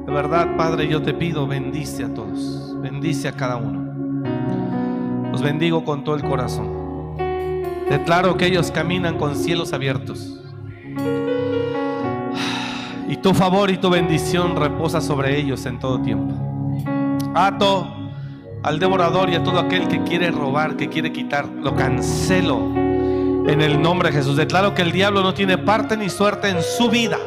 De 0.06 0.12
verdad, 0.12 0.56
Padre, 0.58 0.88
yo 0.88 1.02
te 1.02 1.14
pido, 1.14 1.48
bendice 1.48 2.04
a 2.04 2.14
todos, 2.14 2.76
bendice 2.82 3.28
a 3.28 3.32
cada 3.32 3.58
uno. 3.58 5.32
Los 5.32 5.42
bendigo 5.42 5.84
con 5.84 6.04
todo 6.04 6.16
el 6.16 6.24
corazón. 6.24 6.75
Declaro 7.90 8.38
que 8.38 8.48
ellos 8.48 8.72
caminan 8.72 9.18
con 9.18 9.36
cielos 9.36 9.74
abiertos. 9.74 10.32
Y 13.08 13.18
tu 13.18 13.36
favor 13.36 13.70
y 13.70 13.78
tu 13.78 13.92
bendición 13.92 14.56
reposa 14.56 15.00
sobre 15.00 15.40
ellos 15.40 15.68
en 15.68 15.78
todo 15.80 16.02
tiempo. 16.02 16.34
Ato 17.36 17.88
al 18.64 18.80
devorador 18.80 19.30
y 19.30 19.36
a 19.36 19.44
todo 19.44 19.60
aquel 19.60 19.88
que 19.88 20.02
quiere 20.02 20.32
robar, 20.32 20.76
que 20.76 20.90
quiere 20.90 21.14
quitar, 21.14 21.46
lo 21.48 21.76
cancelo 21.76 22.58
en 22.76 23.62
el 23.62 23.80
nombre 23.80 24.10
de 24.10 24.16
Jesús. 24.16 24.38
Declaro 24.38 24.74
que 24.74 24.82
el 24.82 24.92
diablo 24.92 25.22
no 25.22 25.36
tiene 25.36 25.60
parte 25.60 25.96
ni 25.96 26.10
suerte 26.10 26.50
en 26.50 26.64
su 26.64 26.90
vida, 26.90 27.20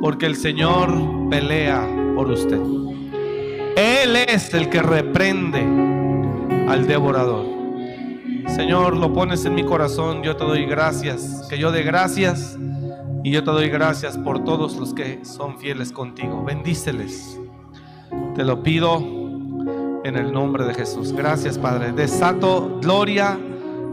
porque 0.00 0.24
el 0.24 0.36
Señor 0.36 1.28
pelea 1.28 1.86
por 2.16 2.30
usted. 2.30 2.60
Él 3.76 4.16
es 4.16 4.54
el 4.54 4.70
que 4.70 4.80
reprende 4.80 5.60
al 6.66 6.86
devorador. 6.86 7.53
Señor, 8.48 8.96
lo 8.96 9.12
pones 9.12 9.44
en 9.44 9.54
mi 9.54 9.64
corazón, 9.64 10.22
yo 10.22 10.36
te 10.36 10.44
doy 10.44 10.64
gracias, 10.66 11.46
que 11.48 11.58
yo 11.58 11.72
dé 11.72 11.82
gracias 11.82 12.56
y 13.22 13.30
yo 13.30 13.42
te 13.42 13.50
doy 13.50 13.68
gracias 13.68 14.18
por 14.18 14.44
todos 14.44 14.76
los 14.76 14.94
que 14.94 15.24
son 15.24 15.58
fieles 15.58 15.90
contigo. 15.90 16.44
Bendíceles. 16.44 17.40
Te 18.34 18.44
lo 18.44 18.62
pido 18.62 18.98
en 20.04 20.16
el 20.16 20.32
nombre 20.32 20.64
de 20.64 20.74
Jesús. 20.74 21.12
Gracias, 21.12 21.58
Padre. 21.58 21.92
Desato 21.92 22.78
gloria 22.80 23.38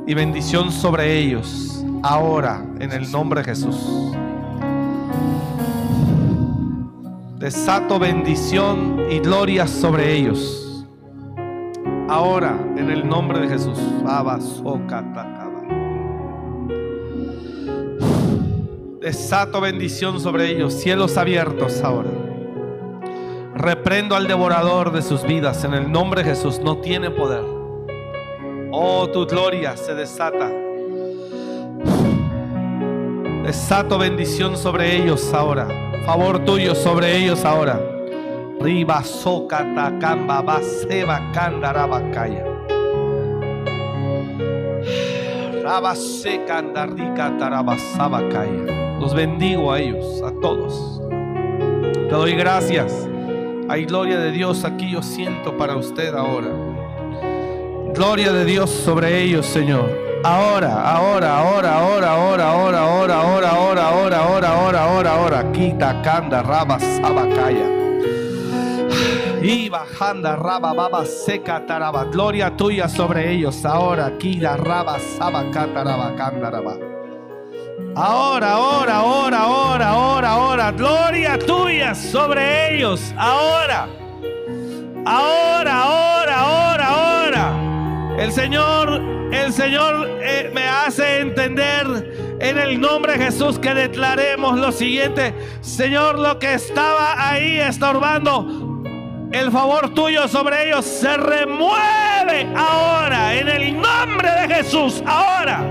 y 0.06 0.14
bendición 0.14 0.72
sobre 0.72 1.18
ellos 1.18 1.84
ahora 2.04 2.66
en 2.80 2.92
el 2.92 3.12
nombre 3.12 3.42
de 3.42 3.46
Jesús. 3.46 3.78
Desato 7.40 7.98
bendición 7.98 9.08
y 9.10 9.20
gloria 9.20 9.66
sobre 9.66 10.14
ellos. 10.14 10.71
Ahora, 12.12 12.60
en 12.76 12.90
el 12.90 13.08
nombre 13.08 13.40
de 13.40 13.48
Jesús. 13.48 13.80
Desato 19.00 19.62
bendición 19.62 20.20
sobre 20.20 20.50
ellos. 20.50 20.74
Cielos 20.74 21.16
abiertos 21.16 21.82
ahora. 21.82 22.10
Reprendo 23.56 24.18
al 24.18 24.28
devorador 24.28 24.92
de 24.92 25.02
sus 25.02 25.24
vidas. 25.24 25.64
En 25.64 25.74
el 25.74 25.90
nombre 25.90 26.24
de 26.24 26.32
Jesús. 26.32 26.60
No 26.60 26.80
tiene 26.80 27.12
poder. 27.12 27.46
Oh, 28.74 29.08
tu 29.08 29.26
gloria 29.26 29.78
se 29.78 29.96
desata. 29.96 30.52
Desato 33.46 33.98
bendición 33.98 34.58
sobre 34.58 34.98
ellos 34.98 35.34
ahora. 35.34 35.70
Favor 36.06 36.44
tuyo 36.44 36.76
sobre 36.76 37.16
ellos 37.16 37.46
ahora. 37.46 38.01
Riba 38.64 39.04
sokata 39.04 39.98
kamba 40.00 40.42
baseba 40.42 41.20
kandarabakaya. 41.34 42.46
Rabasekandarika 45.64 47.38
tarabasabakaya. 47.40 49.00
Los 49.00 49.16
bendigo 49.16 49.72
a 49.72 49.80
ellos, 49.80 50.22
a 50.22 50.32
todos. 50.42 51.02
Te 51.10 52.16
doy 52.16 52.36
gracias. 52.36 53.08
Hay 53.68 53.86
gloria 53.86 54.20
de 54.20 54.32
Dios 54.32 54.64
aquí, 54.64 54.92
yo 54.92 55.02
siento 55.02 55.58
para 55.58 55.76
usted 55.76 56.14
ahora. 56.14 56.50
Gloria 57.96 58.32
de 58.32 58.46
Dios 58.46 58.70
sobre 58.70 59.24
ellos, 59.24 59.48
Señor. 59.48 59.90
Ahora, 60.24 60.82
ahora, 60.84 61.40
ahora, 61.40 61.80
ahora, 61.80 62.12
ahora, 62.12 62.52
ahora, 62.52 62.82
ahora, 62.82 63.20
ahora, 63.20 63.50
ahora, 63.50 63.88
ahora, 63.88 64.18
ahora, 64.20 64.50
ahora, 64.50 64.84
ahora, 64.84 65.12
ahora. 65.14 65.52
Quita, 65.52 66.00
canda, 66.04 66.44
raba, 66.44 66.80
sabacaya. 66.80 67.81
Y 69.42 69.70
bajanda 69.70 70.36
raba 70.36 70.74
baba 70.74 71.06
seca 71.06 71.66
taraba. 71.66 72.06
Gloria 72.06 72.56
tuya 72.56 72.88
sobre 72.88 73.32
ellos. 73.32 73.66
Ahora, 73.66 74.18
kira 74.18 74.56
raba 74.58 75.00
saba 75.00 75.50
cataraba 75.52 76.16
candaraba. 76.16 76.78
Ahora, 77.96 78.54
ahora, 78.54 78.98
ahora, 78.98 79.40
ahora, 79.40 79.90
ahora, 79.90 80.30
ahora. 80.32 80.72
Gloria 80.72 81.40
tuya 81.40 81.96
sobre 81.96 82.76
ellos. 82.76 83.14
Ahora. 83.18 83.88
Ahora, 85.06 85.82
ahora, 85.82 86.40
ahora, 86.40 86.88
ahora. 86.88 88.16
El 88.20 88.32
Señor, 88.32 89.02
el 89.34 89.52
Señor 89.52 90.08
eh, 90.22 90.52
me 90.54 90.64
hace 90.68 91.22
entender 91.22 92.38
en 92.40 92.58
el 92.58 92.80
nombre 92.80 93.18
de 93.18 93.26
Jesús 93.26 93.58
que 93.58 93.74
declaremos 93.74 94.60
lo 94.60 94.72
siguiente. 94.72 95.34
Señor, 95.62 96.20
lo 96.20 96.38
que 96.38 96.54
estaba 96.54 97.30
ahí 97.30 97.60
estorbando, 97.60 98.71
el 99.32 99.52
favor 99.52 99.94
tuyo 99.94 100.28
sobre 100.28 100.68
ellos 100.68 100.86
se 100.86 101.16
remueve 101.16 102.48
ahora 102.56 103.34
en 103.34 103.48
el 103.48 103.82
nombre 103.82 104.30
de 104.30 104.56
Jesús. 104.56 105.02
Ahora. 105.06 105.62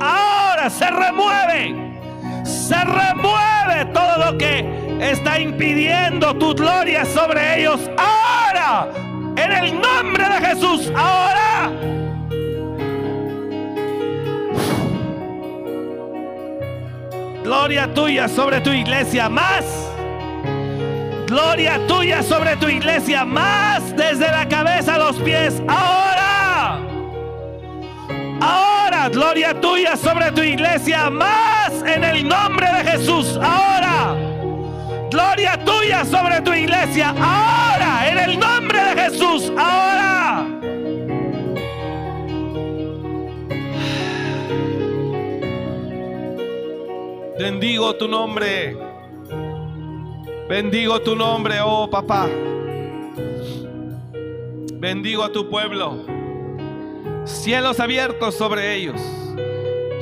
Ahora 0.00 0.68
se 0.68 0.90
remueve. 0.90 1.74
Se 2.44 2.76
remueve 2.76 3.84
todo 3.92 4.32
lo 4.32 4.38
que 4.38 4.98
está 5.00 5.38
impidiendo 5.38 6.34
tu 6.36 6.54
gloria 6.54 7.04
sobre 7.04 7.60
ellos. 7.60 7.88
Ahora. 7.96 8.88
En 9.36 9.52
el 9.52 9.80
nombre 9.80 10.28
de 10.28 10.46
Jesús. 10.46 10.92
Ahora. 10.96 11.70
Gloria 17.44 17.94
tuya 17.94 18.28
sobre 18.28 18.60
tu 18.60 18.70
iglesia. 18.70 19.28
Más. 19.28 19.87
Gloria 21.28 21.78
tuya 21.86 22.22
sobre 22.22 22.56
tu 22.56 22.68
iglesia. 22.68 23.22
Más 23.22 23.94
desde 23.94 24.30
la 24.30 24.48
cabeza 24.48 24.94
a 24.94 24.98
los 24.98 25.16
pies. 25.18 25.62
Ahora. 25.68 26.80
Ahora. 28.40 29.10
Gloria 29.10 29.52
tuya 29.60 29.94
sobre 29.94 30.32
tu 30.32 30.42
iglesia. 30.42 31.10
Más 31.10 31.82
en 31.86 32.02
el 32.02 32.26
nombre 32.26 32.66
de 32.72 32.90
Jesús. 32.92 33.38
Ahora. 33.42 34.16
Gloria 35.10 35.62
tuya 35.66 36.02
sobre 36.06 36.40
tu 36.40 36.54
iglesia. 36.54 37.10
Ahora. 37.10 38.08
En 38.08 38.18
el 38.18 38.38
nombre 38.38 38.82
de 38.82 39.02
Jesús. 39.02 39.52
Ahora. 39.58 40.46
Bendigo 47.38 47.94
tu 47.96 48.08
nombre. 48.08 48.87
Bendigo 50.48 50.98
tu 51.02 51.14
nombre, 51.14 51.60
oh 51.62 51.90
papá. 51.90 52.26
Bendigo 54.72 55.22
a 55.22 55.30
tu 55.30 55.50
pueblo. 55.50 56.06
Cielos 57.26 57.78
abiertos 57.80 58.34
sobre 58.34 58.74
ellos. 58.74 58.98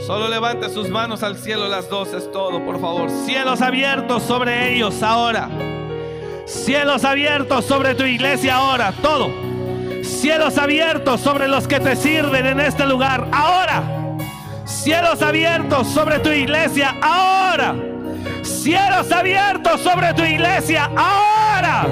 Solo 0.07 0.29
levante 0.29 0.69
sus 0.69 0.89
manos 0.89 1.25
al 1.25 1.37
cielo 1.37 1.67
las 1.67 1.91
dos, 1.91 2.13
es 2.13 2.31
todo, 2.31 2.65
por 2.65 2.81
favor. 2.81 3.11
Cielos 3.11 3.61
abiertos 3.61 4.23
sobre 4.23 4.73
ellos 4.73 5.03
ahora. 5.03 5.51
Cielos 6.45 7.05
abiertos 7.05 7.65
sobre 7.65 7.97
tu 7.97 8.05
iglesia 8.05 8.55
ahora, 8.55 8.93
todo. 9.03 9.29
Cielos 10.05 10.59
abiertos 10.59 11.21
sobre 11.23 11.49
los 11.49 11.67
que 11.67 11.81
te 11.81 11.97
sirven 11.97 12.47
en 12.47 12.61
este 12.61 12.87
lugar 12.87 13.29
ahora. 13.33 13.83
Cielos 14.65 15.23
abiertos 15.23 15.89
sobre 15.89 16.21
tu 16.21 16.31
iglesia 16.31 16.95
ahora. 17.03 17.75
Cielos 18.47 19.11
abiertos 19.11 19.81
sobre 19.81 20.15
tu 20.15 20.23
iglesia 20.23 20.85
ahora. 20.97 21.87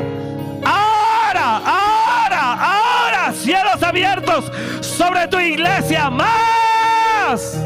Ahora, 0.64 1.60
ahora, 1.66 2.52
ahora. 2.52 3.32
Cielos 3.32 3.82
abiertos 3.82 4.52
sobre 4.80 5.26
tu 5.28 5.38
iglesia 5.38 6.10
más. 6.10 7.56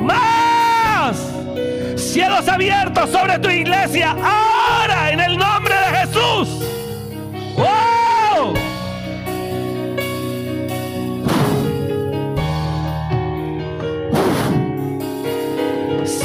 Más. 0.00 1.16
Cielos 1.96 2.48
abiertos 2.48 3.10
sobre 3.10 3.38
tu 3.38 3.48
iglesia 3.48 4.10
ahora 4.10 5.12
en 5.12 5.20
el 5.20 5.38
nombre 5.38 5.74
de 5.74 5.98
Jesús. 5.98 6.48
¡Wow! 7.56 8.03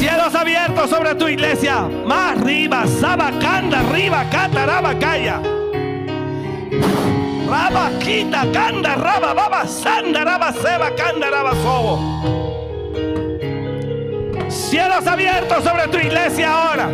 Cielos 0.10 0.34
abiertos 0.34 0.90
sobre 0.90 1.14
tu 1.14 1.28
iglesia. 1.28 1.88
Más 2.08 2.36
arriba, 2.36 2.88
sabacanda, 2.88 3.82
arriba, 3.82 4.26
cata, 4.32 4.66
rabacaya. 4.66 5.40
Raba, 7.48 7.92
quita, 8.00 8.48
canda, 8.52 8.96
raba, 8.96 9.36
baba, 9.36 9.68
sanda, 9.68 10.26
raba, 10.26 10.52
seba, 10.52 10.90
canda, 10.96 11.30
raba, 11.30 11.54
sobo. 11.62 12.00
Cielos 14.50 15.06
abiertos 15.06 15.64
sobre 15.64 15.88
tu 15.90 15.98
iglesia 15.98 16.50
ahora. 16.54 16.90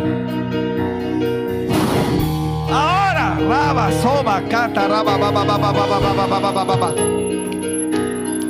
Ahora, 2.70 3.38
raba, 3.48 3.92
soba, 4.02 4.42
cata, 4.50 4.88
raba, 4.88 5.16
baba, 5.16 5.42
baba, 5.42 5.72
baba, 5.72 5.98
baba, 5.98 6.26
baba, 6.26 6.40
baba, 6.52 6.64
baba. 6.64 6.94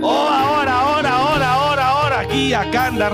Oh, 0.03 0.46
canda. 2.71 3.11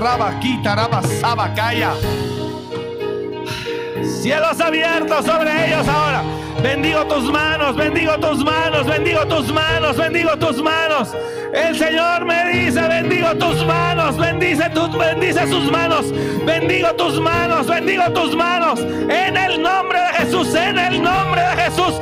Cielos 4.21 4.59
abiertos 4.59 5.25
sobre 5.25 5.67
ellos 5.67 5.87
ahora. 5.87 6.23
Bendigo 6.61 7.05
tus 7.07 7.31
manos, 7.31 7.75
bendigo 7.75 8.17
tus 8.19 8.43
manos, 8.43 8.85
bendigo 8.85 9.25
tus 9.27 9.51
manos, 9.51 9.97
bendigo 9.97 10.37
tus 10.37 10.61
manos. 10.61 11.09
El 11.53 11.77
Señor 11.77 12.25
me 12.25 12.47
dice, 12.53 12.81
bendigo 12.81 13.35
tus 13.35 13.65
manos, 13.65 14.17
bendice 14.17 14.69
tus, 14.69 14.97
bendice 14.97 15.47
sus 15.47 15.71
manos, 15.71 16.05
bendigo 16.45 16.93
tus 16.95 17.19
manos, 17.19 17.67
bendigo 17.67 18.03
tus 18.13 18.35
manos. 18.35 18.79
En 18.79 19.37
el 19.37 19.61
nombre 19.61 19.99
de 19.99 20.07
Jesús, 20.19 20.53
en 20.55 20.77
el 20.79 21.01
nombre 21.01 21.41
de 21.41 21.63
Jesús, 21.63 21.93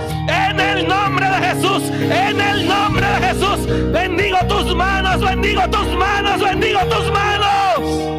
el 0.61 0.88
nombre 0.88 1.25
de 1.25 1.47
Jesús, 1.47 1.83
en 1.89 2.41
el 2.41 2.67
nombre 2.67 3.05
de 3.05 3.27
Jesús. 3.27 3.91
Bendigo 3.91 4.38
tus 4.47 4.75
manos, 4.75 5.21
bendigo 5.21 5.61
tus 5.69 5.88
manos, 5.97 6.41
bendigo 6.41 6.79
tus 6.85 7.11
manos. 7.11 8.10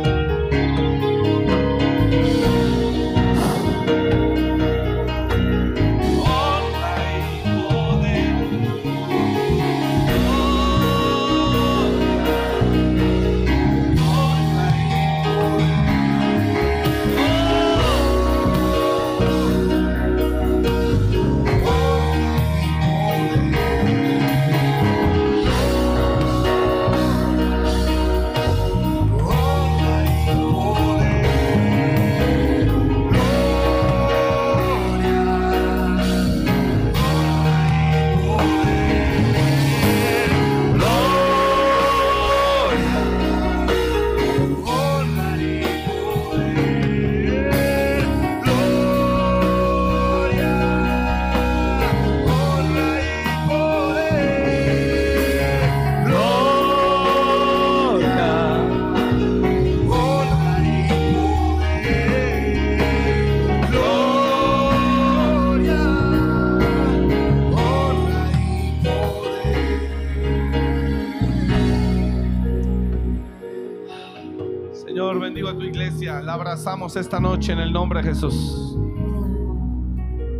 Abrazamos 76.53 76.97
esta 76.97 77.19
noche 77.19 77.53
en 77.53 77.61
el 77.61 77.73
nombre 77.73 78.03
de 78.03 78.11
Jesús. 78.11 78.77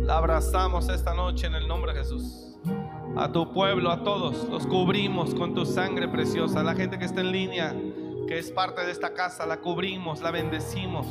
La 0.03 0.19
abrazamos 0.19 0.87
esta 0.89 1.15
noche 1.15 1.47
en 1.47 1.55
el 1.55 1.67
nombre 1.67 1.91
de 1.91 2.01
Jesús. 2.01 2.55
A 3.17 3.31
tu 3.31 3.51
pueblo, 3.51 3.89
a 3.89 4.03
todos, 4.03 4.47
los 4.47 4.67
cubrimos 4.67 5.33
con 5.33 5.55
tu 5.55 5.65
sangre 5.65 6.07
preciosa. 6.07 6.61
La 6.61 6.75
gente 6.75 6.99
que 6.99 7.05
está 7.05 7.21
en 7.21 7.31
línea, 7.31 7.75
que 8.27 8.37
es 8.37 8.51
parte 8.51 8.85
de 8.85 8.91
esta 8.91 9.15
casa, 9.15 9.47
la 9.47 9.57
cubrimos, 9.57 10.21
la 10.21 10.29
bendecimos. 10.29 11.07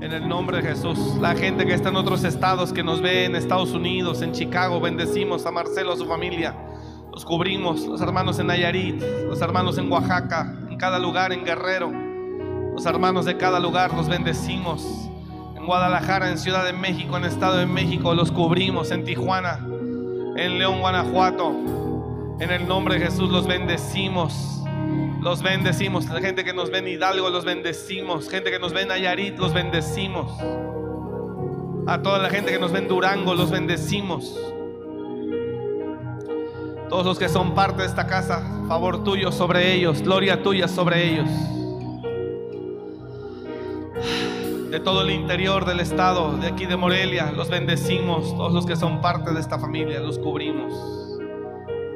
En 0.00 0.10
el 0.12 0.26
nombre 0.26 0.62
de 0.62 0.70
Jesús. 0.70 1.16
La 1.20 1.34
gente 1.34 1.66
que 1.66 1.74
está 1.74 1.90
en 1.90 1.96
otros 1.96 2.24
estados, 2.24 2.72
que 2.72 2.82
nos 2.82 3.02
ve 3.02 3.26
en 3.26 3.36
Estados 3.36 3.72
Unidos, 3.72 4.22
en 4.22 4.32
Chicago, 4.32 4.80
bendecimos 4.80 5.44
a 5.44 5.50
Marcelo, 5.50 5.92
a 5.92 5.96
su 5.98 6.06
familia. 6.06 6.56
Los 7.12 7.26
cubrimos, 7.26 7.84
los 7.84 8.00
hermanos 8.00 8.38
en 8.38 8.46
Nayarit, 8.46 9.02
los 9.28 9.42
hermanos 9.42 9.76
en 9.76 9.92
Oaxaca, 9.92 10.50
en 10.70 10.78
cada 10.78 10.98
lugar, 10.98 11.34
en 11.34 11.44
Guerrero. 11.44 12.07
Los 12.78 12.86
hermanos 12.86 13.24
de 13.24 13.36
cada 13.36 13.58
lugar 13.58 13.92
los 13.92 14.08
bendecimos. 14.08 14.86
En 15.56 15.66
Guadalajara, 15.66 16.30
en 16.30 16.38
Ciudad 16.38 16.64
de 16.64 16.72
México, 16.72 17.16
en 17.16 17.24
Estado 17.24 17.56
de 17.56 17.66
México, 17.66 18.14
los 18.14 18.30
cubrimos. 18.30 18.92
En 18.92 19.02
Tijuana, 19.02 19.58
en 20.36 20.58
León, 20.60 20.78
Guanajuato. 20.78 21.50
En 22.38 22.52
el 22.52 22.68
nombre 22.68 22.94
de 22.94 23.06
Jesús 23.06 23.30
los 23.30 23.48
bendecimos. 23.48 24.62
Los 25.20 25.42
bendecimos. 25.42 26.08
La 26.08 26.20
gente 26.20 26.44
que 26.44 26.52
nos 26.52 26.70
ve 26.70 26.78
en 26.78 26.86
Hidalgo, 26.86 27.30
los 27.30 27.44
bendecimos. 27.44 28.30
Gente 28.30 28.52
que 28.52 28.60
nos 28.60 28.72
ve 28.72 28.82
en 28.82 28.88
Nayarit, 28.88 29.36
los 29.36 29.52
bendecimos. 29.52 30.30
A 31.88 32.00
toda 32.00 32.20
la 32.20 32.30
gente 32.30 32.52
que 32.52 32.60
nos 32.60 32.70
ve 32.70 32.78
en 32.78 32.86
Durango, 32.86 33.34
los 33.34 33.50
bendecimos. 33.50 34.38
Todos 36.88 37.04
los 37.04 37.18
que 37.18 37.28
son 37.28 37.56
parte 37.56 37.82
de 37.82 37.88
esta 37.88 38.06
casa, 38.06 38.40
favor 38.68 39.02
tuyo 39.02 39.32
sobre 39.32 39.72
ellos, 39.74 40.00
gloria 40.00 40.44
tuya 40.44 40.68
sobre 40.68 41.08
ellos. 41.08 41.28
De 44.70 44.80
todo 44.80 45.00
el 45.00 45.10
interior 45.10 45.64
del 45.64 45.80
estado, 45.80 46.36
de 46.36 46.48
aquí 46.48 46.66
de 46.66 46.76
Morelia, 46.76 47.32
los 47.32 47.48
bendecimos. 47.48 48.36
Todos 48.36 48.52
los 48.52 48.66
que 48.66 48.76
son 48.76 49.00
parte 49.00 49.32
de 49.32 49.40
esta 49.40 49.58
familia, 49.58 49.98
los 50.00 50.18
cubrimos. 50.18 50.74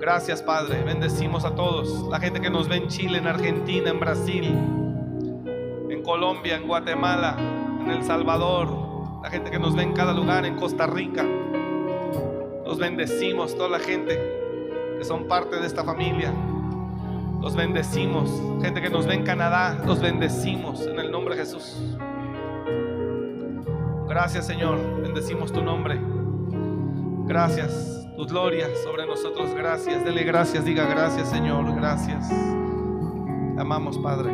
Gracias, 0.00 0.42
Padre. 0.42 0.82
Bendecimos 0.82 1.44
a 1.44 1.54
todos. 1.54 2.08
La 2.10 2.18
gente 2.18 2.40
que 2.40 2.48
nos 2.48 2.68
ve 2.68 2.76
en 2.76 2.88
Chile, 2.88 3.18
en 3.18 3.26
Argentina, 3.26 3.90
en 3.90 4.00
Brasil, 4.00 4.44
en 5.90 6.02
Colombia, 6.02 6.56
en 6.56 6.66
Guatemala, 6.66 7.36
en 7.82 7.90
El 7.90 8.02
Salvador. 8.04 8.68
La 9.22 9.28
gente 9.28 9.50
que 9.50 9.58
nos 9.58 9.76
ve 9.76 9.82
en 9.82 9.92
cada 9.92 10.14
lugar, 10.14 10.46
en 10.46 10.56
Costa 10.56 10.86
Rica. 10.86 11.26
Los 12.64 12.78
bendecimos, 12.78 13.54
toda 13.54 13.68
la 13.68 13.80
gente 13.80 14.18
que 14.96 15.04
son 15.04 15.28
parte 15.28 15.56
de 15.56 15.66
esta 15.66 15.84
familia. 15.84 16.32
Los 17.42 17.54
bendecimos. 17.54 18.30
Gente 18.62 18.80
que 18.80 18.88
nos 18.88 19.06
ve 19.06 19.12
en 19.12 19.24
Canadá, 19.24 19.78
los 19.86 20.00
bendecimos 20.00 20.86
en 20.86 20.98
el 20.98 21.10
nombre 21.10 21.36
de 21.36 21.42
Jesús. 21.42 21.76
Gracias, 24.12 24.46
Señor. 24.46 24.78
Bendecimos 25.00 25.50
tu 25.50 25.62
nombre. 25.62 25.98
Gracias 27.26 28.06
tu 28.14 28.26
gloria 28.26 28.66
sobre 28.84 29.06
nosotros. 29.06 29.54
Gracias, 29.54 30.04
dele 30.04 30.22
gracias, 30.24 30.66
diga 30.66 30.84
gracias 30.84 31.30
Señor, 31.30 31.74
gracias. 31.74 32.28
Te 32.28 33.58
amamos 33.58 33.98
Padre. 34.00 34.30